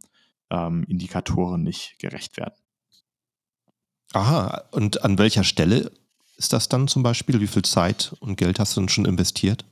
ähm, 0.50 0.84
Indikatoren 0.88 1.62
nicht 1.62 1.98
gerecht 1.98 2.36
werden. 2.36 2.54
Aha, 4.12 4.64
und 4.70 5.04
an 5.04 5.18
welcher 5.18 5.44
Stelle 5.44 5.92
ist 6.36 6.52
das 6.52 6.68
dann 6.68 6.88
zum 6.88 7.02
Beispiel? 7.02 7.40
Wie 7.40 7.46
viel 7.46 7.62
Zeit 7.62 8.14
und 8.20 8.36
Geld 8.36 8.58
hast 8.58 8.76
du 8.76 8.80
denn 8.80 8.88
schon 8.88 9.04
investiert? 9.04 9.64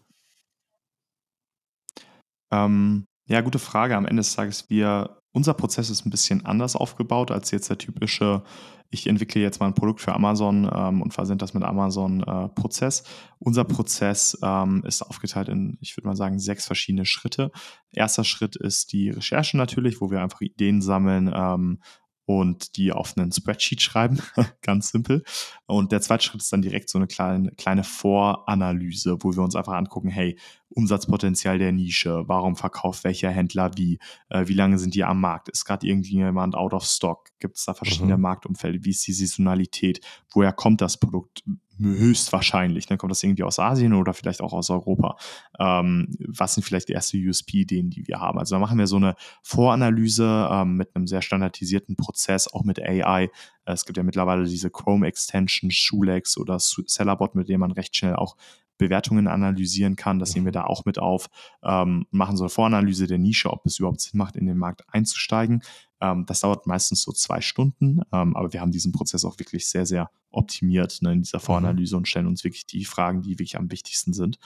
Ähm, 2.51 3.07
ja, 3.29 3.41
gute 3.41 3.59
Frage. 3.59 3.97
Am 3.97 4.07
Ende 4.07 4.21
des 4.21 4.35
Tages, 4.35 4.69
wir, 4.69 5.19
unser 5.37 5.53
Prozess 5.53 5.90
ist 5.90 6.07
ein 6.07 6.11
bisschen 6.11 6.46
anders 6.46 6.77
aufgebaut 6.77 7.31
als 7.31 7.51
jetzt 7.51 7.68
der 7.68 7.77
typische, 7.77 8.42
ich 8.88 9.07
entwickle 9.07 9.42
jetzt 9.42 9.61
mal 9.61 9.66
ein 9.66 9.75
Produkt 9.75 10.01
für 10.01 10.14
Amazon 10.14 10.66
ähm, 10.75 11.03
und 11.03 11.12
versende 11.12 11.42
das 11.42 11.53
mit 11.53 11.62
Amazon 11.62 12.22
äh. 12.22 13.05
Unser 13.38 13.64
Prozess 13.64 14.38
ähm, 14.42 14.83
ist 14.87 15.03
aufgeteilt 15.03 15.49
in, 15.49 15.77
ich 15.83 15.94
würde 15.94 16.09
mal 16.09 16.16
sagen, 16.16 16.38
sechs 16.38 16.64
verschiedene 16.64 17.05
Schritte. 17.05 17.53
Erster 17.92 18.25
Schritt 18.25 18.57
ist 18.57 18.94
die 18.94 19.11
Recherche 19.11 19.59
natürlich, 19.59 20.01
wo 20.01 20.11
wir 20.11 20.22
einfach 20.22 20.40
Ideen 20.40 20.81
sammeln, 20.81 21.31
ähm, 21.35 21.81
und 22.27 22.77
die 22.77 22.93
auf 22.93 23.17
einen 23.17 23.33
Spreadsheet 23.33 23.81
schreiben, 23.81 24.21
ganz 24.62 24.91
simpel. 24.91 25.23
Und 25.67 25.93
der 25.93 26.01
zweite 26.01 26.25
Schritt 26.25 26.43
ist 26.43 26.53
dann 26.53 26.61
direkt 26.61 26.91
so 26.91 26.99
eine 26.99 27.07
kleine, 27.07 27.53
kleine 27.53 27.85
Voranalyse, 27.85 29.19
wo 29.21 29.33
wir 29.33 29.43
uns 29.43 29.55
einfach 29.55 29.75
angucken, 29.75 30.09
hey, 30.09 30.37
Umsatzpotenzial 30.71 31.59
der 31.59 31.73
Nische, 31.73 32.25
warum 32.27 32.57
verkauft 32.57 33.05
welcher 33.05 33.31
Händler 33.31 33.71
wie, 33.77 33.99
äh, 34.29 34.47
wie 34.49 34.55
lange 34.55 34.79
sind 34.79 34.95
die 34.95 35.05
am 35.05 35.21
Markt, 35.21 35.49
ist 35.49 35.65
gerade 35.65 35.87
irgendwie 35.87 36.17
jemand 36.17 36.57
out 36.57 36.75
of 36.75 36.85
stock, 36.85 37.31
gibt 37.39 37.57
es 37.57 37.65
da 37.65 37.75
verschiedene 37.75 38.17
mhm. 38.17 38.23
Marktumfälle, 38.23 38.85
wie 38.85 38.91
ist 38.91 39.07
die 39.07 39.12
Saisonalität, 39.12 40.01
woher 40.33 40.53
kommt 40.53 40.81
das 40.81 40.99
Produkt, 40.99 41.45
höchstwahrscheinlich. 41.79 42.87
Dann 42.87 42.99
kommt 42.99 43.11
das 43.11 43.23
irgendwie 43.23 43.43
aus 43.43 43.59
Asien 43.59 43.93
oder 43.93 44.15
vielleicht 44.15 44.41
auch 44.41 44.53
aus 44.53 44.71
Europa. 44.71 45.17
Ähm, 45.59 46.09
was 46.27 46.55
sind 46.55 46.65
vielleicht 46.65 46.89
die 46.89 46.93
erste 46.93 47.19
USP-Ideen, 47.19 47.91
die 47.91 48.07
wir 48.07 48.21
haben? 48.21 48.39
Also 48.39 48.55
da 48.55 48.59
machen 48.59 48.79
wir 48.79 48.87
so 48.87 48.97
eine 48.97 49.15
Voranalyse 49.43 50.49
ähm, 50.51 50.77
mit 50.77 50.95
einem 50.95 51.07
sehr 51.07 51.23
standardisierten 51.23 51.97
Prozess, 51.97 52.53
auch 52.53 52.65
mit 52.65 52.81
AI. 52.81 53.31
Es 53.65 53.85
gibt 53.85 53.97
ja 53.97 54.03
mittlerweile 54.03 54.45
diese 54.45 54.71
Chrome-Extension, 54.71 55.71
Schulex 55.71 56.39
oder 56.39 56.59
Sellerbot, 56.59 57.35
mit 57.35 57.49
dem 57.49 57.61
man 57.61 57.73
recht 57.73 57.97
schnell 57.97 58.17
auch 58.17 58.37
Bewertungen 58.79 59.29
analysieren 59.29 59.97
kann. 59.97 60.19
Das 60.19 60.35
nehmen 60.35 60.47
wir 60.47 60.51
mhm. 60.51 60.55
da 60.55 60.65
auch 60.65 60.85
mit 60.85 60.99
auf. 60.99 61.29
Ähm, 61.62 62.07
machen 62.11 62.37
so 62.37 62.45
eine 62.45 62.51
Voranalyse 62.51 63.07
der 63.07 63.19
Nische, 63.19 63.51
ob 63.51 63.67
es 63.67 63.79
überhaupt 63.79 64.01
Sinn 64.01 64.19
macht, 64.19 64.37
in 64.37 64.47
den 64.47 64.59
Markt 64.59 64.83
einzusteigen. 64.89 65.62
Ähm, 66.01 66.27
das 66.27 66.41
dauert 66.41 66.67
meistens 66.67 67.03
so 67.03 67.12
zwei 67.12 67.41
Stunden, 67.41 68.01
ähm, 68.12 68.37
aber 68.37 68.53
wir 68.53 68.61
haben 68.61 68.73
diesen 68.73 68.93
Prozess 68.93 69.25
auch 69.25 69.39
wirklich 69.39 69.67
sehr, 69.67 69.87
sehr 69.87 70.11
optimiert 70.31 70.99
ne, 71.01 71.12
in 71.12 71.23
dieser 71.23 71.39
mhm. 71.39 71.43
Voranalyse 71.43 71.97
und 71.97 72.09
stellen 72.09 72.27
uns 72.27 72.45
wirklich 72.45 72.67
die 72.67 72.85
Fragen, 72.85 73.23
die 73.23 73.31
wirklich 73.31 73.57
am 73.57 73.71
wichtigsten 73.71 74.12
sind. 74.12 74.39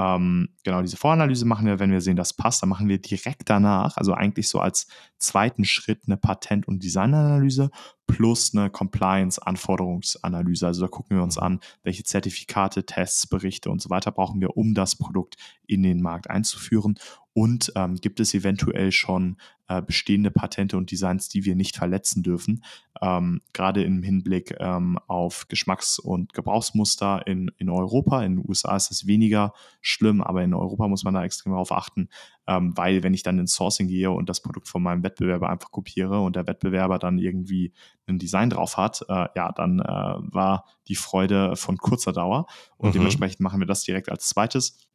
Ähm, 0.00 0.48
genau, 0.64 0.80
diese 0.80 0.96
Voranalyse 0.96 1.44
machen 1.44 1.66
wir, 1.66 1.78
wenn 1.78 1.92
wir 1.92 2.00
sehen, 2.00 2.16
das 2.16 2.32
passt, 2.32 2.62
dann 2.62 2.70
machen 2.70 2.88
wir 2.88 2.98
direkt 2.98 3.50
danach, 3.50 3.98
also 3.98 4.14
eigentlich 4.14 4.48
so 4.48 4.58
als 4.58 4.86
zweiten 5.18 5.66
Schritt 5.66 6.04
eine 6.06 6.16
Patent- 6.16 6.66
und 6.66 6.82
Designanalyse 6.82 7.70
plus 8.06 8.54
eine 8.54 8.70
Compliance-Anforderungsanalyse. 8.70 10.66
Also 10.66 10.80
da 10.80 10.88
gucken 10.88 11.18
wir 11.18 11.22
uns 11.22 11.36
mhm. 11.36 11.42
an, 11.42 11.60
welche 11.82 12.02
Zertifikate, 12.02 12.86
Tests, 12.86 13.26
Berichte 13.26 13.68
und 13.70 13.82
so 13.82 13.90
weiter 13.90 14.10
brauchen 14.10 14.40
wir, 14.40 14.56
um 14.56 14.72
das 14.72 14.96
Produkt 14.96 15.36
in 15.66 15.82
den 15.82 16.00
Markt 16.00 16.30
einzuführen. 16.30 16.98
Und 17.32 17.72
ähm, 17.76 17.96
gibt 17.96 18.18
es 18.18 18.34
eventuell 18.34 18.90
schon 18.90 19.36
äh, 19.70 19.80
bestehende 19.80 20.32
Patente 20.32 20.76
und 20.76 20.90
Designs, 20.90 21.28
die 21.28 21.44
wir 21.44 21.54
nicht 21.54 21.76
verletzen 21.76 22.24
dürfen, 22.24 22.64
ähm, 23.00 23.40
gerade 23.52 23.84
im 23.84 24.02
Hinblick 24.02 24.56
ähm, 24.58 24.98
auf 25.06 25.46
Geschmacks- 25.46 26.00
und 26.00 26.34
Gebrauchsmuster 26.34 27.24
in, 27.28 27.52
in 27.56 27.70
Europa. 27.70 28.24
In 28.24 28.36
den 28.36 28.48
USA 28.48 28.74
ist 28.74 28.90
das 28.90 29.06
weniger 29.06 29.52
schlimm, 29.80 30.22
aber 30.22 30.42
in 30.42 30.54
Europa 30.54 30.88
muss 30.88 31.04
man 31.04 31.14
da 31.14 31.22
extrem 31.22 31.52
darauf 31.52 31.70
achten, 31.70 32.08
ähm, 32.48 32.76
weil 32.76 33.04
wenn 33.04 33.14
ich 33.14 33.22
dann 33.22 33.38
ins 33.38 33.54
Sourcing 33.54 33.86
gehe 33.86 34.10
und 34.10 34.28
das 34.28 34.42
Produkt 34.42 34.66
von 34.66 34.82
meinem 34.82 35.04
Wettbewerber 35.04 35.48
einfach 35.48 35.70
kopiere 35.70 36.20
und 36.20 36.34
der 36.34 36.48
Wettbewerber 36.48 36.98
dann 36.98 37.20
irgendwie 37.20 37.72
ein 38.08 38.18
Design 38.18 38.50
drauf 38.50 38.76
hat, 38.76 39.04
äh, 39.08 39.28
ja, 39.36 39.52
dann 39.52 39.78
äh, 39.78 39.84
war 39.84 40.64
die 40.88 40.96
Freude 40.96 41.54
von 41.54 41.78
kurzer 41.78 42.12
Dauer 42.12 42.46
und 42.76 42.88
mhm. 42.88 42.94
dementsprechend 42.94 43.38
machen 43.38 43.60
wir 43.60 43.68
das 43.68 43.84
direkt 43.84 44.10
als 44.10 44.26
zweites. 44.26 44.89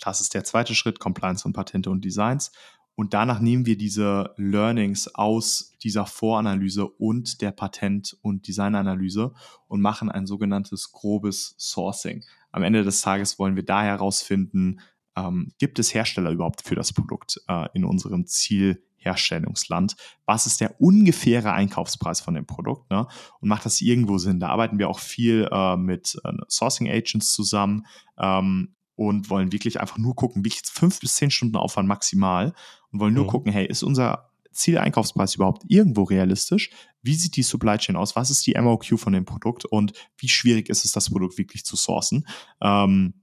Das 0.00 0.20
ist 0.20 0.34
der 0.34 0.44
zweite 0.44 0.74
Schritt, 0.74 0.98
Compliance 1.00 1.46
und 1.46 1.52
Patente 1.52 1.90
und 1.90 2.04
Designs. 2.04 2.52
Und 2.96 3.12
danach 3.12 3.40
nehmen 3.40 3.66
wir 3.66 3.76
diese 3.76 4.32
Learnings 4.36 5.12
aus 5.14 5.72
dieser 5.82 6.06
Voranalyse 6.06 6.86
und 6.86 7.40
der 7.40 7.50
Patent- 7.50 8.16
und 8.22 8.46
Designanalyse 8.46 9.32
und 9.66 9.80
machen 9.80 10.10
ein 10.10 10.26
sogenanntes 10.26 10.92
grobes 10.92 11.56
Sourcing. 11.58 12.24
Am 12.52 12.62
Ende 12.62 12.84
des 12.84 13.00
Tages 13.00 13.38
wollen 13.38 13.56
wir 13.56 13.64
da 13.64 13.82
herausfinden, 13.82 14.80
ähm, 15.16 15.52
gibt 15.58 15.78
es 15.78 15.92
Hersteller 15.92 16.30
überhaupt 16.30 16.62
für 16.62 16.76
das 16.76 16.92
Produkt 16.92 17.40
äh, 17.48 17.66
in 17.74 17.84
unserem 17.84 18.26
Zielherstellungsland? 18.26 19.96
Was 20.24 20.46
ist 20.46 20.60
der 20.60 20.80
ungefähre 20.80 21.52
Einkaufspreis 21.52 22.20
von 22.20 22.34
dem 22.34 22.46
Produkt? 22.46 22.90
Ne? 22.90 23.06
Und 23.40 23.48
macht 23.48 23.66
das 23.66 23.80
irgendwo 23.80 24.18
Sinn? 24.18 24.38
Da 24.38 24.48
arbeiten 24.48 24.78
wir 24.78 24.88
auch 24.88 25.00
viel 25.00 25.48
äh, 25.50 25.76
mit 25.76 26.16
äh, 26.24 26.32
Sourcing 26.48 26.88
Agents 26.88 27.32
zusammen, 27.32 27.86
ähm, 28.18 28.74
und 28.96 29.30
wollen 29.30 29.52
wirklich 29.52 29.80
einfach 29.80 29.98
nur 29.98 30.14
gucken, 30.14 30.44
wirklich 30.44 30.62
fünf 30.64 31.00
bis 31.00 31.16
zehn 31.16 31.30
Stunden 31.30 31.56
Aufwand 31.56 31.88
maximal 31.88 32.54
und 32.92 33.00
wollen 33.00 33.14
nur 33.14 33.24
mhm. 33.24 33.28
gucken, 33.28 33.52
hey, 33.52 33.66
ist 33.66 33.82
unser 33.82 34.30
Zieleinkaufspreis 34.52 35.34
überhaupt 35.34 35.64
irgendwo 35.66 36.04
realistisch? 36.04 36.70
Wie 37.02 37.14
sieht 37.14 37.36
die 37.36 37.42
Supply 37.42 37.76
Chain 37.76 37.96
aus? 37.96 38.16
Was 38.16 38.30
ist 38.30 38.46
die 38.46 38.54
MOQ 38.54 38.98
von 38.98 39.12
dem 39.12 39.24
Produkt 39.24 39.64
und 39.64 39.92
wie 40.16 40.28
schwierig 40.28 40.68
ist 40.68 40.84
es, 40.84 40.92
das 40.92 41.10
Produkt 41.10 41.38
wirklich 41.38 41.64
zu 41.64 41.76
sourcen? 41.76 42.26
Ähm, 42.60 43.14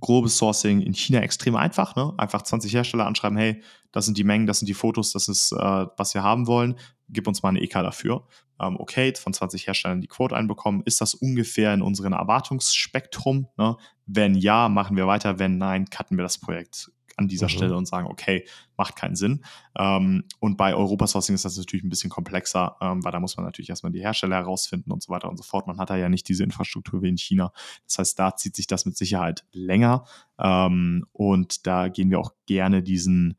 grobes 0.00 0.36
Sourcing 0.36 0.80
in 0.80 0.94
China 0.94 1.20
extrem 1.20 1.56
einfach. 1.56 1.96
Ne? 1.96 2.12
Einfach 2.16 2.42
20 2.42 2.72
Hersteller 2.72 3.06
anschreiben, 3.06 3.38
hey, 3.38 3.62
das 3.92 4.06
sind 4.06 4.18
die 4.18 4.24
Mengen, 4.24 4.46
das 4.46 4.58
sind 4.58 4.66
die 4.66 4.74
Fotos, 4.74 5.12
das 5.12 5.28
ist, 5.28 5.52
äh, 5.52 5.86
was 5.96 6.14
wir 6.14 6.22
haben 6.22 6.46
wollen. 6.46 6.76
Gib 7.08 7.28
uns 7.28 7.42
mal 7.42 7.50
eine 7.50 7.60
EK 7.60 7.74
dafür. 7.74 8.26
Ähm, 8.60 8.76
okay, 8.78 9.12
von 9.14 9.32
20 9.32 9.66
Herstellern 9.66 10.00
die 10.00 10.06
Quote 10.06 10.36
einbekommen. 10.36 10.82
Ist 10.84 11.00
das 11.00 11.14
ungefähr 11.14 11.74
in 11.74 11.82
unserem 11.82 12.12
Erwartungsspektrum? 12.12 13.48
Ne? 13.56 13.76
Wenn 14.06 14.34
ja, 14.34 14.68
machen 14.68 14.96
wir 14.96 15.06
weiter. 15.06 15.38
Wenn 15.38 15.58
nein, 15.58 15.86
cutten 15.90 16.16
wir 16.16 16.22
das 16.22 16.38
Projekt 16.38 16.90
an 17.16 17.28
dieser 17.28 17.46
mhm. 17.46 17.50
Stelle 17.50 17.76
und 17.76 17.86
sagen, 17.86 18.06
okay, 18.06 18.46
macht 18.76 18.96
keinen 18.96 19.16
Sinn. 19.16 19.44
Ähm, 19.76 20.24
und 20.40 20.56
bei 20.56 20.74
Europasourcing 20.74 21.34
ist 21.34 21.44
das 21.44 21.56
natürlich 21.56 21.84
ein 21.84 21.88
bisschen 21.88 22.10
komplexer, 22.10 22.76
ähm, 22.80 23.04
weil 23.04 23.12
da 23.12 23.20
muss 23.20 23.36
man 23.36 23.46
natürlich 23.46 23.70
erstmal 23.70 23.92
die 23.92 24.00
Hersteller 24.00 24.36
herausfinden 24.36 24.92
und 24.92 25.02
so 25.02 25.12
weiter 25.12 25.28
und 25.28 25.36
so 25.36 25.42
fort. 25.42 25.66
Man 25.66 25.78
hat 25.78 25.90
da 25.90 25.96
ja 25.96 26.08
nicht 26.08 26.28
diese 26.28 26.44
Infrastruktur 26.44 27.02
wie 27.02 27.08
in 27.08 27.18
China. 27.18 27.52
Das 27.86 27.98
heißt, 27.98 28.18
da 28.18 28.36
zieht 28.36 28.56
sich 28.56 28.66
das 28.66 28.86
mit 28.86 28.96
Sicherheit 28.96 29.44
länger. 29.52 30.04
Ähm, 30.38 31.06
und 31.12 31.66
da 31.66 31.88
gehen 31.88 32.10
wir 32.10 32.20
auch 32.20 32.32
gerne 32.46 32.82
diesen 32.82 33.36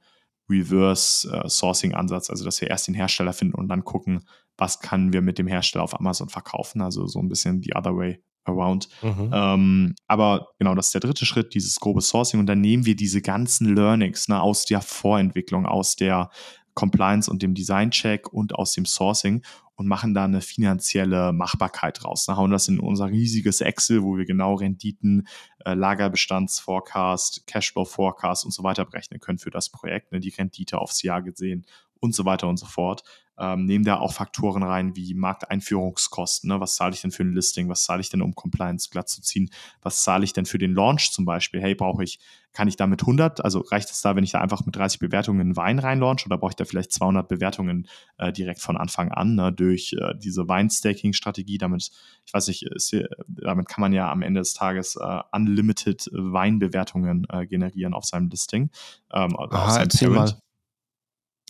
Reverse-Sourcing-Ansatz, 0.49 2.29
also 2.29 2.45
dass 2.45 2.61
wir 2.61 2.69
erst 2.69 2.87
den 2.87 2.93
Hersteller 2.93 3.33
finden 3.33 3.55
und 3.55 3.67
dann 3.67 3.83
gucken, 3.83 4.25
was 4.57 4.79
können 4.79 5.11
wir 5.11 5.21
mit 5.21 5.37
dem 5.37 5.47
Hersteller 5.47 5.83
auf 5.83 5.99
Amazon 5.99 6.29
verkaufen. 6.29 6.81
Also 6.81 7.07
so 7.07 7.19
ein 7.19 7.29
bisschen 7.29 7.61
the 7.63 7.73
other 7.75 7.95
way 7.95 8.21
around. 8.45 8.87
Mhm. 9.01 9.31
Ähm, 9.33 9.95
aber 10.07 10.47
genau, 10.59 10.75
das 10.75 10.87
ist 10.87 10.93
der 10.93 11.01
dritte 11.01 11.25
Schritt, 11.25 11.53
dieses 11.53 11.79
grobe 11.79 12.01
Sourcing. 12.01 12.39
Und 12.39 12.45
dann 12.47 12.61
nehmen 12.61 12.85
wir 12.85 12.95
diese 12.95 13.21
ganzen 13.21 13.75
Learnings 13.75 14.27
ne, 14.27 14.41
aus 14.41 14.65
der 14.65 14.81
Vorentwicklung, 14.81 15.65
aus 15.65 15.95
der 15.95 16.29
Compliance 16.73 17.29
und 17.31 17.41
dem 17.41 17.53
Design-Check 17.53 18.31
und 18.31 18.55
aus 18.55 18.73
dem 18.73 18.85
Sourcing 18.85 19.43
und 19.75 19.87
machen 19.87 20.13
da 20.13 20.25
eine 20.25 20.41
finanzielle 20.41 21.33
Machbarkeit 21.33 22.03
raus. 22.03 22.27
Ne? 22.27 22.37
Hauen 22.37 22.51
das 22.51 22.67
in 22.67 22.79
unser 22.79 23.07
riesiges 23.07 23.61
Excel, 23.61 24.03
wo 24.03 24.17
wir 24.17 24.25
genau 24.25 24.55
Renditen, 24.55 25.27
äh, 25.65 25.73
Lagerbestandsforecast, 25.73 27.45
Cashflow-Forecast 27.47 28.45
und 28.45 28.51
so 28.51 28.63
weiter 28.63 28.85
berechnen 28.85 29.19
können 29.19 29.37
für 29.37 29.51
das 29.51 29.69
Projekt, 29.69 30.11
ne? 30.11 30.19
die 30.19 30.29
Rendite 30.29 30.79
aufs 30.79 31.01
Jahr 31.01 31.21
gesehen 31.21 31.65
und 31.99 32.13
so 32.13 32.25
weiter 32.25 32.47
und 32.47 32.57
so 32.57 32.65
fort 32.65 33.03
ähm, 33.37 33.65
nehmen 33.65 33.83
da 33.83 33.97
auch 33.97 34.13
Faktoren 34.13 34.63
rein 34.63 34.95
wie 34.95 35.13
Markteinführungskosten. 35.13 36.49
Ne? 36.49 36.59
Was 36.59 36.75
zahle 36.75 36.93
ich 36.93 37.01
denn 37.01 37.11
für 37.11 37.23
ein 37.23 37.33
Listing? 37.33 37.69
Was 37.69 37.83
zahle 37.83 38.01
ich 38.01 38.09
denn, 38.09 38.21
um 38.21 38.33
Compliance 38.35 38.89
glatt 38.89 39.09
zu 39.09 39.21
ziehen? 39.21 39.49
Was 39.81 40.03
zahle 40.03 40.23
ich 40.23 40.33
denn 40.33 40.45
für 40.45 40.57
den 40.57 40.73
Launch 40.73 41.11
zum 41.11 41.25
Beispiel? 41.25 41.61
Hey, 41.61 41.75
brauche 41.75 42.03
ich, 42.03 42.19
kann 42.53 42.67
ich 42.69 42.77
da 42.77 42.87
mit 42.87 43.01
100, 43.01 43.43
also 43.43 43.59
reicht 43.59 43.91
es 43.91 44.01
da, 44.01 44.15
wenn 44.15 44.23
ich 44.23 44.31
da 44.31 44.39
einfach 44.39 44.65
mit 44.65 44.75
30 44.75 44.99
Bewertungen 44.99 45.41
einen 45.41 45.57
Wein 45.57 45.79
reinlaunch 45.79 46.25
oder 46.25 46.37
brauche 46.37 46.51
ich 46.51 46.55
da 46.55 46.63
vielleicht 46.63 46.93
200 46.93 47.27
Bewertungen 47.27 47.87
äh, 48.17 48.31
direkt 48.31 48.61
von 48.61 48.77
Anfang 48.77 49.11
an 49.11 49.35
ne? 49.35 49.51
durch 49.51 49.93
äh, 49.99 50.13
diese 50.17 50.47
Weinstaking-Strategie? 50.47 51.57
Damit, 51.57 51.91
ich 52.25 52.33
weiß 52.33 52.47
nicht, 52.47 52.65
ist, 52.65 52.95
damit 53.27 53.67
kann 53.67 53.81
man 53.81 53.91
ja 53.91 54.09
am 54.09 54.21
Ende 54.21 54.39
des 54.39 54.53
Tages 54.53 54.95
äh, 54.95 55.19
unlimited 55.33 56.09
Weinbewertungen 56.13 57.27
äh, 57.29 57.45
generieren 57.45 57.93
auf 57.93 58.05
seinem 58.05 58.29
Listing. 58.29 58.69
Ähm, 59.11 59.35
Aha, 59.37 59.65
auf 59.65 59.71
seinem 59.71 59.89
Parent. 59.89 60.44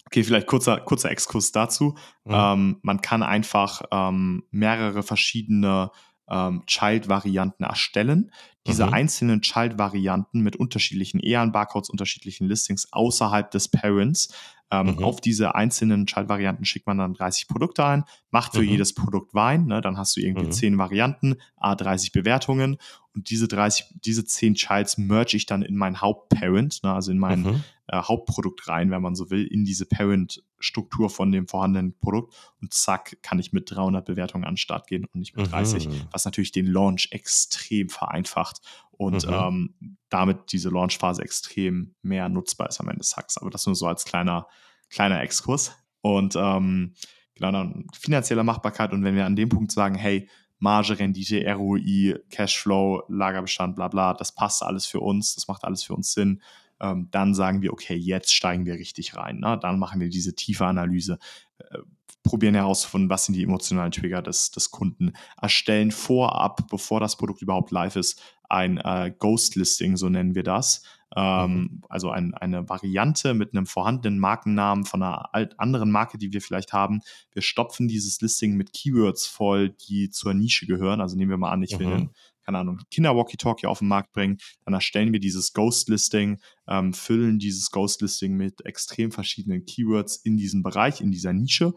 Okay, 0.06 0.24
vielleicht 0.24 0.47
kurzer, 0.47 0.80
kurzer 0.80 1.10
Exkurs 1.12 1.51
dazu. 1.51 1.95
Mhm. 2.26 2.34
Ähm, 2.34 2.80
man 2.84 3.01
kann 3.01 3.24
einfach 3.24 3.82
ähm, 3.91 4.43
mehrere 4.51 5.03
verschiedene 5.03 5.91
ähm, 6.30 6.64
Child-Varianten 6.66 7.64
erstellen. 7.64 8.32
Diese 8.68 8.88
mhm. 8.88 8.93
einzelnen 8.93 9.41
Child-Varianten 9.41 10.41
mit 10.41 10.56
unterschiedlichen 10.56 11.20
EAN-Barcodes, 11.20 11.89
unterschiedlichen 11.89 12.47
Listings 12.47 12.88
außerhalb 12.91 13.51
des 13.51 13.68
Parents. 13.68 14.34
Ähm, 14.72 14.95
mhm. 14.95 15.03
Auf 15.03 15.22
diese 15.22 15.53
einzelnen 15.53 16.08
Child-Varianten 16.08 16.66
schickt 16.66 16.88
man 16.88 16.97
dann 16.97 17.14
30 17.14 17.47
Produkte 17.47 17.86
ein, 17.86 18.03
macht 18.32 18.53
für 18.53 18.64
mhm. 18.64 18.70
jedes 18.70 18.95
Produkt 18.95 19.36
Wein. 19.36 19.66
Ne? 19.68 19.82
Dann 19.82 19.97
hast 19.97 20.16
du 20.18 20.22
irgendwie 20.22 20.47
mhm. 20.47 20.51
10 20.51 20.78
Varianten, 20.80 21.36
A30 21.62 22.12
Bewertungen. 22.12 22.78
Und 23.16 23.30
diese 23.30 23.47
30, 23.47 23.86
diese 24.03 24.26
10 24.26 24.55
Childs 24.55 24.97
merge 24.97 25.38
ich 25.38 25.45
dann 25.45 25.61
in 25.61 25.78
mein 25.78 26.01
Hauptparent, 26.01 26.84
ne? 26.84 26.93
also 26.93 27.11
in 27.11 27.18
mein 27.18 27.41
mhm 27.41 27.63
äh, 27.88 28.01
Hauptprodukt 28.01 28.68
rein, 28.68 28.89
wenn 28.91 29.01
man 29.01 29.16
so 29.16 29.30
will, 29.30 29.45
in 29.45 29.63
diese 29.63 29.86
Parent-Struktur 29.86 31.09
von 31.09 31.32
dem 31.32 31.47
vorhandenen 31.47 31.97
Produkt 31.99 32.34
und 32.61 32.74
zack, 32.74 33.18
kann 33.22 33.39
ich 33.39 33.53
mit 33.53 33.70
300 33.70 34.05
Bewertungen 34.05 34.43
an 34.43 34.53
den 34.53 34.57
Start 34.57 34.88
gehen 34.88 35.05
und 35.05 35.20
nicht 35.20 35.36
mit 35.36 35.51
30, 35.51 35.88
mhm. 35.89 36.01
was 36.11 36.26
natürlich 36.26 36.51
den 36.51 36.66
Launch 36.66 37.09
extrem 37.11 37.89
vereinfacht 37.89 38.61
und 38.91 39.28
mhm. 39.28 39.34
ähm, 39.34 39.97
damit 40.09 40.51
diese 40.51 40.70
Launchphase 40.70 41.22
extrem 41.22 41.95
mehr 42.01 42.28
nutzbar 42.30 42.70
ist 42.70 42.80
am 42.80 42.88
Ende 42.88 42.99
des 42.99 43.11
Tages. 43.11 43.38
Aber 43.38 43.49
das 43.49 43.66
nur 43.66 43.76
so 43.76 43.88
als 43.88 44.05
kleiner, 44.05 44.47
kleiner 44.89 45.22
Exkurs. 45.22 45.76
Und 46.01 46.36
ähm, 46.36 46.95
genau, 47.36 47.51
dann 47.51 47.88
finanzielle 47.93 48.43
Machbarkeit 48.43 48.93
und 48.93 49.03
wenn 49.03 49.16
wir 49.16 49.26
an 49.26 49.36
dem 49.36 49.49
Punkt 49.49 49.72
sagen, 49.72 49.95
hey, 49.95 50.28
Marge, 50.66 50.97
Rendite, 50.97 51.45
ROI, 51.53 52.16
Cashflow, 52.32 53.03
Lagerbestand, 53.07 53.76
bla 53.76 53.88
bla, 53.88 54.16
das 54.16 54.34
passt 54.34 54.63
alles 54.63 54.88
für 54.88 54.99
uns, 54.99 55.36
das 55.36 55.47
macht 55.47 55.63
alles 55.63 55.84
für 55.84 55.93
uns 55.93 56.11
Sinn, 56.11 56.41
ähm, 56.82 57.07
dann 57.11 57.36
sagen 57.36 57.61
wir, 57.61 57.72
okay, 57.72 57.95
jetzt 57.95 58.34
steigen 58.34 58.66
wir 58.66 58.74
richtig 58.74 59.16
rein. 59.16 59.39
Ne? 59.39 59.59
Dann 59.61 59.78
machen 59.78 60.01
wir 60.01 60.09
diese 60.09 60.34
tiefe 60.34 60.66
Analyse, 60.66 61.20
äh, 61.59 61.78
probieren 62.26 62.55
herauszufinden, 62.55 63.09
was 63.09 63.26
sind 63.26 63.36
die 63.36 63.43
emotionalen 63.43 63.91
Trigger 63.91 64.21
des, 64.21 64.51
des 64.51 64.71
Kunden, 64.71 65.13
erstellen 65.41 65.91
vorab, 65.91 66.67
bevor 66.69 66.99
das 66.99 67.15
Produkt 67.15 67.41
überhaupt 67.41 67.71
live 67.71 67.95
ist, 67.95 68.21
ein 68.49 68.78
äh, 68.78 69.13
Ghost-Listing, 69.17 69.95
so 69.95 70.09
nennen 70.09 70.36
wir 70.36 70.43
das. 70.43 70.84
Ähm, 71.15 71.51
mhm. 71.51 71.82
Also 71.88 72.09
ein, 72.09 72.34
eine 72.34 72.67
Variante 72.67 73.34
mit 73.34 73.53
einem 73.53 73.65
vorhandenen 73.65 74.19
Markennamen 74.19 74.86
von 74.86 75.01
einer 75.01 75.30
anderen 75.57 75.91
Marke, 75.91 76.17
die 76.17 76.34
wir 76.34 76.41
vielleicht 76.41 76.73
haben. 76.73 76.99
Wir 77.32 77.41
stopfen 77.41 77.88
dieses 77.88 78.19
Listing 78.21 78.55
mit 78.55 78.73
Keywords 78.73 79.26
voll, 79.26 79.69
die 79.69 80.09
zur 80.09 80.34
Nische 80.34 80.65
gehören. 80.65 81.01
Also 81.01 81.15
nehmen 81.15 81.32
wir 81.32 81.38
mal 81.38 81.51
an, 81.51 81.63
ich 81.63 81.80
will 81.80 81.88
mhm. 81.88 81.93
einen 81.93 82.09
keine 82.45 82.59
Ahnung, 82.59 82.80
Kinder-Walkie-Talkie 82.91 83.65
auf 83.65 83.80
den 83.80 83.88
Markt 83.88 84.11
bringen, 84.11 84.38
dann 84.65 84.76
erstellen 84.76 85.11
wir 85.11 85.19
dieses 85.19 85.53
Ghost-Listing, 85.53 86.38
ähm, 86.67 86.93
füllen 86.93 87.39
dieses 87.39 87.71
Ghost-Listing 87.71 88.38
mit 88.38 88.63
extrem 88.65 89.11
verschiedenen 89.11 89.65
Keywords 89.65 90.17
in 90.17 90.38
diesem 90.38 90.61
Bereich, 90.61 91.01
in 91.01 91.11
dieser 91.11 91.34
Nische 91.34 91.73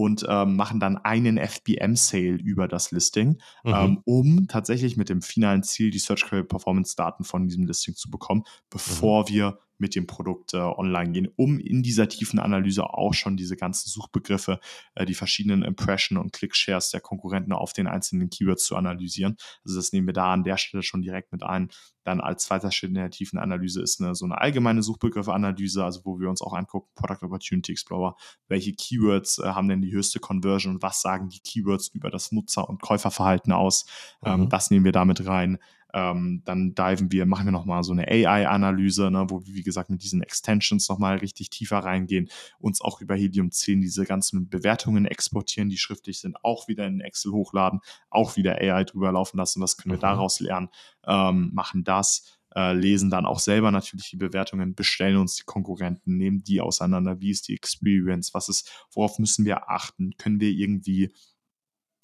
und 0.00 0.24
ähm, 0.26 0.56
machen 0.56 0.80
dann 0.80 0.96
einen 0.96 1.36
FBM-Sale 1.36 2.38
über 2.42 2.68
das 2.68 2.90
Listing, 2.90 3.38
mhm. 3.64 3.74
ähm, 3.74 4.00
um 4.04 4.48
tatsächlich 4.48 4.96
mit 4.96 5.10
dem 5.10 5.20
finalen 5.20 5.62
Ziel 5.62 5.90
die 5.90 5.98
Search 5.98 6.24
Query 6.24 6.44
Performance 6.44 6.96
Daten 6.96 7.22
von 7.22 7.46
diesem 7.46 7.66
Listing 7.66 7.94
zu 7.94 8.10
bekommen, 8.10 8.44
bevor 8.70 9.22
mhm. 9.22 9.28
wir 9.28 9.58
mit 9.80 9.94
dem 9.94 10.06
Produkt 10.06 10.54
äh, 10.54 10.58
online 10.58 11.12
gehen, 11.12 11.28
um 11.36 11.58
in 11.58 11.82
dieser 11.82 12.08
tiefen 12.08 12.38
Analyse 12.38 12.84
auch 12.84 13.14
schon 13.14 13.36
diese 13.36 13.56
ganzen 13.56 13.88
Suchbegriffe, 13.88 14.60
äh, 14.94 15.06
die 15.06 15.14
verschiedenen 15.14 15.62
Impression- 15.62 16.18
und 16.18 16.32
Click-Shares 16.32 16.90
der 16.90 17.00
Konkurrenten 17.00 17.52
auf 17.52 17.72
den 17.72 17.86
einzelnen 17.86 18.30
Keywords 18.30 18.64
zu 18.64 18.76
analysieren. 18.76 19.36
Also 19.64 19.76
das 19.76 19.92
nehmen 19.92 20.06
wir 20.06 20.14
da 20.14 20.32
an 20.32 20.44
der 20.44 20.56
Stelle 20.56 20.82
schon 20.82 21.02
direkt 21.02 21.32
mit 21.32 21.42
ein. 21.42 21.70
Dann 22.04 22.20
als 22.20 22.44
zweiter 22.44 22.72
Schritt 22.72 22.90
in 22.90 22.94
der 22.94 23.10
tiefen 23.10 23.38
Analyse 23.38 23.82
ist 23.82 24.00
eine, 24.00 24.14
so 24.14 24.24
eine 24.24 24.38
allgemeine 24.38 24.82
Suchbegriffe-Analyse, 24.82 25.84
also 25.84 26.00
wo 26.04 26.18
wir 26.18 26.30
uns 26.30 26.42
auch 26.42 26.54
angucken, 26.54 26.90
Product 26.94 27.24
Opportunity 27.26 27.72
Explorer, 27.72 28.16
welche 28.48 28.72
Keywords 28.72 29.38
äh, 29.38 29.48
haben 29.48 29.68
denn 29.68 29.82
die 29.82 29.92
höchste 29.92 30.20
Conversion 30.20 30.74
und 30.74 30.82
was 30.82 31.02
sagen 31.02 31.28
die 31.28 31.40
Keywords 31.40 31.88
über 31.88 32.10
das 32.10 32.32
Nutzer- 32.32 32.68
und 32.68 32.80
Käuferverhalten 32.82 33.52
aus. 33.52 33.86
Ähm, 34.24 34.42
mhm. 34.42 34.48
das 34.48 34.70
nehmen 34.70 34.84
wir 34.84 34.92
damit 34.92 35.26
rein. 35.26 35.58
Ähm, 35.94 36.42
dann 36.44 36.74
diven 36.74 37.10
wir, 37.12 37.26
machen 37.26 37.46
wir 37.46 37.52
nochmal 37.52 37.82
so 37.82 37.92
eine 37.92 38.08
AI-Analyse, 38.08 39.10
ne, 39.10 39.26
wo 39.28 39.44
wir, 39.44 39.54
wie 39.54 39.62
gesagt, 39.62 39.90
mit 39.90 40.02
diesen 40.02 40.22
Extensions 40.22 40.88
nochmal 40.88 41.18
richtig 41.18 41.50
tiefer 41.50 41.78
reingehen, 41.78 42.28
uns 42.58 42.80
auch 42.80 43.00
über 43.00 43.14
Helium 43.14 43.50
10 43.50 43.80
diese 43.80 44.04
ganzen 44.04 44.48
Bewertungen 44.48 45.04
exportieren, 45.04 45.68
die 45.68 45.78
schriftlich 45.78 46.20
sind, 46.20 46.36
auch 46.44 46.68
wieder 46.68 46.86
in 46.86 47.00
Excel 47.00 47.32
hochladen, 47.32 47.80
auch 48.10 48.36
wieder 48.36 48.56
AI 48.56 48.84
drüber 48.84 49.12
laufen 49.12 49.36
lassen. 49.36 49.60
Was 49.62 49.76
können 49.76 49.92
wir 49.92 49.98
mhm. 49.98 50.02
daraus 50.02 50.40
lernen? 50.40 50.68
Ähm, 51.06 51.50
machen 51.52 51.84
das. 51.84 52.38
Äh, 52.52 52.72
lesen 52.72 53.10
dann 53.10 53.26
auch 53.26 53.38
selber 53.38 53.70
natürlich 53.70 54.10
die 54.10 54.16
Bewertungen, 54.16 54.74
bestellen 54.74 55.18
uns 55.18 55.36
die 55.36 55.44
Konkurrenten, 55.44 56.16
nehmen 56.16 56.42
die 56.42 56.60
auseinander, 56.60 57.20
wie 57.20 57.30
ist 57.30 57.46
die 57.46 57.54
Experience, 57.54 58.34
was 58.34 58.48
ist, 58.48 58.86
worauf 58.92 59.20
müssen 59.20 59.44
wir 59.44 59.70
achten, 59.70 60.16
können 60.16 60.40
wir 60.40 60.50
irgendwie 60.50 61.12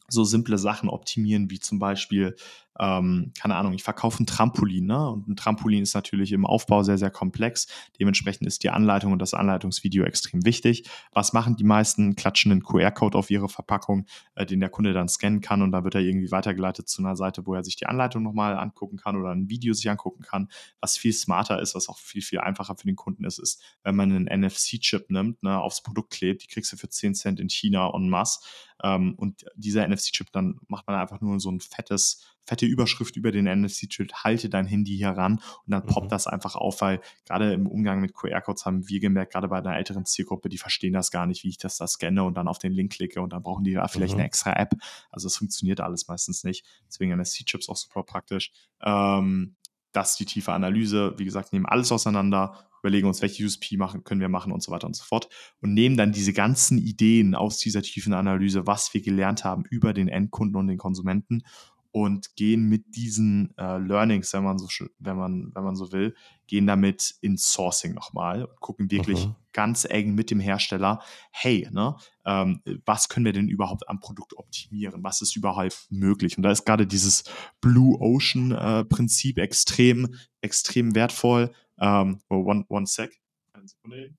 so 0.09 0.23
simple 0.23 0.57
Sachen 0.59 0.89
optimieren, 0.89 1.51
wie 1.51 1.59
zum 1.59 1.81
Beispiel 1.81 2.37
ähm, 2.79 3.33
keine 3.39 3.57
Ahnung, 3.57 3.73
ich 3.73 3.83
verkaufe 3.83 4.23
ein 4.23 4.27
Trampolin, 4.27 4.87
ne? 4.87 5.11
Und 5.11 5.29
ein 5.29 5.37
Trampolin 5.37 5.83
ist 5.83 5.95
natürlich 5.95 6.33
im 6.33 6.45
Aufbau 6.45 6.83
sehr, 6.83 6.99
sehr 6.99 7.11
komplex. 7.11 7.67
Dementsprechend 7.99 8.47
ist 8.47 8.63
die 8.63 8.71
Anleitung 8.71 9.13
und 9.13 9.21
das 9.21 9.35
Anleitungsvideo 9.35 10.05
extrem 10.05 10.45
wichtig. 10.45 10.89
Was 11.13 11.33
machen 11.33 11.57
die 11.57 11.65
meisten? 11.65 12.17
Klatschen 12.17 12.53
einen 12.53 12.63
QR-Code 12.63 13.17
auf 13.17 13.31
ihre 13.31 13.49
Verpackung, 13.49 14.07
äh, 14.35 14.45
den 14.45 14.61
der 14.61 14.69
Kunde 14.69 14.93
dann 14.93 15.09
scannen 15.09 15.41
kann 15.41 15.63
und 15.63 15.73
dann 15.73 15.85
wird 15.85 15.95
er 15.95 16.03
irgendwie 16.03 16.31
weitergeleitet 16.31 16.89
zu 16.89 17.03
einer 17.03 17.17
Seite, 17.17 17.47
wo 17.47 17.55
er 17.55 17.65
sich 17.65 17.77
die 17.77 17.87
Anleitung 17.87 18.23
nochmal 18.23 18.57
angucken 18.57 18.97
kann 18.97 19.17
oder 19.17 19.31
ein 19.31 19.49
Video 19.49 19.73
sich 19.73 19.89
angucken 19.89 20.23
kann. 20.23 20.49
Was 20.81 20.99
viel 20.99 21.13
smarter 21.13 21.61
ist, 21.61 21.75
was 21.75 21.89
auch 21.89 21.99
viel, 21.99 22.23
viel 22.23 22.41
einfacher 22.41 22.77
für 22.77 22.87
den 22.87 22.97
Kunden 22.97 23.25
ist, 23.25 23.39
ist, 23.39 23.63
wenn 23.83 23.97
man 23.97 24.13
einen 24.13 24.43
NFC-Chip 24.43 25.11
nimmt, 25.11 25.43
ne, 25.43 25.59
aufs 25.61 25.83
Produkt 25.83 26.13
klebt, 26.13 26.43
die 26.43 26.47
kriegst 26.49 26.73
du 26.73 26.77
für 26.77 26.89
10 26.89 27.15
Cent 27.15 27.41
in 27.41 27.49
China 27.49 27.91
en 27.95 28.09
masse. 28.09 28.41
Ähm, 28.83 29.15
und 29.17 29.45
dieser 29.55 29.87
NFC-Chip, 29.87 30.31
dann 30.33 30.59
macht 30.69 30.87
man 30.87 30.97
einfach 30.97 31.21
nur 31.21 31.41
so 31.41 31.51
ein 31.51 31.61
fettes 31.61 32.36
fette 32.47 32.67
Überschrift 32.67 33.17
über 33.17 33.33
den 33.33 33.45
NFC-Chip, 33.45 34.13
halte 34.13 34.49
dein 34.49 34.67
Handy 34.67 34.97
hier 34.97 35.11
ran 35.11 35.35
und 35.35 35.71
dann 35.71 35.85
poppt 35.85 36.07
mhm. 36.07 36.11
das 36.11 36.27
einfach 36.27 36.55
auf, 36.55 36.81
weil 36.81 37.01
gerade 37.27 37.53
im 37.53 37.67
Umgang 37.67 38.01
mit 38.01 38.15
QR-Codes 38.15 38.65
haben 38.65 38.89
wir 38.89 39.01
gemerkt, 39.01 39.33
gerade 39.33 39.49
bei 39.49 39.59
einer 39.59 39.77
älteren 39.77 40.05
Zielgruppe, 40.05 40.49
die 40.49 40.59
verstehen 40.59 40.93
das 40.93 41.11
gar 41.11 41.27
nicht, 41.27 41.45
wie 41.45 41.49
ich 41.49 41.59
das 41.59 41.77
da 41.77 41.87
scanne 41.87 42.25
und 42.25 42.37
dann 42.37 42.49
auf 42.49 42.59
den 42.59 42.73
Link 42.73 42.93
klicke 42.93 43.21
und 43.21 43.33
dann 43.33 43.43
brauchen 43.43 43.65
die 43.65 43.75
da 43.75 43.89
vielleicht 43.89 44.15
mhm. 44.15 44.21
eine 44.21 44.27
extra 44.27 44.53
App. 44.53 44.75
Also 45.11 45.27
es 45.27 45.37
funktioniert 45.37 45.81
alles 45.81 46.09
meistens 46.09 46.45
nicht. 46.45 46.65
Deswegen 46.89 47.19
NFC-Chips 47.19 47.69
auch 47.69 47.77
super 47.77 48.03
praktisch. 48.05 48.53
Ähm, 48.83 49.57
das 49.93 50.11
ist 50.11 50.21
die 50.21 50.27
tiefe 50.27 50.53
Analyse. 50.53 51.15
Wie 51.17 51.25
gesagt, 51.25 51.53
nehmen 51.53 51.67
alles 51.67 51.91
auseinander, 51.91 52.69
überlegen 52.83 53.09
uns, 53.09 53.23
welche 53.23 53.45
USP 53.45 53.77
machen, 53.77 54.05
können 54.05 54.21
wir 54.21 54.29
machen 54.29 54.53
und 54.53 54.63
so 54.63 54.71
weiter 54.71 54.87
und 54.87 54.95
so 54.95 55.05
fort 55.05 55.29
und 55.61 55.75
nehmen 55.75 55.97
dann 55.97 56.13
diese 56.13 56.33
ganzen 56.33 56.79
Ideen 56.79 57.35
aus 57.35 57.59
dieser 57.59 57.83
tiefen 57.83 58.13
Analyse, 58.13 58.67
was 58.67 58.93
wir 58.95 59.01
gelernt 59.01 59.45
haben 59.45 59.65
über 59.69 59.93
den 59.93 60.09
Endkunden 60.09 60.57
und 60.57 60.69
den 60.69 60.79
Konsumenten 60.79 61.43
und 61.97 62.37
gehen 62.37 62.69
mit 62.69 62.95
diesen 62.95 63.57
äh, 63.57 63.79
Learnings, 63.79 64.35
wenn 64.35 64.45
man 64.45 64.59
so 64.59 64.69
wenn 64.99 65.17
man 65.17 65.51
wenn 65.55 65.65
man 65.65 65.77
so 65.77 65.93
will, 65.93 66.15
gehen 66.47 66.67
damit 66.67 67.15
ins 67.23 67.51
Sourcing 67.51 67.95
nochmal 67.95 68.45
und 68.45 68.61
gucken 68.61 68.91
wirklich 68.91 69.25
mhm. 69.25 69.35
ganz 69.55 69.87
eng 69.87 70.15
mit 70.15 70.31
dem 70.31 70.39
Hersteller, 70.39 71.01
hey, 71.31 71.67
ne, 71.73 71.97
ähm, 72.27 72.61
was 72.85 73.09
können 73.09 73.25
wir 73.25 73.33
denn 73.33 73.49
überhaupt 73.49 73.89
am 73.89 73.99
Produkt 73.99 74.37
optimieren? 74.37 75.03
Was 75.05 75.23
ist 75.23 75.37
überhaupt 75.37 75.87
möglich? 75.89 76.37
Und 76.37 76.43
da 76.43 76.51
ist 76.51 76.67
gerade 76.67 76.87
dieses 76.87 77.25
Blue 77.63 77.99
Ocean 77.99 78.53
äh, 78.53 78.85
Prinzip 78.85 79.39
extrem 79.39 80.15
extrem 80.43 80.95
wertvoll. 80.95 81.51
Ähm, 81.79 82.21
oh, 82.29 82.45
one 82.45 82.67
one 82.69 82.87
sec, 82.87 83.19
eine 83.55 83.67
Sekunde. 83.67 84.15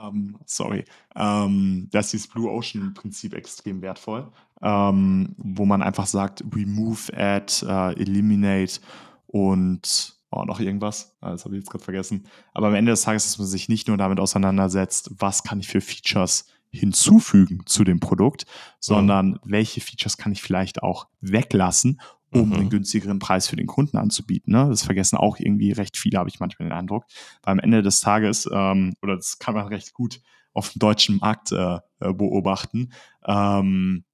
Ähm, 0.00 0.36
sorry. 0.46 0.84
Ähm, 1.14 1.88
da 1.90 2.00
ist 2.00 2.12
dieses 2.12 2.28
Blue 2.28 2.50
Ocean-Prinzip 2.50 3.34
extrem 3.34 3.82
wertvoll, 3.82 4.30
ähm, 4.62 5.34
wo 5.36 5.66
man 5.66 5.82
einfach 5.82 6.06
sagt, 6.06 6.44
remove, 6.54 7.12
add, 7.16 7.66
äh, 7.66 8.00
eliminate 8.00 8.80
und 9.26 10.16
oh, 10.30 10.44
noch 10.44 10.60
irgendwas. 10.60 11.16
Ah, 11.20 11.30
das 11.30 11.44
habe 11.44 11.56
ich 11.56 11.62
jetzt 11.62 11.70
gerade 11.70 11.84
vergessen. 11.84 12.26
Aber 12.54 12.68
am 12.68 12.74
Ende 12.74 12.92
des 12.92 13.02
Tages, 13.02 13.24
dass 13.24 13.38
man 13.38 13.46
sich 13.46 13.68
nicht 13.68 13.88
nur 13.88 13.96
damit 13.96 14.20
auseinandersetzt, 14.20 15.10
was 15.18 15.42
kann 15.42 15.60
ich 15.60 15.68
für 15.68 15.80
Features 15.80 16.46
hinzufügen 16.72 17.62
zu 17.66 17.82
dem 17.82 17.98
Produkt, 17.98 18.46
sondern 18.78 19.40
welche 19.44 19.80
Features 19.80 20.16
kann 20.16 20.32
ich 20.32 20.40
vielleicht 20.40 20.82
auch 20.82 21.08
weglassen, 21.20 22.00
um 22.32 22.48
mhm. 22.48 22.54
einen 22.54 22.70
günstigeren 22.70 23.18
Preis 23.18 23.48
für 23.48 23.56
den 23.56 23.66
Kunden 23.66 23.96
anzubieten. 23.96 24.52
Ne? 24.52 24.66
Das 24.68 24.82
vergessen 24.82 25.16
auch 25.16 25.38
irgendwie 25.38 25.72
recht 25.72 25.96
viele, 25.96 26.18
habe 26.18 26.28
ich 26.28 26.40
manchmal 26.40 26.68
den 26.68 26.76
Eindruck. 26.76 27.04
Weil 27.42 27.52
am 27.52 27.58
Ende 27.58 27.82
des 27.82 28.00
Tages, 28.00 28.48
ähm, 28.52 28.94
oder 29.02 29.16
das 29.16 29.38
kann 29.38 29.54
man 29.54 29.66
recht 29.66 29.92
gut 29.92 30.20
auf 30.52 30.72
dem 30.72 30.80
deutschen 30.80 31.18
Markt 31.18 31.52
äh, 31.52 31.78
äh 32.00 32.12
beobachten, 32.12 32.92
ähm, 33.26 34.04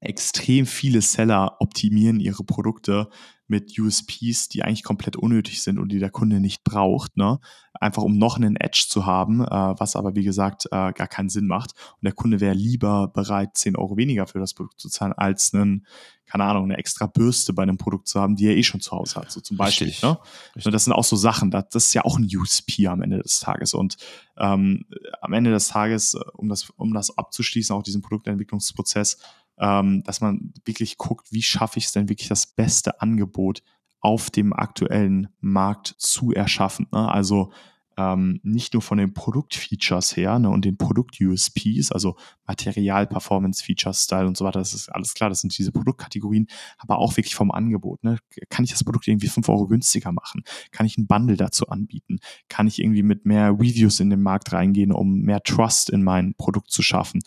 extrem 0.00 0.66
viele 0.66 1.02
Seller 1.02 1.56
optimieren 1.60 2.20
ihre 2.20 2.44
Produkte 2.44 3.08
mit 3.50 3.76
USPs, 3.78 4.48
die 4.48 4.62
eigentlich 4.62 4.84
komplett 4.84 5.16
unnötig 5.16 5.62
sind 5.62 5.78
und 5.78 5.90
die 5.90 5.98
der 5.98 6.10
Kunde 6.10 6.40
nicht 6.40 6.62
braucht, 6.62 7.16
ne? 7.16 7.40
Einfach 7.74 8.02
um 8.02 8.16
noch 8.16 8.36
einen 8.36 8.56
Edge 8.56 8.86
zu 8.88 9.06
haben, 9.06 9.42
äh, 9.42 9.48
was 9.48 9.96
aber 9.96 10.14
wie 10.14 10.22
gesagt 10.22 10.66
äh, 10.66 10.92
gar 10.92 11.08
keinen 11.08 11.28
Sinn 11.28 11.46
macht. 11.46 11.72
Und 11.94 12.04
der 12.04 12.12
Kunde 12.12 12.40
wäre 12.40 12.54
lieber 12.54 13.08
bereit, 13.08 13.56
10 13.56 13.76
Euro 13.76 13.96
weniger 13.96 14.26
für 14.26 14.38
das 14.38 14.54
Produkt 14.54 14.80
zu 14.80 14.88
zahlen, 14.88 15.12
als 15.12 15.52
einen, 15.52 15.86
keine 16.26 16.44
Ahnung, 16.44 16.64
eine 16.64 16.78
extra 16.78 17.06
Bürste 17.06 17.52
bei 17.52 17.62
einem 17.62 17.76
Produkt 17.76 18.06
zu 18.06 18.20
haben, 18.20 18.36
die 18.36 18.46
er 18.46 18.56
eh 18.56 18.62
schon 18.62 18.80
zu 18.80 18.92
Hause 18.92 19.16
hat. 19.16 19.32
So 19.32 19.40
zum 19.40 19.56
Beispiel. 19.56 19.88
Richtig. 19.88 20.02
Ne? 20.02 20.18
Richtig. 20.54 20.72
Das 20.72 20.84
sind 20.84 20.92
auch 20.92 21.04
so 21.04 21.16
Sachen, 21.16 21.50
das, 21.50 21.64
das 21.70 21.86
ist 21.86 21.94
ja 21.94 22.04
auch 22.04 22.18
ein 22.18 22.28
USP 22.32 22.86
am 22.86 23.02
Ende 23.02 23.18
des 23.18 23.40
Tages. 23.40 23.74
Und 23.74 23.96
ähm, 24.38 24.84
am 25.20 25.32
Ende 25.32 25.50
des 25.50 25.68
Tages, 25.68 26.14
äh, 26.14 26.20
um 26.34 26.48
das, 26.48 26.70
um 26.70 26.94
das 26.94 27.16
abzuschließen, 27.16 27.74
auch 27.74 27.82
diesen 27.82 28.02
Produktentwicklungsprozess, 28.02 29.18
ähm, 29.60 30.02
dass 30.04 30.20
man 30.20 30.52
wirklich 30.64 30.96
guckt, 30.96 31.30
wie 31.30 31.42
schaffe 31.42 31.78
ich 31.78 31.86
es 31.86 31.92
denn 31.92 32.08
wirklich 32.08 32.28
das 32.28 32.46
beste 32.46 33.00
Angebot 33.00 33.62
auf 34.00 34.30
dem 34.30 34.52
aktuellen 34.52 35.28
Markt 35.40 35.94
zu 35.98 36.32
erschaffen. 36.32 36.86
Ne? 36.90 37.10
Also 37.10 37.52
ähm, 38.00 38.40
nicht 38.42 38.72
nur 38.72 38.80
von 38.80 38.96
den 38.96 39.12
Produktfeatures 39.12 40.16
her 40.16 40.38
ne, 40.38 40.48
und 40.48 40.64
den 40.64 40.78
Produkt-USPs, 40.78 41.92
also 41.92 42.16
Material, 42.46 43.06
Performance, 43.06 43.62
Feature, 43.62 43.92
Style 43.92 44.26
und 44.26 44.38
so 44.38 44.44
weiter, 44.46 44.58
das 44.58 44.72
ist 44.72 44.88
alles 44.88 45.12
klar, 45.12 45.28
das 45.28 45.40
sind 45.42 45.56
diese 45.58 45.70
Produktkategorien, 45.70 46.46
aber 46.78 46.98
auch 46.98 47.18
wirklich 47.18 47.34
vom 47.34 47.50
Angebot. 47.50 48.02
Ne? 48.02 48.16
Kann 48.48 48.64
ich 48.64 48.70
das 48.70 48.84
Produkt 48.84 49.06
irgendwie 49.06 49.28
5 49.28 49.46
Euro 49.50 49.66
günstiger 49.66 50.12
machen? 50.12 50.44
Kann 50.70 50.86
ich 50.86 50.96
ein 50.96 51.06
Bundle 51.06 51.36
dazu 51.36 51.68
anbieten? 51.68 52.20
Kann 52.48 52.66
ich 52.66 52.80
irgendwie 52.80 53.02
mit 53.02 53.26
mehr 53.26 53.50
Reviews 53.50 54.00
in 54.00 54.08
den 54.08 54.22
Markt 54.22 54.52
reingehen, 54.52 54.92
um 54.92 55.20
mehr 55.20 55.42
Trust 55.42 55.90
in 55.90 56.02
mein 56.02 56.34
Produkt 56.34 56.70
zu 56.70 56.82
schaffen? 56.82 57.20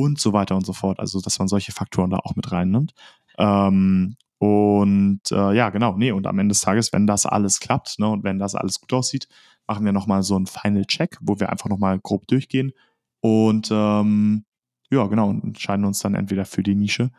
Und 0.00 0.18
so 0.18 0.32
weiter 0.32 0.56
und 0.56 0.64
so 0.64 0.72
fort. 0.72 0.98
Also, 0.98 1.20
dass 1.20 1.38
man 1.38 1.48
solche 1.48 1.72
Faktoren 1.72 2.10
da 2.10 2.18
auch 2.18 2.36
mit 2.36 2.50
reinnimmt. 2.50 2.94
Ähm, 3.38 4.16
und 4.38 5.20
äh, 5.30 5.54
ja, 5.54 5.68
genau, 5.68 5.96
nee, 5.96 6.12
und 6.12 6.26
am 6.26 6.38
Ende 6.38 6.54
des 6.54 6.62
Tages, 6.62 6.92
wenn 6.94 7.06
das 7.06 7.26
alles 7.26 7.60
klappt 7.60 7.98
ne, 7.98 8.08
und 8.08 8.24
wenn 8.24 8.38
das 8.38 8.54
alles 8.54 8.80
gut 8.80 8.92
aussieht, 8.94 9.28
machen 9.66 9.84
wir 9.84 9.92
nochmal 9.92 10.22
so 10.22 10.34
einen 10.34 10.46
Final 10.46 10.86
Check, 10.86 11.18
wo 11.20 11.38
wir 11.38 11.50
einfach 11.50 11.68
nochmal 11.68 11.98
grob 12.00 12.26
durchgehen 12.26 12.72
und 13.20 13.68
ähm, 13.70 14.44
ja, 14.90 15.06
genau, 15.06 15.28
und 15.28 15.44
entscheiden 15.44 15.84
uns 15.84 16.00
dann 16.00 16.14
entweder 16.14 16.46
für 16.46 16.62
die 16.62 16.74
Nische 16.74 17.10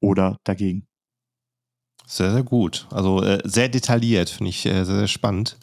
oder 0.00 0.38
dagegen. 0.42 0.86
Sehr, 2.06 2.32
sehr 2.32 2.42
gut. 2.42 2.88
Also 2.90 3.22
äh, 3.22 3.40
sehr 3.44 3.68
detailliert, 3.68 4.28
finde 4.28 4.50
ich 4.50 4.66
äh, 4.66 4.84
sehr, 4.84 4.96
sehr 4.96 5.06
spannend 5.06 5.56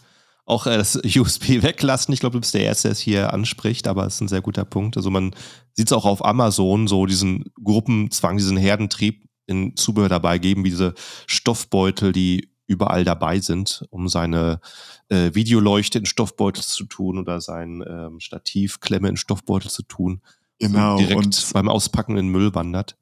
auch 0.51 0.67
äh, 0.67 0.77
das 0.77 0.95
USP 1.17 1.63
weglassen. 1.63 2.13
Ich 2.13 2.19
glaube, 2.19 2.33
du 2.33 2.41
bist 2.41 2.53
der 2.53 2.63
Erste, 2.63 2.89
der 2.89 2.91
es 2.91 2.99
hier 2.99 3.33
anspricht, 3.33 3.87
aber 3.87 4.05
es 4.05 4.15
ist 4.15 4.21
ein 4.21 4.27
sehr 4.27 4.41
guter 4.41 4.65
Punkt. 4.65 4.97
Also 4.97 5.09
man 5.09 5.33
sieht 5.73 5.87
es 5.87 5.93
auch 5.93 6.05
auf 6.05 6.23
Amazon, 6.23 6.87
so 6.87 7.05
diesen 7.05 7.45
Gruppenzwang, 7.63 8.37
diesen 8.37 8.57
Herdentrieb 8.57 9.27
in 9.47 9.75
Zubehör 9.75 10.09
dabei 10.09 10.37
geben, 10.37 10.63
wie 10.63 10.69
diese 10.69 10.93
Stoffbeutel, 11.25 12.11
die 12.11 12.49
überall 12.67 13.03
dabei 13.03 13.39
sind, 13.39 13.85
um 13.89 14.07
seine 14.07 14.61
äh, 15.09 15.33
Videoleuchte 15.33 15.99
in 15.99 16.05
Stoffbeutel 16.05 16.63
zu 16.63 16.85
tun 16.85 17.17
oder 17.17 17.41
sein 17.41 17.83
ähm, 17.85 18.19
Stativklemme 18.19 19.09
in 19.09 19.17
Stoffbeutel 19.17 19.69
zu 19.69 19.83
tun. 19.83 20.21
Genau. 20.59 20.97
direkt 20.97 21.17
und 21.17 21.49
beim 21.53 21.67
Auspacken 21.67 22.17
in 22.17 22.27
Müll 22.27 22.53
wandert. 22.53 22.95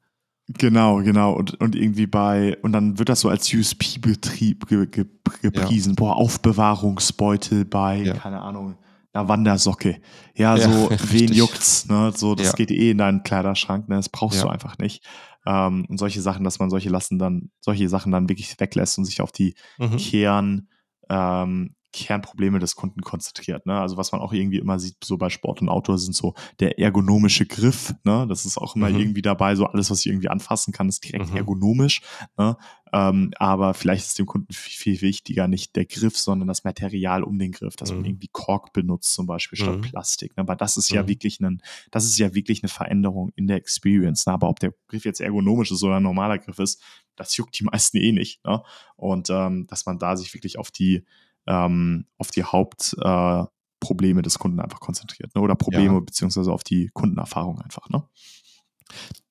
Genau, 0.58 0.96
genau. 1.02 1.32
Und, 1.32 1.60
und 1.60 1.76
irgendwie 1.76 2.06
bei, 2.06 2.56
und 2.62 2.72
dann 2.72 2.98
wird 2.98 3.08
das 3.08 3.20
so 3.20 3.28
als 3.28 3.52
USP-Betrieb 3.52 4.66
ge, 4.66 4.86
ge, 4.86 5.06
gepriesen. 5.42 5.92
Ja. 5.92 5.96
Boah, 5.96 6.16
Aufbewahrungsbeutel 6.16 7.64
bei, 7.64 7.98
ja. 7.98 8.14
keine 8.14 8.40
Ahnung, 8.40 8.76
einer 9.12 9.28
Wandersocke. 9.28 10.00
Ja, 10.34 10.56
ja 10.56 10.68
so, 10.68 10.90
wen 11.10 11.32
juckt's, 11.32 11.86
ne? 11.86 12.12
So, 12.14 12.34
das 12.34 12.54
geht 12.56 12.70
eh 12.70 12.90
in 12.90 12.98
deinen 12.98 13.22
Kleiderschrank, 13.22 13.88
ne? 13.88 13.96
Das 13.96 14.08
brauchst 14.08 14.42
du 14.42 14.48
einfach 14.48 14.78
nicht. 14.78 15.04
Ähm, 15.46 15.86
und 15.88 15.98
solche 15.98 16.20
Sachen, 16.20 16.44
dass 16.44 16.58
man 16.58 16.70
solche 16.70 16.90
lassen 16.90 17.18
dann, 17.18 17.50
solche 17.60 17.88
Sachen 17.88 18.12
dann 18.12 18.28
wirklich 18.28 18.58
weglässt 18.58 18.98
und 18.98 19.04
sich 19.04 19.20
auf 19.20 19.32
die 19.32 19.54
mhm. 19.78 19.96
Kern, 19.96 20.68
ähm, 21.08 21.74
Kernprobleme 21.92 22.58
des 22.58 22.76
Kunden 22.76 23.00
konzentriert. 23.00 23.66
Ne? 23.66 23.78
Also 23.78 23.96
was 23.96 24.12
man 24.12 24.20
auch 24.20 24.32
irgendwie 24.32 24.58
immer 24.58 24.78
sieht, 24.78 24.96
so 25.02 25.16
bei 25.18 25.28
Sport 25.28 25.60
und 25.60 25.68
Outdoor 25.68 25.98
sind 25.98 26.14
so 26.14 26.34
der 26.60 26.78
ergonomische 26.78 27.46
Griff. 27.46 27.94
Ne? 28.04 28.26
Das 28.28 28.46
ist 28.46 28.58
auch 28.58 28.76
immer 28.76 28.90
mhm. 28.90 29.00
irgendwie 29.00 29.22
dabei, 29.22 29.56
so 29.56 29.66
alles, 29.66 29.90
was 29.90 30.00
ich 30.00 30.06
irgendwie 30.06 30.28
anfassen 30.28 30.72
kann, 30.72 30.88
ist 30.88 31.04
direkt 31.04 31.30
mhm. 31.30 31.36
ergonomisch. 31.36 32.02
Ne? 32.38 32.56
Ähm, 32.92 33.32
aber 33.36 33.74
vielleicht 33.74 34.06
ist 34.06 34.18
dem 34.18 34.26
Kunden 34.26 34.52
viel, 34.52 34.96
viel, 34.96 35.00
wichtiger 35.00 35.48
nicht 35.48 35.76
der 35.76 35.84
Griff, 35.84 36.16
sondern 36.16 36.48
das 36.48 36.64
Material 36.64 37.22
um 37.22 37.38
den 37.38 37.52
Griff, 37.52 37.76
dass 37.76 37.90
mhm. 37.90 37.98
man 37.98 38.04
irgendwie 38.06 38.28
Kork 38.32 38.72
benutzt 38.72 39.14
zum 39.14 39.26
Beispiel 39.26 39.58
statt 39.58 39.76
mhm. 39.76 39.82
Plastik. 39.82 40.36
Ne? 40.36 40.42
Aber 40.42 40.56
das 40.56 40.76
ist 40.76 40.90
ja 40.90 41.02
mhm. 41.02 41.08
wirklich 41.08 41.40
ein, 41.40 41.62
das 41.90 42.04
ist 42.04 42.18
ja 42.18 42.34
wirklich 42.34 42.62
eine 42.62 42.68
Veränderung 42.68 43.32
in 43.36 43.46
der 43.46 43.56
Experience. 43.56 44.26
Ne? 44.26 44.32
Aber 44.32 44.48
ob 44.48 44.60
der 44.60 44.72
Griff 44.88 45.04
jetzt 45.04 45.20
ergonomisch 45.20 45.70
ist 45.70 45.82
oder 45.82 45.96
ein 45.96 46.02
normaler 46.02 46.38
Griff 46.38 46.58
ist, 46.58 46.82
das 47.16 47.36
juckt 47.36 47.58
die 47.58 47.64
meisten 47.64 47.98
eh 47.98 48.12
nicht. 48.12 48.44
Ne? 48.44 48.62
Und 48.96 49.28
ähm, 49.30 49.66
dass 49.66 49.86
man 49.86 49.98
da 49.98 50.16
sich 50.16 50.32
wirklich 50.34 50.58
auf 50.58 50.70
die 50.70 51.04
ähm, 51.46 52.06
auf 52.18 52.30
die 52.30 52.44
Hauptprobleme 52.44 54.20
äh, 54.20 54.22
des 54.22 54.38
Kunden 54.38 54.60
einfach 54.60 54.80
konzentriert. 54.80 55.34
Ne? 55.34 55.42
Oder 55.42 55.54
Probleme 55.54 55.94
ja. 55.94 56.00
beziehungsweise 56.00 56.52
auf 56.52 56.64
die 56.64 56.90
Kundenerfahrung 56.92 57.60
einfach. 57.60 57.88
Ne? 57.88 58.02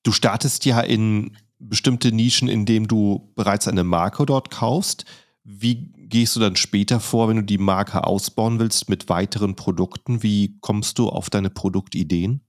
Du 0.02 0.12
startest 0.12 0.64
ja 0.64 0.80
in 0.80 1.36
bestimmte 1.58 2.12
Nischen, 2.12 2.48
indem 2.48 2.88
du 2.88 3.32
bereits 3.36 3.68
eine 3.68 3.84
Marke 3.84 4.24
dort 4.26 4.50
kaufst. 4.50 5.04
Wie 5.44 5.92
gehst 5.96 6.36
du 6.36 6.40
dann 6.40 6.56
später 6.56 7.00
vor, 7.00 7.28
wenn 7.28 7.36
du 7.36 7.44
die 7.44 7.58
Marke 7.58 8.04
ausbauen 8.04 8.58
willst 8.58 8.88
mit 8.88 9.08
weiteren 9.08 9.56
Produkten? 9.56 10.22
Wie 10.22 10.58
kommst 10.60 10.98
du 10.98 11.08
auf 11.08 11.30
deine 11.30 11.50
Produktideen? 11.50 12.42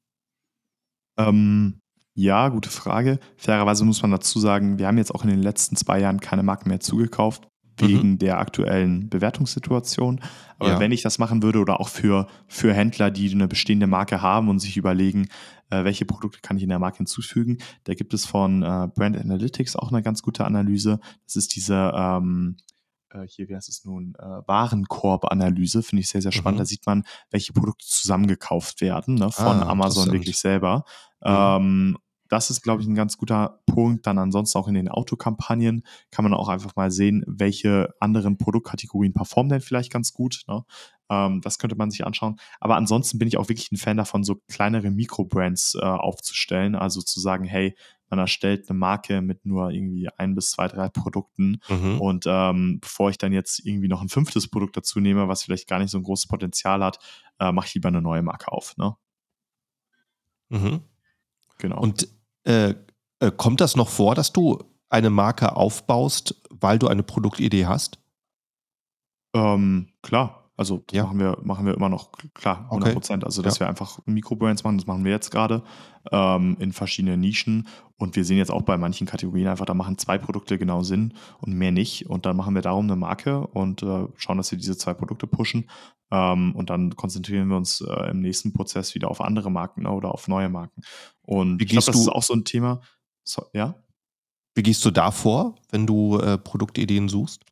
Ähm, 1.17 1.81
ja, 2.13 2.49
gute 2.49 2.69
Frage. 2.69 3.19
Fairerweise 3.37 3.85
muss 3.85 4.01
man 4.01 4.11
dazu 4.11 4.39
sagen, 4.39 4.79
wir 4.79 4.87
haben 4.87 4.97
jetzt 4.97 5.13
auch 5.13 5.23
in 5.23 5.29
den 5.29 5.41
letzten 5.41 5.75
zwei 5.75 5.99
Jahren 5.99 6.19
keine 6.19 6.43
Marken 6.43 6.69
mehr 6.69 6.79
zugekauft 6.79 7.50
wegen 7.77 8.11
mhm. 8.11 8.17
der 8.19 8.39
aktuellen 8.39 9.09
Bewertungssituation. 9.09 10.21
Aber 10.59 10.73
ja. 10.73 10.79
wenn 10.79 10.91
ich 10.91 11.01
das 11.01 11.19
machen 11.19 11.41
würde 11.41 11.59
oder 11.59 11.79
auch 11.79 11.87
für, 11.87 12.27
für 12.47 12.73
Händler, 12.73 13.11
die 13.11 13.31
eine 13.31 13.47
bestehende 13.47 13.87
Marke 13.87 14.21
haben 14.21 14.49
und 14.49 14.59
sich 14.59 14.77
überlegen, 14.77 15.27
äh, 15.69 15.83
welche 15.83 16.05
Produkte 16.05 16.39
kann 16.41 16.57
ich 16.57 16.63
in 16.63 16.69
der 16.69 16.79
Marke 16.79 16.97
hinzufügen, 16.97 17.57
da 17.85 17.93
gibt 17.93 18.13
es 18.13 18.25
von 18.25 18.61
äh, 18.61 18.87
Brand 18.93 19.17
Analytics 19.17 19.75
auch 19.75 19.91
eine 19.91 20.03
ganz 20.03 20.21
gute 20.21 20.45
Analyse. 20.45 20.99
Das 21.25 21.35
ist 21.35 21.55
diese 21.55 21.91
ähm, 21.95 22.57
äh, 23.13 23.27
hier, 23.27 23.49
wie 23.49 23.55
heißt 23.55 23.69
es 23.69 23.85
nun, 23.85 24.13
äh, 24.19 24.23
Warenkorb-Analyse, 24.23 25.83
finde 25.83 26.01
ich 26.01 26.09
sehr, 26.09 26.21
sehr 26.21 26.31
spannend. 26.31 26.59
Mhm. 26.59 26.61
Da 26.61 26.65
sieht 26.65 26.85
man, 26.85 27.03
welche 27.29 27.53
Produkte 27.53 27.85
zusammengekauft 27.85 28.81
werden 28.81 29.15
ne, 29.15 29.31
von 29.31 29.63
ah, 29.63 29.69
Amazon 29.69 30.11
wirklich 30.11 30.37
selber. 30.37 30.85
Mhm. 31.21 31.27
Ähm, 31.27 31.97
das 32.31 32.49
ist, 32.49 32.61
glaube 32.61 32.81
ich, 32.81 32.87
ein 32.87 32.95
ganz 32.95 33.17
guter 33.17 33.61
Punkt. 33.65 34.07
Dann 34.07 34.17
ansonsten 34.17 34.57
auch 34.57 34.69
in 34.69 34.73
den 34.73 34.87
Autokampagnen 34.87 35.83
kann 36.11 36.23
man 36.23 36.33
auch 36.33 36.47
einfach 36.47 36.77
mal 36.77 36.89
sehen, 36.89 37.25
welche 37.27 37.93
anderen 37.99 38.37
Produktkategorien 38.37 39.11
performen 39.11 39.49
denn 39.49 39.59
vielleicht 39.59 39.91
ganz 39.91 40.13
gut. 40.13 40.43
Ne? 40.47 40.63
Ähm, 41.09 41.41
das 41.41 41.59
könnte 41.59 41.75
man 41.75 41.91
sich 41.91 42.05
anschauen. 42.05 42.37
Aber 42.61 42.77
ansonsten 42.77 43.19
bin 43.19 43.27
ich 43.27 43.35
auch 43.37 43.49
wirklich 43.49 43.69
ein 43.73 43.77
Fan 43.77 43.97
davon, 43.97 44.23
so 44.23 44.37
kleinere 44.47 44.91
Mikrobrands 44.91 45.75
äh, 45.75 45.83
aufzustellen. 45.83 46.75
Also 46.75 47.01
zu 47.01 47.19
sagen, 47.19 47.43
hey, 47.43 47.75
man 48.09 48.19
erstellt 48.19 48.69
eine 48.69 48.79
Marke 48.79 49.21
mit 49.21 49.45
nur 49.45 49.69
irgendwie 49.71 50.07
ein 50.15 50.33
bis 50.33 50.51
zwei, 50.51 50.69
drei 50.69 50.87
Produkten. 50.87 51.59
Mhm. 51.67 51.99
Und 51.99 52.25
ähm, 52.27 52.79
bevor 52.79 53.09
ich 53.09 53.17
dann 53.17 53.33
jetzt 53.33 53.59
irgendwie 53.65 53.89
noch 53.89 54.01
ein 54.01 54.09
fünftes 54.09 54.47
Produkt 54.49 54.77
dazu 54.77 55.01
nehme, 55.01 55.27
was 55.27 55.43
vielleicht 55.43 55.67
gar 55.67 55.79
nicht 55.79 55.91
so 55.91 55.97
ein 55.97 56.03
großes 56.03 56.27
Potenzial 56.27 56.81
hat, 56.81 56.97
äh, 57.39 57.51
mache 57.51 57.67
ich 57.67 57.73
lieber 57.73 57.89
eine 57.89 58.01
neue 58.01 58.21
Marke 58.21 58.53
auf. 58.53 58.77
Ne? 58.77 58.95
Mhm. 60.47 60.79
Genau. 61.57 61.81
Und 61.81 62.07
äh, 62.43 62.75
äh, 63.19 63.31
kommt 63.35 63.61
das 63.61 63.75
noch 63.75 63.89
vor, 63.89 64.15
dass 64.15 64.33
du 64.33 64.59
eine 64.89 65.09
Marke 65.09 65.55
aufbaust, 65.55 66.41
weil 66.49 66.79
du 66.79 66.87
eine 66.87 67.03
Produktidee 67.03 67.65
hast? 67.65 67.99
Ähm, 69.33 69.89
klar. 70.01 70.37
Also 70.57 70.83
das 70.85 70.95
ja. 70.95 71.03
machen, 71.05 71.19
wir, 71.19 71.37
machen 71.41 71.65
wir 71.65 71.73
immer 71.73 71.89
noch, 71.89 72.11
klar, 72.35 72.65
100 72.65 72.93
Prozent. 72.93 73.23
Okay. 73.23 73.27
Also 73.27 73.41
dass 73.41 73.55
ja. 73.55 73.61
wir 73.61 73.69
einfach 73.69 73.99
Mikrobrands 74.05 74.63
machen, 74.63 74.77
das 74.77 74.85
machen 74.85 75.03
wir 75.03 75.11
jetzt 75.11 75.31
gerade 75.31 75.63
ähm, 76.11 76.55
in 76.59 76.71
verschiedenen 76.71 77.19
Nischen. 77.19 77.67
Und 77.97 78.15
wir 78.15 78.23
sehen 78.25 78.37
jetzt 78.37 78.51
auch 78.51 78.61
bei 78.61 78.77
manchen 78.77 79.07
Kategorien 79.07 79.47
einfach, 79.47 79.65
da 79.65 79.73
machen 79.73 79.97
zwei 79.97 80.19
Produkte 80.19 80.59
genau 80.59 80.83
Sinn 80.83 81.15
und 81.39 81.53
mehr 81.53 81.71
nicht. 81.71 82.09
Und 82.09 82.27
dann 82.27 82.35
machen 82.35 82.53
wir 82.53 82.61
darum 82.61 82.85
eine 82.85 82.95
Marke 82.95 83.47
und 83.47 83.81
äh, 83.81 84.07
schauen, 84.17 84.37
dass 84.37 84.51
wir 84.51 84.57
diese 84.59 84.77
zwei 84.77 84.93
Produkte 84.93 85.25
pushen. 85.25 85.67
Ähm, 86.11 86.53
und 86.55 86.69
dann 86.69 86.95
konzentrieren 86.95 87.47
wir 87.47 87.57
uns 87.57 87.81
äh, 87.81 88.09
im 88.11 88.19
nächsten 88.19 88.53
Prozess 88.53 88.93
wieder 88.95 89.09
auf 89.09 89.21
andere 89.21 89.49
Marken 89.49 89.83
ne, 89.83 89.91
oder 89.91 90.11
auf 90.13 90.27
neue 90.27 90.49
Marken. 90.49 90.81
Und 91.21 91.59
Wie 91.59 91.63
ich 91.63 91.69
glaube, 91.69 91.85
das 91.85 91.95
ist 91.95 92.09
auch 92.09 92.23
so 92.23 92.33
ein 92.33 92.43
Thema. 92.43 92.81
So, 93.23 93.45
ja? 93.53 93.75
Wie 94.53 94.63
gehst 94.63 94.83
du 94.83 94.91
da 94.91 95.11
vor, 95.11 95.55
wenn 95.71 95.87
du 95.87 96.19
äh, 96.19 96.37
Produktideen 96.37 97.07
suchst? 97.07 97.45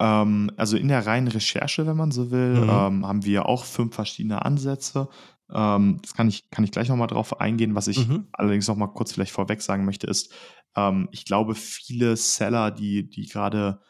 Ähm, 0.00 0.50
also 0.56 0.76
in 0.76 0.88
der 0.88 1.06
reinen 1.06 1.28
Recherche, 1.28 1.86
wenn 1.86 1.96
man 1.96 2.10
so 2.10 2.32
will, 2.32 2.62
mhm. 2.62 2.68
ähm, 2.68 3.06
haben 3.06 3.24
wir 3.24 3.46
auch 3.46 3.64
fünf 3.64 3.94
verschiedene 3.94 4.44
Ansätze. 4.44 5.08
Ähm, 5.52 5.98
das 6.02 6.14
kann 6.14 6.28
ich, 6.28 6.50
kann 6.50 6.64
ich 6.64 6.72
gleich 6.72 6.88
nochmal 6.88 7.06
drauf 7.06 7.40
eingehen. 7.40 7.76
Was 7.76 7.86
ich 7.86 8.08
mhm. 8.08 8.26
allerdings 8.32 8.66
nochmal 8.66 8.92
kurz 8.92 9.12
vielleicht 9.12 9.32
vorweg 9.32 9.62
sagen 9.62 9.84
möchte, 9.84 10.08
ist, 10.08 10.32
ähm, 10.74 11.08
ich 11.12 11.24
glaube, 11.24 11.54
viele 11.54 12.16
Seller, 12.16 12.72
die, 12.72 13.08
die 13.08 13.28
gerade 13.28 13.80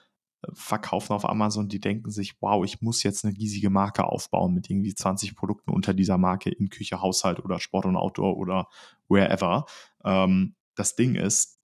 verkaufen 0.53 1.13
auf 1.13 1.29
Amazon, 1.29 1.69
die 1.69 1.81
denken 1.81 2.11
sich, 2.11 2.35
wow, 2.41 2.65
ich 2.65 2.81
muss 2.83 3.03
jetzt 3.03 3.25
eine 3.25 3.37
riesige 3.37 3.71
Marke 3.71 4.05
aufbauen 4.05 4.55
mit 4.55 4.69
irgendwie 4.71 4.95
20 4.95 5.35
Produkten 5.35 5.71
unter 5.71 5.95
dieser 5.95 6.19
Marke 6.19 6.51
in 6.51 6.71
Küche, 6.71 7.01
Haushalt 7.01 7.41
oder 7.41 7.61
Sport 7.61 7.87
und 7.87 7.97
Outdoor 7.97 8.37
oder 8.37 8.69
wherever. 9.09 9.67
Ähm, 10.05 10.55
das 10.75 10.97
Ding 10.97 11.15
ist, 11.15 11.55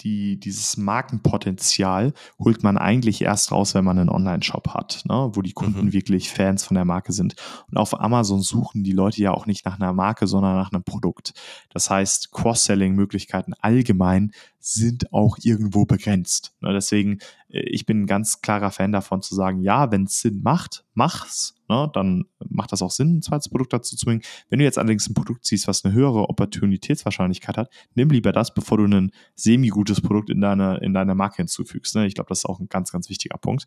die, 0.00 0.38
dieses 0.38 0.76
Markenpotenzial 0.76 2.12
holt 2.38 2.62
man 2.62 2.76
eigentlich 2.76 3.22
erst 3.22 3.50
raus, 3.50 3.74
wenn 3.74 3.84
man 3.84 3.98
einen 3.98 4.10
Online-Shop 4.10 4.68
hat, 4.68 5.02
ne? 5.06 5.30
wo 5.32 5.42
die 5.42 5.52
Kunden 5.52 5.86
mhm. 5.86 5.92
wirklich 5.92 6.30
Fans 6.30 6.64
von 6.64 6.74
der 6.74 6.84
Marke 6.84 7.12
sind. 7.12 7.34
Und 7.70 7.78
auf 7.78 7.98
Amazon 7.98 8.42
suchen 8.42 8.84
die 8.84 8.92
Leute 8.92 9.22
ja 9.22 9.32
auch 9.32 9.46
nicht 9.46 9.64
nach 9.64 9.80
einer 9.80 9.92
Marke, 9.92 10.26
sondern 10.26 10.56
nach 10.56 10.72
einem 10.72 10.84
Produkt. 10.84 11.32
Das 11.70 11.88
heißt, 11.88 12.32
Cross-Selling-Möglichkeiten 12.32 13.54
allgemein 13.54 14.32
sind 14.66 15.12
auch 15.12 15.38
irgendwo 15.42 15.84
begrenzt. 15.84 16.52
Ne? 16.60 16.72
Deswegen, 16.72 17.18
äh, 17.48 17.60
ich 17.60 17.86
bin 17.86 18.02
ein 18.02 18.06
ganz 18.06 18.40
klarer 18.40 18.72
Fan 18.72 18.90
davon 18.90 19.22
zu 19.22 19.34
sagen, 19.36 19.62
ja, 19.62 19.92
wenn 19.92 20.04
es 20.04 20.20
Sinn 20.20 20.42
macht, 20.42 20.84
mach's 20.94 21.56
ne, 21.68 21.90
dann 21.92 22.24
macht 22.48 22.72
das 22.72 22.82
auch 22.82 22.90
Sinn, 22.90 23.18
ein 23.18 23.22
zweites 23.22 23.48
Produkt 23.48 23.72
dazu 23.72 23.96
zu 23.96 24.06
bringen. 24.06 24.22
Wenn 24.48 24.58
du 24.58 24.64
jetzt 24.64 24.78
allerdings 24.78 25.08
ein 25.08 25.14
Produkt 25.14 25.44
ziehst, 25.44 25.68
was 25.68 25.84
eine 25.84 25.94
höhere 25.94 26.28
Opportunitätswahrscheinlichkeit 26.28 27.56
hat, 27.56 27.70
nimm 27.94 28.10
lieber 28.10 28.32
das, 28.32 28.54
bevor 28.54 28.78
du 28.78 28.84
ein 28.84 29.10
semi-gutes 29.34 30.00
Produkt 30.00 30.30
in 30.30 30.40
deine, 30.40 30.78
in 30.78 30.94
deine 30.94 31.14
Marke 31.14 31.36
hinzufügst. 31.36 31.94
Ne? 31.96 32.06
Ich 32.06 32.14
glaube, 32.14 32.28
das 32.28 32.40
ist 32.40 32.46
auch 32.46 32.60
ein 32.60 32.68
ganz, 32.68 32.92
ganz 32.92 33.08
wichtiger 33.08 33.38
Punkt. 33.38 33.66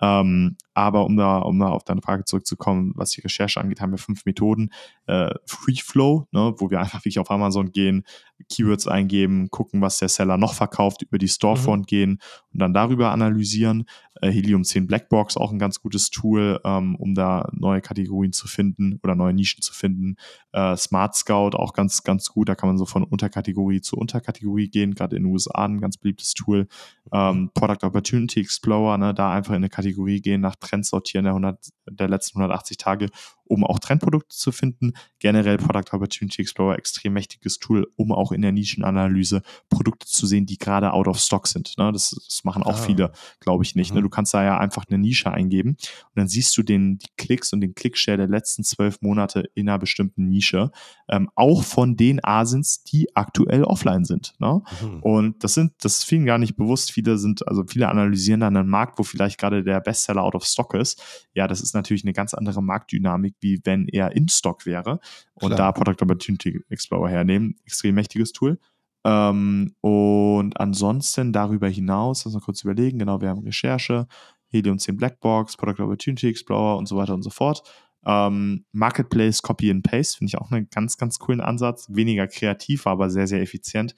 Ähm, 0.00 0.56
aber 0.74 1.04
um 1.04 1.16
da, 1.16 1.38
um 1.38 1.58
da 1.58 1.68
auf 1.68 1.84
deine 1.84 2.02
Frage 2.02 2.24
zurückzukommen, 2.24 2.92
was 2.96 3.10
die 3.10 3.20
Recherche 3.20 3.60
angeht, 3.60 3.80
haben 3.80 3.92
wir 3.92 3.98
fünf 3.98 4.24
Methoden. 4.24 4.70
Äh, 5.06 5.30
Free 5.46 5.76
Flow, 5.76 6.26
ne, 6.32 6.54
wo 6.58 6.70
wir 6.70 6.80
einfach 6.80 7.00
wirklich 7.00 7.18
auf 7.18 7.30
Amazon 7.30 7.72
gehen, 7.72 8.04
Keywords 8.48 8.86
eingeben, 8.86 9.50
gucken, 9.50 9.80
was 9.80 9.98
der 9.98 10.08
Seller 10.08 10.38
noch 10.40 10.54
verkauft, 10.54 11.02
über 11.02 11.18
die 11.18 11.28
Storefront 11.28 11.82
mhm. 11.82 11.86
gehen 11.86 12.18
und 12.52 12.60
dann 12.60 12.74
darüber 12.74 13.10
analysieren. 13.12 13.84
Äh, 14.20 14.30
Helium 14.30 14.64
10 14.64 14.86
Blackbox, 14.86 15.36
auch 15.36 15.52
ein 15.52 15.58
ganz 15.58 15.80
gutes 15.80 16.10
Tool, 16.10 16.60
ähm, 16.64 16.96
um 16.96 17.14
da 17.14 17.48
neue 17.52 17.80
Kategorien 17.80 18.32
zu 18.32 18.48
finden 18.48 18.98
oder 19.02 19.14
neue 19.14 19.32
Nischen 19.32 19.62
zu 19.62 19.72
finden. 19.72 20.16
Äh, 20.52 20.76
Smart 20.76 21.14
Scout, 21.14 21.56
auch 21.56 21.72
ganz, 21.72 22.02
ganz 22.02 22.28
gut. 22.28 22.48
Da 22.48 22.54
kann 22.54 22.68
man 22.68 22.78
so 22.78 22.86
von 22.86 23.04
Unterkategorie 23.04 23.80
zu 23.80 23.96
Unterkategorie 23.96 24.68
gehen, 24.68 24.94
gerade 24.94 25.16
in 25.16 25.22
den 25.22 25.32
USA 25.32 25.64
ein 25.64 25.80
ganz 25.80 25.96
beliebtes 25.96 26.34
Tool. 26.34 26.66
Ähm, 27.12 27.50
Product 27.54 27.86
Opportunity 27.86 28.40
Explorer, 28.40 28.98
ne, 28.98 29.14
da 29.14 29.32
einfach 29.32 29.52
in 29.52 29.56
eine 29.56 29.68
Kategorie 29.68 30.20
gehen, 30.20 30.40
nach 30.40 30.56
Trends 30.56 30.90
sortieren 30.90 31.24
der, 31.24 31.32
100, 31.32 31.70
der 31.90 32.08
letzten 32.08 32.38
180 32.38 32.76
Tage 32.76 33.08
um 33.50 33.64
auch 33.64 33.80
Trendprodukte 33.80 34.36
zu 34.36 34.52
finden. 34.52 34.92
Generell 35.18 35.58
Product 35.58 35.92
Opportunity 35.92 36.40
Explorer, 36.42 36.78
extrem 36.78 37.12
mächtiges 37.14 37.58
Tool, 37.58 37.90
um 37.96 38.12
auch 38.12 38.30
in 38.30 38.42
der 38.42 38.52
Nischenanalyse 38.52 39.42
Produkte 39.68 40.06
zu 40.06 40.26
sehen, 40.26 40.46
die 40.46 40.56
gerade 40.56 40.92
out 40.92 41.08
of 41.08 41.18
stock 41.18 41.48
sind. 41.48 41.76
Ne? 41.76 41.90
Das, 41.92 42.10
das, 42.10 42.44
machen 42.44 42.62
auch 42.62 42.78
ah. 42.78 42.82
viele, 42.82 43.12
glaube 43.40 43.64
ich, 43.64 43.74
nicht. 43.74 43.90
Ne? 43.90 43.94
Mhm. 43.94 43.98
Ne? 43.98 44.02
Du 44.04 44.08
kannst 44.08 44.32
da 44.34 44.44
ja 44.44 44.58
einfach 44.58 44.84
eine 44.88 44.98
Nische 44.98 45.32
eingeben 45.32 45.70
und 45.70 45.78
dann 46.14 46.28
siehst 46.28 46.56
du 46.56 46.62
den, 46.62 46.98
die 46.98 47.08
Klicks 47.16 47.52
und 47.52 47.60
den 47.60 47.74
Clickshare 47.74 48.16
der 48.16 48.28
letzten 48.28 48.62
zwölf 48.62 49.02
Monate 49.02 49.50
in 49.54 49.68
einer 49.68 49.78
bestimmten 49.78 50.28
Nische. 50.28 50.70
Ähm, 51.08 51.28
auch 51.34 51.64
von 51.64 51.96
den 51.96 52.24
Asins, 52.24 52.84
die 52.84 53.14
aktuell 53.16 53.64
offline 53.64 54.04
sind. 54.04 54.34
Ne? 54.38 54.62
Mhm. 54.80 55.00
Und 55.00 55.44
das 55.44 55.54
sind, 55.54 55.72
das 55.80 55.98
ist 55.98 56.04
vielen 56.04 56.24
gar 56.24 56.38
nicht 56.38 56.54
bewusst. 56.54 56.92
Viele 56.92 57.18
sind, 57.18 57.46
also 57.48 57.64
viele 57.66 57.88
analysieren 57.88 58.40
dann 58.40 58.56
einen 58.56 58.68
Markt, 58.68 58.98
wo 59.00 59.02
vielleicht 59.02 59.38
gerade 59.38 59.64
der 59.64 59.80
Bestseller 59.80 60.22
out 60.22 60.36
of 60.36 60.44
stock 60.44 60.74
ist. 60.74 61.02
Ja, 61.34 61.48
das 61.48 61.60
ist 61.60 61.74
natürlich 61.74 62.04
eine 62.04 62.12
ganz 62.12 62.32
andere 62.32 62.62
Marktdynamik, 62.62 63.39
wie 63.40 63.60
wenn 63.64 63.88
er 63.88 64.12
in 64.12 64.28
Stock 64.28 64.66
wäre 64.66 65.00
und 65.34 65.54
Klar. 65.54 65.56
da 65.56 65.72
Product 65.72 66.02
Opportunity 66.02 66.60
Explorer 66.68 67.08
hernehmen. 67.08 67.56
Extrem 67.64 67.94
mächtiges 67.94 68.32
Tool. 68.32 68.58
Ähm, 69.04 69.74
und 69.80 70.60
ansonsten 70.60 71.32
darüber 71.32 71.68
hinaus, 71.68 72.24
lass 72.24 72.34
mal 72.34 72.40
kurz 72.40 72.62
überlegen, 72.62 72.98
genau, 72.98 73.20
wir 73.20 73.28
haben 73.28 73.42
Recherche, 73.42 74.06
Helium 74.48 74.78
10 74.78 74.96
Blackbox, 74.96 75.56
Product 75.56 75.82
Opportunity 75.82 76.28
Explorer 76.28 76.76
und 76.76 76.86
so 76.86 76.96
weiter 76.96 77.14
und 77.14 77.22
so 77.22 77.30
fort. 77.30 77.62
Ähm, 78.04 78.64
Marketplace 78.72 79.42
Copy 79.42 79.70
and 79.70 79.82
Paste 79.82 80.18
finde 80.18 80.30
ich 80.30 80.38
auch 80.38 80.50
einen 80.50 80.68
ganz, 80.70 80.96
ganz 80.96 81.18
coolen 81.18 81.40
Ansatz. 81.40 81.86
Weniger 81.90 82.26
kreativ, 82.26 82.86
aber 82.86 83.10
sehr, 83.10 83.26
sehr 83.26 83.42
effizient 83.42 83.94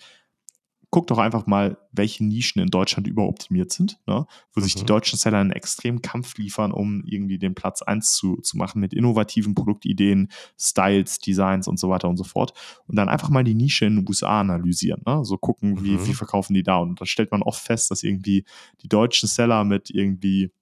guck 0.93 1.07
doch 1.07 1.17
einfach 1.17 1.47
mal, 1.47 1.79
welche 1.91 2.23
Nischen 2.23 2.61
in 2.61 2.69
Deutschland 2.69 3.07
überoptimiert 3.07 3.73
sind, 3.73 3.99
ne? 4.07 4.27
wo 4.53 4.61
mhm. 4.61 4.63
sich 4.63 4.75
die 4.75 4.83
mhm. 4.83 4.89
deutschen 4.89 5.19
Seller 5.19 5.39
einen 5.39 5.51
extremen 5.51 6.03
Kampf 6.03 6.37
liefern, 6.37 6.71
um 6.71 7.03
irgendwie 7.07 7.39
den 7.39 7.55
Platz 7.55 7.81
1 7.81 8.15
zu, 8.15 8.37
zu 8.43 8.59
machen 8.59 8.79
mit 8.79 8.93
innovativen 8.93 9.55
Produktideen, 9.55 10.29
Styles, 10.61 11.19
Designs 11.19 11.67
und 11.67 11.81
so 11.81 11.89
weiter 11.89 12.11
und 12.11 12.19
so 12.19 12.25
fort. 12.25 12.53
Und 12.87 12.97
dann 12.97 13.09
einfach 13.09 13.31
mal 13.31 13.43
die 13.43 13.55
Nische 13.55 13.87
in 13.87 13.97
den 13.97 14.09
USA 14.09 14.41
analysieren. 14.41 15.01
Ne? 15.07 15.25
So 15.25 15.39
gucken, 15.39 15.83
wie, 15.83 15.93
mhm. 15.93 16.07
wie 16.07 16.13
verkaufen 16.13 16.53
die 16.53 16.63
da. 16.63 16.77
Und 16.77 17.01
da 17.01 17.07
stellt 17.07 17.33
man 17.33 17.43
oft 17.43 17.65
fest, 17.65 17.91
dass 17.91 18.03
irgendwie 18.03 18.45
die 18.83 18.89
deutschen 18.89 19.31
Seller 19.31 19.65
mit 19.65 19.89
irgendwie 19.89 20.53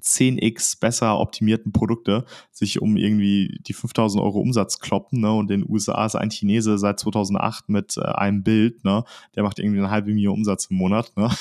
10x 0.00 0.80
besser 0.80 1.18
optimierten 1.18 1.72
Produkte 1.72 2.24
sich 2.50 2.80
um 2.80 2.96
irgendwie 2.96 3.58
die 3.66 3.72
5000 3.72 4.22
Euro 4.22 4.40
Umsatz 4.40 4.78
kloppen. 4.78 5.20
Ne? 5.20 5.32
Und 5.32 5.50
in 5.50 5.62
den 5.62 5.70
USA 5.70 6.04
ist 6.04 6.16
ein 6.16 6.30
Chinese 6.30 6.78
seit 6.78 7.00
2008 7.00 7.68
mit 7.68 7.96
äh, 7.96 8.02
einem 8.02 8.42
Bild, 8.42 8.84
ne? 8.84 9.04
der 9.34 9.42
macht 9.42 9.58
irgendwie 9.58 9.78
eine 9.78 9.90
halbe 9.90 10.12
Million 10.12 10.34
Umsatz 10.34 10.66
im 10.66 10.76
Monat. 10.76 11.12
Ne? 11.16 11.30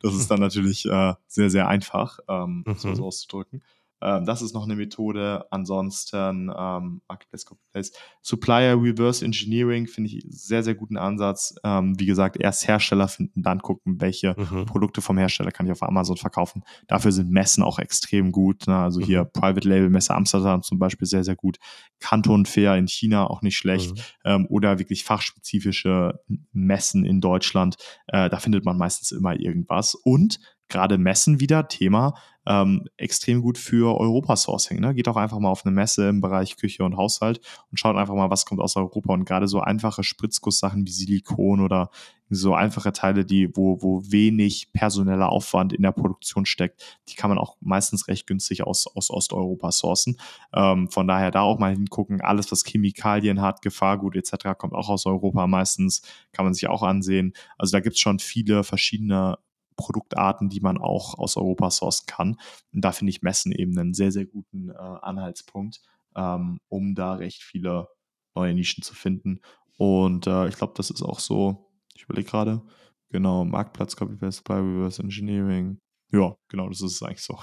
Das 0.00 0.14
ist 0.14 0.30
dann 0.30 0.40
natürlich 0.40 0.86
äh, 0.86 1.14
sehr, 1.26 1.50
sehr 1.50 1.66
einfach, 1.66 2.20
ähm, 2.28 2.64
mhm. 2.66 2.94
so 2.94 3.04
auszudrücken. 3.04 3.62
Ähm, 4.00 4.24
das 4.24 4.42
ist 4.42 4.54
noch 4.54 4.64
eine 4.64 4.76
Methode. 4.76 5.46
Ansonsten 5.50 6.52
ähm, 6.56 7.02
Marketplace, 7.08 7.44
Marketplace. 7.50 7.92
Supplier 8.22 8.80
Reverse 8.80 9.24
Engineering 9.24 9.86
finde 9.86 10.10
ich 10.10 10.24
sehr, 10.28 10.62
sehr 10.62 10.74
guten 10.74 10.96
Ansatz. 10.96 11.54
Ähm, 11.64 11.98
wie 11.98 12.06
gesagt, 12.06 12.36
erst 12.38 12.66
Hersteller 12.68 13.08
finden, 13.08 13.42
dann 13.42 13.60
gucken, 13.60 14.00
welche 14.00 14.34
mhm. 14.38 14.66
Produkte 14.66 15.00
vom 15.00 15.18
Hersteller 15.18 15.50
kann 15.50 15.66
ich 15.66 15.72
auf 15.72 15.82
Amazon 15.82 16.16
verkaufen. 16.16 16.62
Dafür 16.86 17.12
sind 17.12 17.30
Messen 17.30 17.62
auch 17.62 17.78
extrem 17.78 18.32
gut. 18.32 18.66
Ne? 18.66 18.76
Also 18.76 19.00
mhm. 19.00 19.04
hier 19.04 19.24
Private 19.24 19.68
Label 19.68 19.90
Messe 19.90 20.14
Amsterdam 20.14 20.62
zum 20.62 20.78
Beispiel 20.78 21.06
sehr, 21.06 21.24
sehr 21.24 21.36
gut. 21.36 21.58
Canton 22.00 22.46
Fair 22.46 22.76
in 22.76 22.88
China 22.88 23.28
auch 23.28 23.42
nicht 23.42 23.56
schlecht. 23.56 23.94
Mhm. 23.94 24.02
Ähm, 24.24 24.46
oder 24.48 24.78
wirklich 24.78 25.04
fachspezifische 25.04 26.20
Messen 26.52 27.04
in 27.04 27.20
Deutschland. 27.20 27.76
Äh, 28.06 28.28
da 28.28 28.38
findet 28.38 28.64
man 28.64 28.76
meistens 28.76 29.12
immer 29.12 29.38
irgendwas. 29.38 29.94
Und 29.94 30.38
gerade 30.68 30.98
Messen 30.98 31.40
wieder, 31.40 31.68
Thema, 31.68 32.14
ähm, 32.48 32.88
extrem 32.96 33.42
gut 33.42 33.58
für 33.58 33.98
Europa-Sourcing. 34.00 34.80
Ne? 34.80 34.94
Geht 34.94 35.06
auch 35.08 35.16
einfach 35.16 35.38
mal 35.38 35.50
auf 35.50 35.66
eine 35.66 35.74
Messe 35.74 36.08
im 36.08 36.22
Bereich 36.22 36.56
Küche 36.56 36.82
und 36.82 36.96
Haushalt 36.96 37.40
und 37.70 37.78
schaut 37.78 37.96
einfach 37.96 38.14
mal, 38.14 38.30
was 38.30 38.46
kommt 38.46 38.60
aus 38.62 38.76
Europa. 38.76 39.12
Und 39.12 39.26
gerade 39.26 39.48
so 39.48 39.60
einfache 39.60 40.02
Spritzgusssachen 40.02 40.86
wie 40.86 40.90
Silikon 40.90 41.60
oder 41.60 41.90
so 42.30 42.54
einfache 42.54 42.92
Teile, 42.92 43.24
die, 43.26 43.54
wo, 43.54 43.82
wo 43.82 44.02
wenig 44.06 44.72
personeller 44.72 45.30
Aufwand 45.30 45.74
in 45.74 45.82
der 45.82 45.92
Produktion 45.92 46.46
steckt, 46.46 47.00
die 47.08 47.14
kann 47.14 47.30
man 47.30 47.38
auch 47.38 47.56
meistens 47.60 48.08
recht 48.08 48.26
günstig 48.26 48.66
aus, 48.66 48.86
aus 48.86 49.10
Osteuropa 49.10 49.70
sourcen. 49.70 50.18
Ähm, 50.54 50.88
von 50.90 51.06
daher 51.06 51.30
da 51.30 51.42
auch 51.42 51.58
mal 51.58 51.72
hingucken. 51.72 52.22
Alles, 52.22 52.50
was 52.50 52.64
Chemikalien 52.64 53.42
hat, 53.42 53.60
Gefahrgut 53.60 54.16
etc., 54.16 54.56
kommt 54.56 54.74
auch 54.74 54.88
aus 54.88 55.04
Europa 55.04 55.46
meistens, 55.46 56.02
kann 56.32 56.46
man 56.46 56.54
sich 56.54 56.68
auch 56.68 56.82
ansehen. 56.82 57.34
Also 57.58 57.72
da 57.72 57.80
gibt 57.80 57.96
es 57.96 58.00
schon 58.00 58.18
viele 58.18 58.64
verschiedene 58.64 59.38
Produktarten, 59.78 60.50
die 60.50 60.60
man 60.60 60.76
auch 60.76 61.16
aus 61.18 61.38
Europa 61.38 61.70
sourcen 61.70 62.04
kann. 62.06 62.36
Und 62.72 62.84
da 62.84 62.92
finde 62.92 63.10
ich 63.10 63.22
Messen 63.22 63.52
eben 63.52 63.78
einen 63.78 63.94
sehr, 63.94 64.12
sehr 64.12 64.26
guten 64.26 64.68
äh, 64.68 64.74
Anhaltspunkt, 64.74 65.80
ähm, 66.14 66.60
um 66.68 66.94
da 66.94 67.14
recht 67.14 67.42
viele 67.42 67.88
neue 68.34 68.52
Nischen 68.52 68.82
zu 68.82 68.94
finden. 68.94 69.40
Und 69.78 70.26
äh, 70.26 70.48
ich 70.48 70.56
glaube, 70.56 70.74
das 70.76 70.90
ist 70.90 71.02
auch 71.02 71.20
so, 71.20 71.70
ich 71.94 72.02
überlege 72.02 72.28
gerade, 72.28 72.62
genau, 73.10 73.44
Marktplatz, 73.44 73.96
Copy-Paste, 73.96 74.38
Supply, 74.38 74.56
Reverse 74.56 75.02
Engineering. 75.02 75.80
Ja, 76.12 76.34
genau, 76.48 76.68
das 76.68 76.82
ist 76.82 76.96
es 76.96 77.02
eigentlich 77.02 77.22
so. 77.22 77.38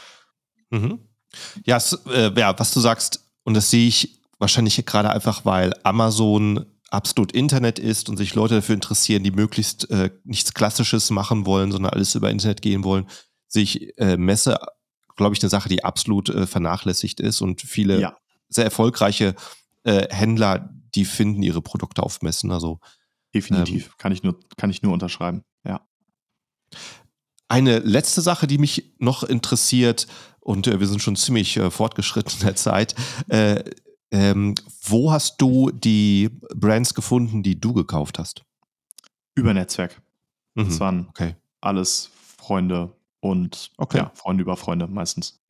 mhm. 0.70 1.00
Ja, 1.64 1.76
es, 1.76 1.92
äh, 2.06 2.32
ja, 2.38 2.58
was 2.58 2.72
du 2.72 2.80
sagst, 2.80 3.28
und 3.44 3.54
das 3.54 3.70
sehe 3.70 3.88
ich 3.88 4.22
wahrscheinlich 4.38 4.84
gerade 4.86 5.10
einfach, 5.10 5.44
weil 5.44 5.74
Amazon 5.82 6.66
absolut 6.90 7.32
Internet 7.32 7.78
ist 7.78 8.08
und 8.08 8.16
sich 8.16 8.34
Leute 8.34 8.56
dafür 8.56 8.74
interessieren, 8.74 9.24
die 9.24 9.30
möglichst 9.30 9.90
äh, 9.90 10.10
nichts 10.24 10.54
Klassisches 10.54 11.10
machen 11.10 11.46
wollen, 11.46 11.72
sondern 11.72 11.92
alles 11.92 12.14
über 12.14 12.30
Internet 12.30 12.62
gehen 12.62 12.84
wollen, 12.84 13.06
sich 13.48 13.98
äh, 13.98 14.16
Messe 14.16 14.58
glaube 15.16 15.34
ich, 15.34 15.42
eine 15.42 15.50
Sache, 15.50 15.68
die 15.68 15.82
absolut 15.82 16.28
äh, 16.28 16.46
vernachlässigt 16.46 17.20
ist 17.20 17.40
und 17.40 17.62
viele 17.62 18.00
ja. 18.00 18.16
sehr 18.48 18.64
erfolgreiche 18.64 19.34
äh, 19.82 20.06
Händler, 20.14 20.70
die 20.94 21.04
finden 21.04 21.42
ihre 21.42 21.62
Produkte 21.62 22.02
auf 22.02 22.22
Messen. 22.22 22.52
Also 22.52 22.80
definitiv 23.34 23.86
ähm, 23.86 23.92
kann 23.98 24.12
ich 24.12 24.22
nur 24.22 24.38
kann 24.56 24.70
ich 24.70 24.82
nur 24.82 24.92
unterschreiben. 24.92 25.42
Ja. 25.64 25.86
Eine 27.48 27.78
letzte 27.78 28.20
Sache, 28.20 28.46
die 28.46 28.58
mich 28.58 28.94
noch 28.98 29.22
interessiert, 29.22 30.06
und 30.40 30.66
äh, 30.66 30.78
wir 30.78 30.86
sind 30.86 31.02
schon 31.02 31.16
ziemlich 31.16 31.56
äh, 31.56 31.70
fortgeschritten 31.70 32.34
in 32.40 32.46
der 32.46 32.56
Zeit. 32.56 32.94
Äh, 34.10 34.30
ähm, 34.30 34.54
wo 34.82 35.10
hast 35.10 35.40
du 35.40 35.70
die 35.70 36.30
Brands 36.54 36.94
gefunden, 36.94 37.42
die 37.42 37.58
du 37.60 37.72
gekauft 37.72 38.18
hast? 38.18 38.44
Über 39.34 39.52
Netzwerk. 39.52 40.00
Mhm. 40.54 40.64
Das 40.68 40.80
waren 40.80 41.06
okay. 41.10 41.34
alles 41.60 42.10
Freunde 42.38 42.92
und 43.20 43.70
okay. 43.76 43.98
ja, 43.98 44.12
Freunde 44.14 44.42
über 44.42 44.56
Freunde 44.56 44.86
meistens. 44.86 45.40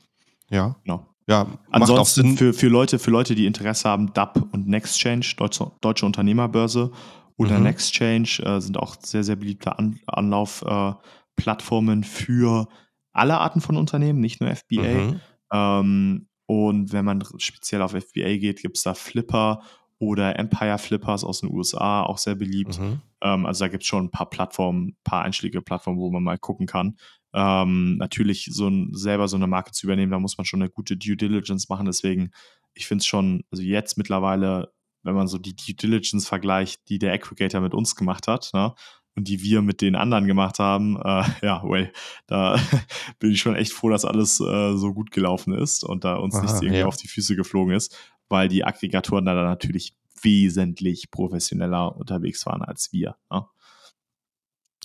Ja. 0.51 0.77
Genau. 0.85 1.07
Ja, 1.29 1.47
Ansonsten 1.71 2.37
für, 2.37 2.53
für, 2.53 2.69
Leute, 2.69 3.01
für 3.01 3.11
Leute, 3.11 3.35
die 3.35 3.47
Interesse 3.47 3.89
haben, 3.89 4.13
DAP 4.13 4.37
und 4.53 4.69
Nextchange, 4.69 5.27
Deutsche, 5.37 5.73
Deutsche 5.81 6.07
Unternehmerbörse 6.07 6.93
oder 7.37 7.59
mhm. 7.59 7.65
Nextchange 7.65 8.39
äh, 8.45 8.61
sind 8.61 8.79
auch 8.79 8.97
sehr, 9.01 9.25
sehr 9.25 9.35
beliebte 9.35 9.77
An 9.77 9.99
Anlaufplattformen 10.07 12.03
äh, 12.03 12.07
für 12.07 12.69
alle 13.13 13.39
Arten 13.39 13.61
von 13.61 13.77
Unternehmen, 13.77 14.21
nicht 14.21 14.41
nur 14.41 14.55
FBA. 14.55 14.83
Mhm. 14.83 15.21
Ähm, 15.53 16.26
und 16.47 16.93
wenn 16.93 17.05
man 17.05 17.25
speziell 17.39 17.83
auf 17.83 17.93
FBA 17.93 18.37
geht, 18.37 18.63
gibt 18.63 18.77
es 18.77 18.83
da 18.85 18.95
Flipper 18.95 19.63
oder 19.99 20.39
Empire 20.39 20.79
Flippers 20.79 21.25
aus 21.25 21.41
den 21.41 21.51
USA, 21.51 22.03
auch 22.03 22.19
sehr 22.19 22.35
beliebt. 22.35 22.79
Mhm. 22.79 23.01
Ähm, 23.23 23.47
also 23.47 23.65
da 23.65 23.69
gibt 23.69 23.83
es 23.83 23.89
schon 23.89 24.07
ein 24.07 24.11
paar 24.11 24.29
Plattformen, 24.29 24.89
ein 24.89 24.97
paar 25.05 25.23
einschlägige 25.23 25.63
Plattformen, 25.63 25.99
wo 25.99 26.11
man 26.11 26.23
mal 26.23 26.39
gucken 26.39 26.67
kann. 26.67 26.97
Ähm, 27.33 27.97
natürlich, 27.97 28.49
so 28.53 28.69
ein, 28.69 28.91
selber 28.93 29.29
so 29.29 29.37
eine 29.37 29.47
Marke 29.47 29.73
zu 29.73 29.87
übernehmen, 29.87 30.13
da 30.13 30.19
muss 30.19 30.39
man 30.39 30.45
schon 30.45 30.63
eine 30.63 30.71
gute 30.71 30.97
Due 30.97 31.17
Diligence 31.17 31.69
machen. 31.69 31.87
Deswegen, 31.87 32.31
ich 32.75 32.87
finde 32.87 33.03
es 33.03 33.07
schon, 33.07 33.43
also 33.51 33.63
jetzt 33.63 33.97
mittlerweile, 33.99 34.73
wenn 35.03 35.15
man 35.15 35.29
so 35.29 35.39
die 35.39 35.57
Due 35.57 35.75
Diligence 35.75 36.29
vergleicht, 36.29 36.89
die 36.89 36.99
der 36.99 37.13
Aggregator 37.13 37.61
mit 37.61 37.75
uns 37.75 37.97
gemacht 37.97 38.29
hat, 38.29 38.51
ne, 38.53 38.75
und 39.17 39.27
die 39.29 39.43
wir 39.43 39.63
mit 39.63 39.81
den 39.81 39.97
anderen 39.97 40.27
gemacht 40.27 40.59
haben, 40.59 40.97
äh, 40.97 41.25
ja, 41.43 41.63
well, 41.65 41.91
da 42.27 42.61
bin 43.19 43.33
ich 43.33 43.41
schon 43.41 43.57
echt 43.57 43.73
froh, 43.73 43.89
dass 43.89 44.05
alles 44.05 44.39
äh, 44.41 44.77
so 44.77 44.93
gut 44.93 45.11
gelaufen 45.11 45.55
ist 45.55 45.83
und 45.83 46.05
da 46.05 46.17
uns 46.17 46.35
Aha, 46.35 46.43
nichts 46.43 46.61
irgendwie 46.61 46.81
ja. 46.81 46.87
auf 46.87 46.97
die 46.97 47.09
Füße 47.09 47.35
geflogen 47.35 47.75
ist, 47.75 47.97
weil 48.29 48.49
die 48.49 48.65
Aggregatoren 48.65 49.25
da 49.25 49.35
natürlich 49.35 49.97
wesentlich 50.23 51.11
professioneller 51.11 51.97
unterwegs 51.97 52.45
waren 52.47 52.63
als 52.63 52.93
wir. 52.93 53.17
Ne? 53.31 53.47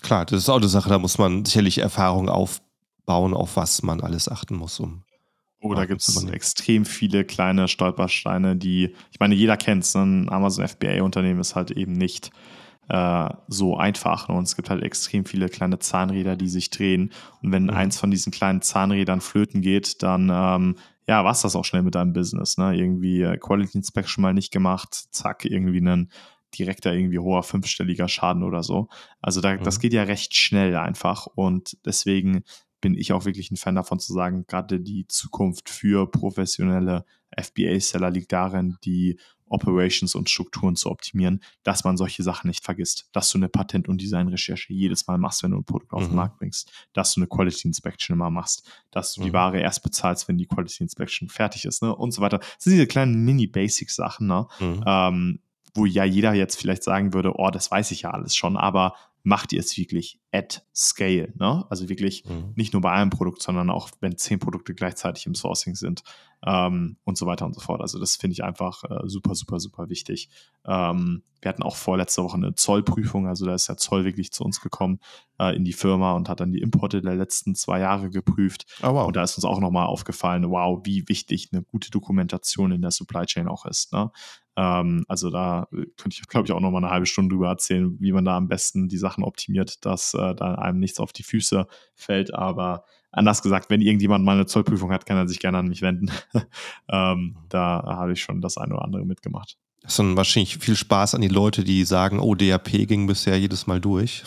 Klar, 0.01 0.25
das 0.25 0.39
ist 0.39 0.49
auch 0.49 0.57
eine 0.57 0.67
Sache, 0.67 0.89
da 0.89 0.97
muss 0.97 1.17
man 1.17 1.45
sicherlich 1.45 1.77
Erfahrung 1.77 2.29
aufbauen, 2.29 3.33
auf 3.33 3.55
was 3.55 3.83
man 3.83 4.01
alles 4.01 4.29
achten 4.29 4.55
muss, 4.55 4.79
um. 4.79 5.03
Oh, 5.63 5.75
da 5.75 5.85
gibt 5.85 6.01
es 6.01 6.23
extrem 6.25 6.85
viele 6.85 7.23
kleine 7.23 7.67
Stolpersteine, 7.67 8.55
die, 8.55 8.95
ich 9.11 9.19
meine, 9.19 9.35
jeder 9.35 9.57
kennt 9.57 9.83
es, 9.83 9.93
ne? 9.93 10.01
ein 10.01 10.29
Amazon 10.29 10.67
FBA-Unternehmen 10.67 11.39
ist 11.39 11.53
halt 11.53 11.69
eben 11.69 11.93
nicht 11.93 12.31
äh, 12.89 13.29
so 13.47 13.77
einfach. 13.77 14.27
Ne? 14.27 14.35
Und 14.35 14.43
es 14.43 14.55
gibt 14.55 14.69
halt 14.69 14.83
extrem 14.83 15.25
viele 15.25 15.49
kleine 15.49 15.79
Zahnräder, 15.79 16.35
die 16.35 16.49
sich 16.49 16.69
drehen. 16.69 17.11
Und 17.41 17.51
wenn 17.51 17.63
mhm. 17.63 17.69
eins 17.71 17.97
von 17.97 18.11
diesen 18.11 18.31
kleinen 18.31 18.61
Zahnrädern 18.61 19.21
flöten 19.21 19.61
geht, 19.61 20.03
dann 20.03 20.29
ähm, 20.33 20.75
ja, 21.07 21.23
war 21.23 21.31
es 21.31 21.41
das 21.41 21.55
auch 21.55 21.65
schnell 21.65 21.83
mit 21.83 21.95
deinem 21.95 22.13
Business. 22.13 22.57
Ne? 22.57 22.75
Irgendwie 22.75 23.21
äh, 23.21 23.37
Quality 23.37 23.77
Inspection 23.77 24.21
mal 24.21 24.33
nicht 24.33 24.51
gemacht, 24.51 24.93
zack, 25.11 25.45
irgendwie 25.45 25.79
einen 25.79 26.11
direkter 26.57 26.93
irgendwie 26.93 27.19
hoher 27.19 27.43
fünfstelliger 27.43 28.07
Schaden 28.07 28.43
oder 28.43 28.63
so. 28.63 28.87
Also 29.21 29.41
da, 29.41 29.53
mhm. 29.53 29.63
das 29.63 29.79
geht 29.79 29.93
ja 29.93 30.03
recht 30.03 30.35
schnell 30.35 30.75
einfach 30.75 31.27
und 31.27 31.77
deswegen 31.85 32.43
bin 32.81 32.95
ich 32.95 33.13
auch 33.13 33.25
wirklich 33.25 33.51
ein 33.51 33.57
Fan 33.57 33.75
davon 33.75 33.99
zu 33.99 34.11
sagen, 34.11 34.45
gerade 34.47 34.79
die 34.79 35.07
Zukunft 35.07 35.69
für 35.69 36.09
professionelle 36.09 37.05
FBA-Seller 37.39 38.09
liegt 38.09 38.31
darin, 38.31 38.77
die 38.83 39.19
Operations 39.51 40.15
und 40.15 40.29
Strukturen 40.29 40.75
zu 40.75 40.89
optimieren, 40.89 41.41
dass 41.63 41.83
man 41.83 41.97
solche 41.97 42.23
Sachen 42.23 42.47
nicht 42.47 42.63
vergisst, 42.63 43.09
dass 43.11 43.29
du 43.29 43.37
eine 43.37 43.49
Patent- 43.49 43.87
und 43.87 44.01
Designrecherche 44.01 44.73
jedes 44.73 45.07
Mal 45.07 45.17
machst, 45.17 45.43
wenn 45.43 45.51
du 45.51 45.57
ein 45.57 45.63
Produkt 45.63 45.93
auf 45.93 46.03
den 46.03 46.11
mhm. 46.11 46.15
Markt 46.15 46.37
bringst, 46.39 46.71
dass 46.93 47.13
du 47.13 47.19
eine 47.19 47.27
Quality 47.27 47.67
Inspection 47.67 48.15
immer 48.15 48.29
machst, 48.29 48.69
dass 48.91 49.13
du 49.13 49.21
mhm. 49.21 49.25
die 49.25 49.33
Ware 49.33 49.59
erst 49.59 49.83
bezahlst, 49.83 50.27
wenn 50.27 50.37
die 50.37 50.47
Quality 50.47 50.83
Inspection 50.83 51.29
fertig 51.29 51.65
ist, 51.65 51.83
ne, 51.83 51.95
und 51.95 52.11
so 52.11 52.21
weiter. 52.21 52.39
Das 52.39 52.63
sind 52.63 52.73
diese 52.73 52.87
kleinen 52.87 53.23
Mini-Basic-Sachen, 53.25 54.27
ne, 54.27 54.47
mhm. 54.59 54.83
ähm, 54.85 55.39
wo 55.73 55.85
ja 55.85 56.03
jeder 56.03 56.33
jetzt 56.33 56.59
vielleicht 56.59 56.83
sagen 56.83 57.13
würde, 57.13 57.33
oh, 57.35 57.49
das 57.49 57.71
weiß 57.71 57.91
ich 57.91 58.01
ja 58.01 58.11
alles 58.11 58.35
schon, 58.35 58.57
aber 58.57 58.95
macht 59.23 59.53
ihr 59.53 59.59
es 59.59 59.77
wirklich 59.77 60.19
at 60.31 60.65
scale, 60.73 61.33
ne? 61.37 61.65
Also 61.69 61.89
wirklich 61.89 62.25
mhm. 62.25 62.53
nicht 62.55 62.73
nur 62.73 62.81
bei 62.81 62.91
einem 62.91 63.09
Produkt, 63.09 63.41
sondern 63.41 63.69
auch 63.69 63.89
wenn 63.99 64.17
zehn 64.17 64.39
Produkte 64.39 64.73
gleichzeitig 64.73 65.25
im 65.25 65.35
Sourcing 65.35 65.75
sind 65.75 66.03
ähm, 66.45 66.97
und 67.03 67.17
so 67.17 67.25
weiter 67.25 67.45
und 67.45 67.53
so 67.53 67.61
fort. 67.61 67.81
Also 67.81 67.99
das 67.99 68.15
finde 68.15 68.33
ich 68.33 68.43
einfach 68.43 68.83
äh, 68.83 69.07
super, 69.07 69.35
super, 69.35 69.59
super 69.59 69.89
wichtig. 69.89 70.29
Ähm, 70.65 71.23
wir 71.41 71.49
hatten 71.49 71.63
auch 71.63 71.75
vorletzte 71.75 72.23
Woche 72.23 72.37
eine 72.37 72.55
Zollprüfung, 72.55 73.27
also 73.27 73.45
da 73.45 73.55
ist 73.55 73.67
der 73.67 73.77
Zoll 73.77 74.05
wirklich 74.05 74.31
zu 74.31 74.43
uns 74.43 74.61
gekommen 74.61 74.99
äh, 75.39 75.55
in 75.55 75.65
die 75.65 75.73
Firma 75.73 76.13
und 76.13 76.29
hat 76.29 76.39
dann 76.39 76.51
die 76.51 76.61
Importe 76.61 77.01
der 77.01 77.15
letzten 77.15 77.55
zwei 77.55 77.79
Jahre 77.79 78.09
geprüft. 78.09 78.65
Oh, 78.83 78.93
wow. 78.93 79.07
Und 79.07 79.15
da 79.15 79.23
ist 79.23 79.35
uns 79.37 79.45
auch 79.45 79.59
nochmal 79.59 79.87
aufgefallen, 79.87 80.49
wow, 80.49 80.79
wie 80.83 81.07
wichtig 81.09 81.49
eine 81.51 81.63
gute 81.63 81.89
Dokumentation 81.89 82.71
in 82.71 82.81
der 82.81 82.91
Supply 82.91 83.25
Chain 83.25 83.47
auch 83.47 83.65
ist. 83.65 83.91
Ne? 83.91 84.11
Ähm, 84.61 85.05
also 85.07 85.31
da 85.31 85.67
äh, 85.71 85.87
könnte 85.97 86.17
ich, 86.19 86.27
glaube 86.27 86.45
ich, 86.45 86.51
auch 86.51 86.59
noch 86.59 86.69
mal 86.69 86.77
eine 86.77 86.91
halbe 86.91 87.07
Stunde 87.07 87.33
drüber 87.33 87.47
erzählen, 87.47 87.97
wie 87.99 88.11
man 88.11 88.25
da 88.25 88.37
am 88.37 88.47
besten 88.47 88.87
die 88.87 88.97
Sachen 88.97 89.23
optimiert, 89.23 89.83
dass 89.85 90.13
äh, 90.13 90.35
da 90.35 90.55
einem 90.55 90.79
nichts 90.79 90.99
auf 90.99 91.11
die 91.13 91.23
Füße 91.23 91.65
fällt. 91.95 92.33
Aber 92.35 92.83
anders 93.11 93.41
gesagt, 93.41 93.71
wenn 93.71 93.81
irgendjemand 93.81 94.23
mal 94.23 94.33
eine 94.33 94.45
Zollprüfung 94.45 94.91
hat, 94.91 95.07
kann 95.07 95.17
er 95.17 95.27
sich 95.27 95.39
gerne 95.39 95.57
an 95.57 95.67
mich 95.67 95.81
wenden. 95.81 96.11
ähm, 96.89 97.37
da 97.49 97.83
habe 97.87 98.13
ich 98.13 98.21
schon 98.21 98.39
das 98.39 98.57
eine 98.57 98.75
oder 98.75 98.85
andere 98.85 99.03
mitgemacht. 99.03 99.57
Das 99.81 99.93
ist 99.93 99.99
dann 99.99 100.15
wahrscheinlich 100.15 100.59
viel 100.59 100.75
Spaß 100.75 101.15
an 101.15 101.21
die 101.21 101.27
Leute, 101.27 101.63
die 101.63 101.83
sagen, 101.83 102.19
oh, 102.19 102.35
DAP 102.35 102.69
ging 102.87 103.07
bisher 103.07 103.39
jedes 103.39 103.65
Mal 103.65 103.81
durch. 103.81 104.23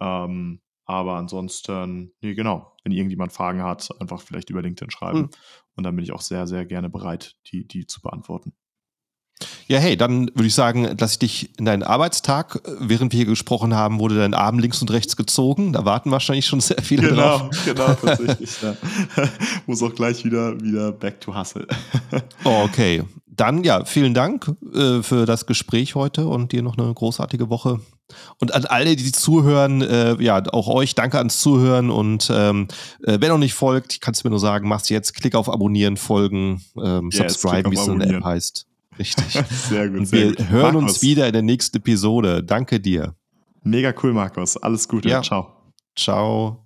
Ähm, 0.00 0.60
aber 0.86 1.14
ansonsten, 1.14 2.10
nee, 2.20 2.34
genau, 2.34 2.74
wenn 2.82 2.90
irgendjemand 2.90 3.32
Fragen 3.32 3.62
hat, 3.62 3.88
einfach 4.00 4.20
vielleicht 4.20 4.50
über 4.50 4.62
LinkedIn 4.62 4.90
schreiben. 4.90 5.20
Mhm. 5.20 5.30
Und 5.76 5.84
dann 5.84 5.94
bin 5.94 6.02
ich 6.02 6.10
auch 6.10 6.20
sehr, 6.20 6.48
sehr 6.48 6.66
gerne 6.66 6.90
bereit, 6.90 7.36
die, 7.52 7.64
die 7.64 7.86
zu 7.86 8.00
beantworten. 8.00 8.54
Ja, 9.66 9.78
hey, 9.78 9.96
dann 9.96 10.28
würde 10.34 10.46
ich 10.46 10.54
sagen, 10.54 10.96
lasse 10.98 11.14
ich 11.14 11.18
dich 11.18 11.58
in 11.58 11.64
deinen 11.64 11.82
Arbeitstag. 11.82 12.60
Während 12.80 13.12
wir 13.12 13.18
hier 13.18 13.26
gesprochen 13.26 13.74
haben, 13.74 13.98
wurde 13.98 14.16
dein 14.16 14.34
Arm 14.34 14.58
links 14.58 14.80
und 14.80 14.90
rechts 14.90 15.16
gezogen. 15.16 15.72
Da 15.72 15.84
warten 15.84 16.10
wahrscheinlich 16.10 16.46
schon 16.46 16.60
sehr 16.60 16.82
viele 16.82 17.08
genau, 17.08 17.38
drauf. 17.38 17.50
Genau, 17.64 17.94
tatsächlich. 17.94 18.50
ja. 18.62 18.74
Muss 19.66 19.82
auch 19.82 19.94
gleich 19.94 20.24
wieder, 20.24 20.60
wieder 20.60 20.92
back 20.92 21.20
to 21.20 21.34
hustle. 21.34 21.66
oh, 22.44 22.62
okay. 22.64 23.02
Dann 23.26 23.62
ja, 23.62 23.84
vielen 23.84 24.14
Dank 24.14 24.50
äh, 24.74 25.02
für 25.02 25.24
das 25.24 25.46
Gespräch 25.46 25.94
heute 25.94 26.26
und 26.26 26.50
dir 26.50 26.62
noch 26.62 26.76
eine 26.76 26.92
großartige 26.92 27.50
Woche. 27.50 27.80
Und 28.40 28.54
an 28.54 28.64
alle, 28.64 28.96
die 28.96 29.12
zuhören, 29.12 29.82
äh, 29.82 30.20
ja, 30.20 30.42
auch 30.52 30.68
euch, 30.68 30.94
danke 30.94 31.18
ans 31.18 31.40
Zuhören. 31.40 31.90
Und 31.90 32.30
ähm, 32.34 32.68
äh, 33.04 33.18
wer 33.20 33.28
noch 33.28 33.38
nicht 33.38 33.54
folgt, 33.54 34.00
kannst 34.00 34.24
du 34.24 34.28
mir 34.28 34.30
nur 34.30 34.40
sagen, 34.40 34.68
mach's 34.68 34.88
jetzt. 34.88 35.14
Klick 35.14 35.34
auf 35.34 35.48
Abonnieren, 35.48 35.96
folgen, 35.96 36.62
ähm, 36.82 37.10
yes, 37.12 37.34
subscribe, 37.34 37.70
wie 37.70 37.76
es 37.76 37.86
in 37.86 37.98
der 37.98 38.10
App 38.10 38.24
heißt. 38.24 38.67
Richtig. 38.98 39.26
Sehr 39.50 39.88
gut. 39.88 40.00
Und 40.00 40.12
wir 40.12 40.34
gut. 40.34 40.48
hören 40.48 40.74
Markus. 40.74 40.82
uns 40.94 41.02
wieder 41.02 41.26
in 41.26 41.32
der 41.32 41.42
nächsten 41.42 41.76
Episode. 41.76 42.42
Danke 42.42 42.80
dir. 42.80 43.14
Mega 43.62 43.92
cool, 44.02 44.12
Markus. 44.12 44.56
Alles 44.56 44.88
Gute. 44.88 45.08
Ja. 45.08 45.22
Ciao. 45.22 45.72
Ciao. 45.96 46.64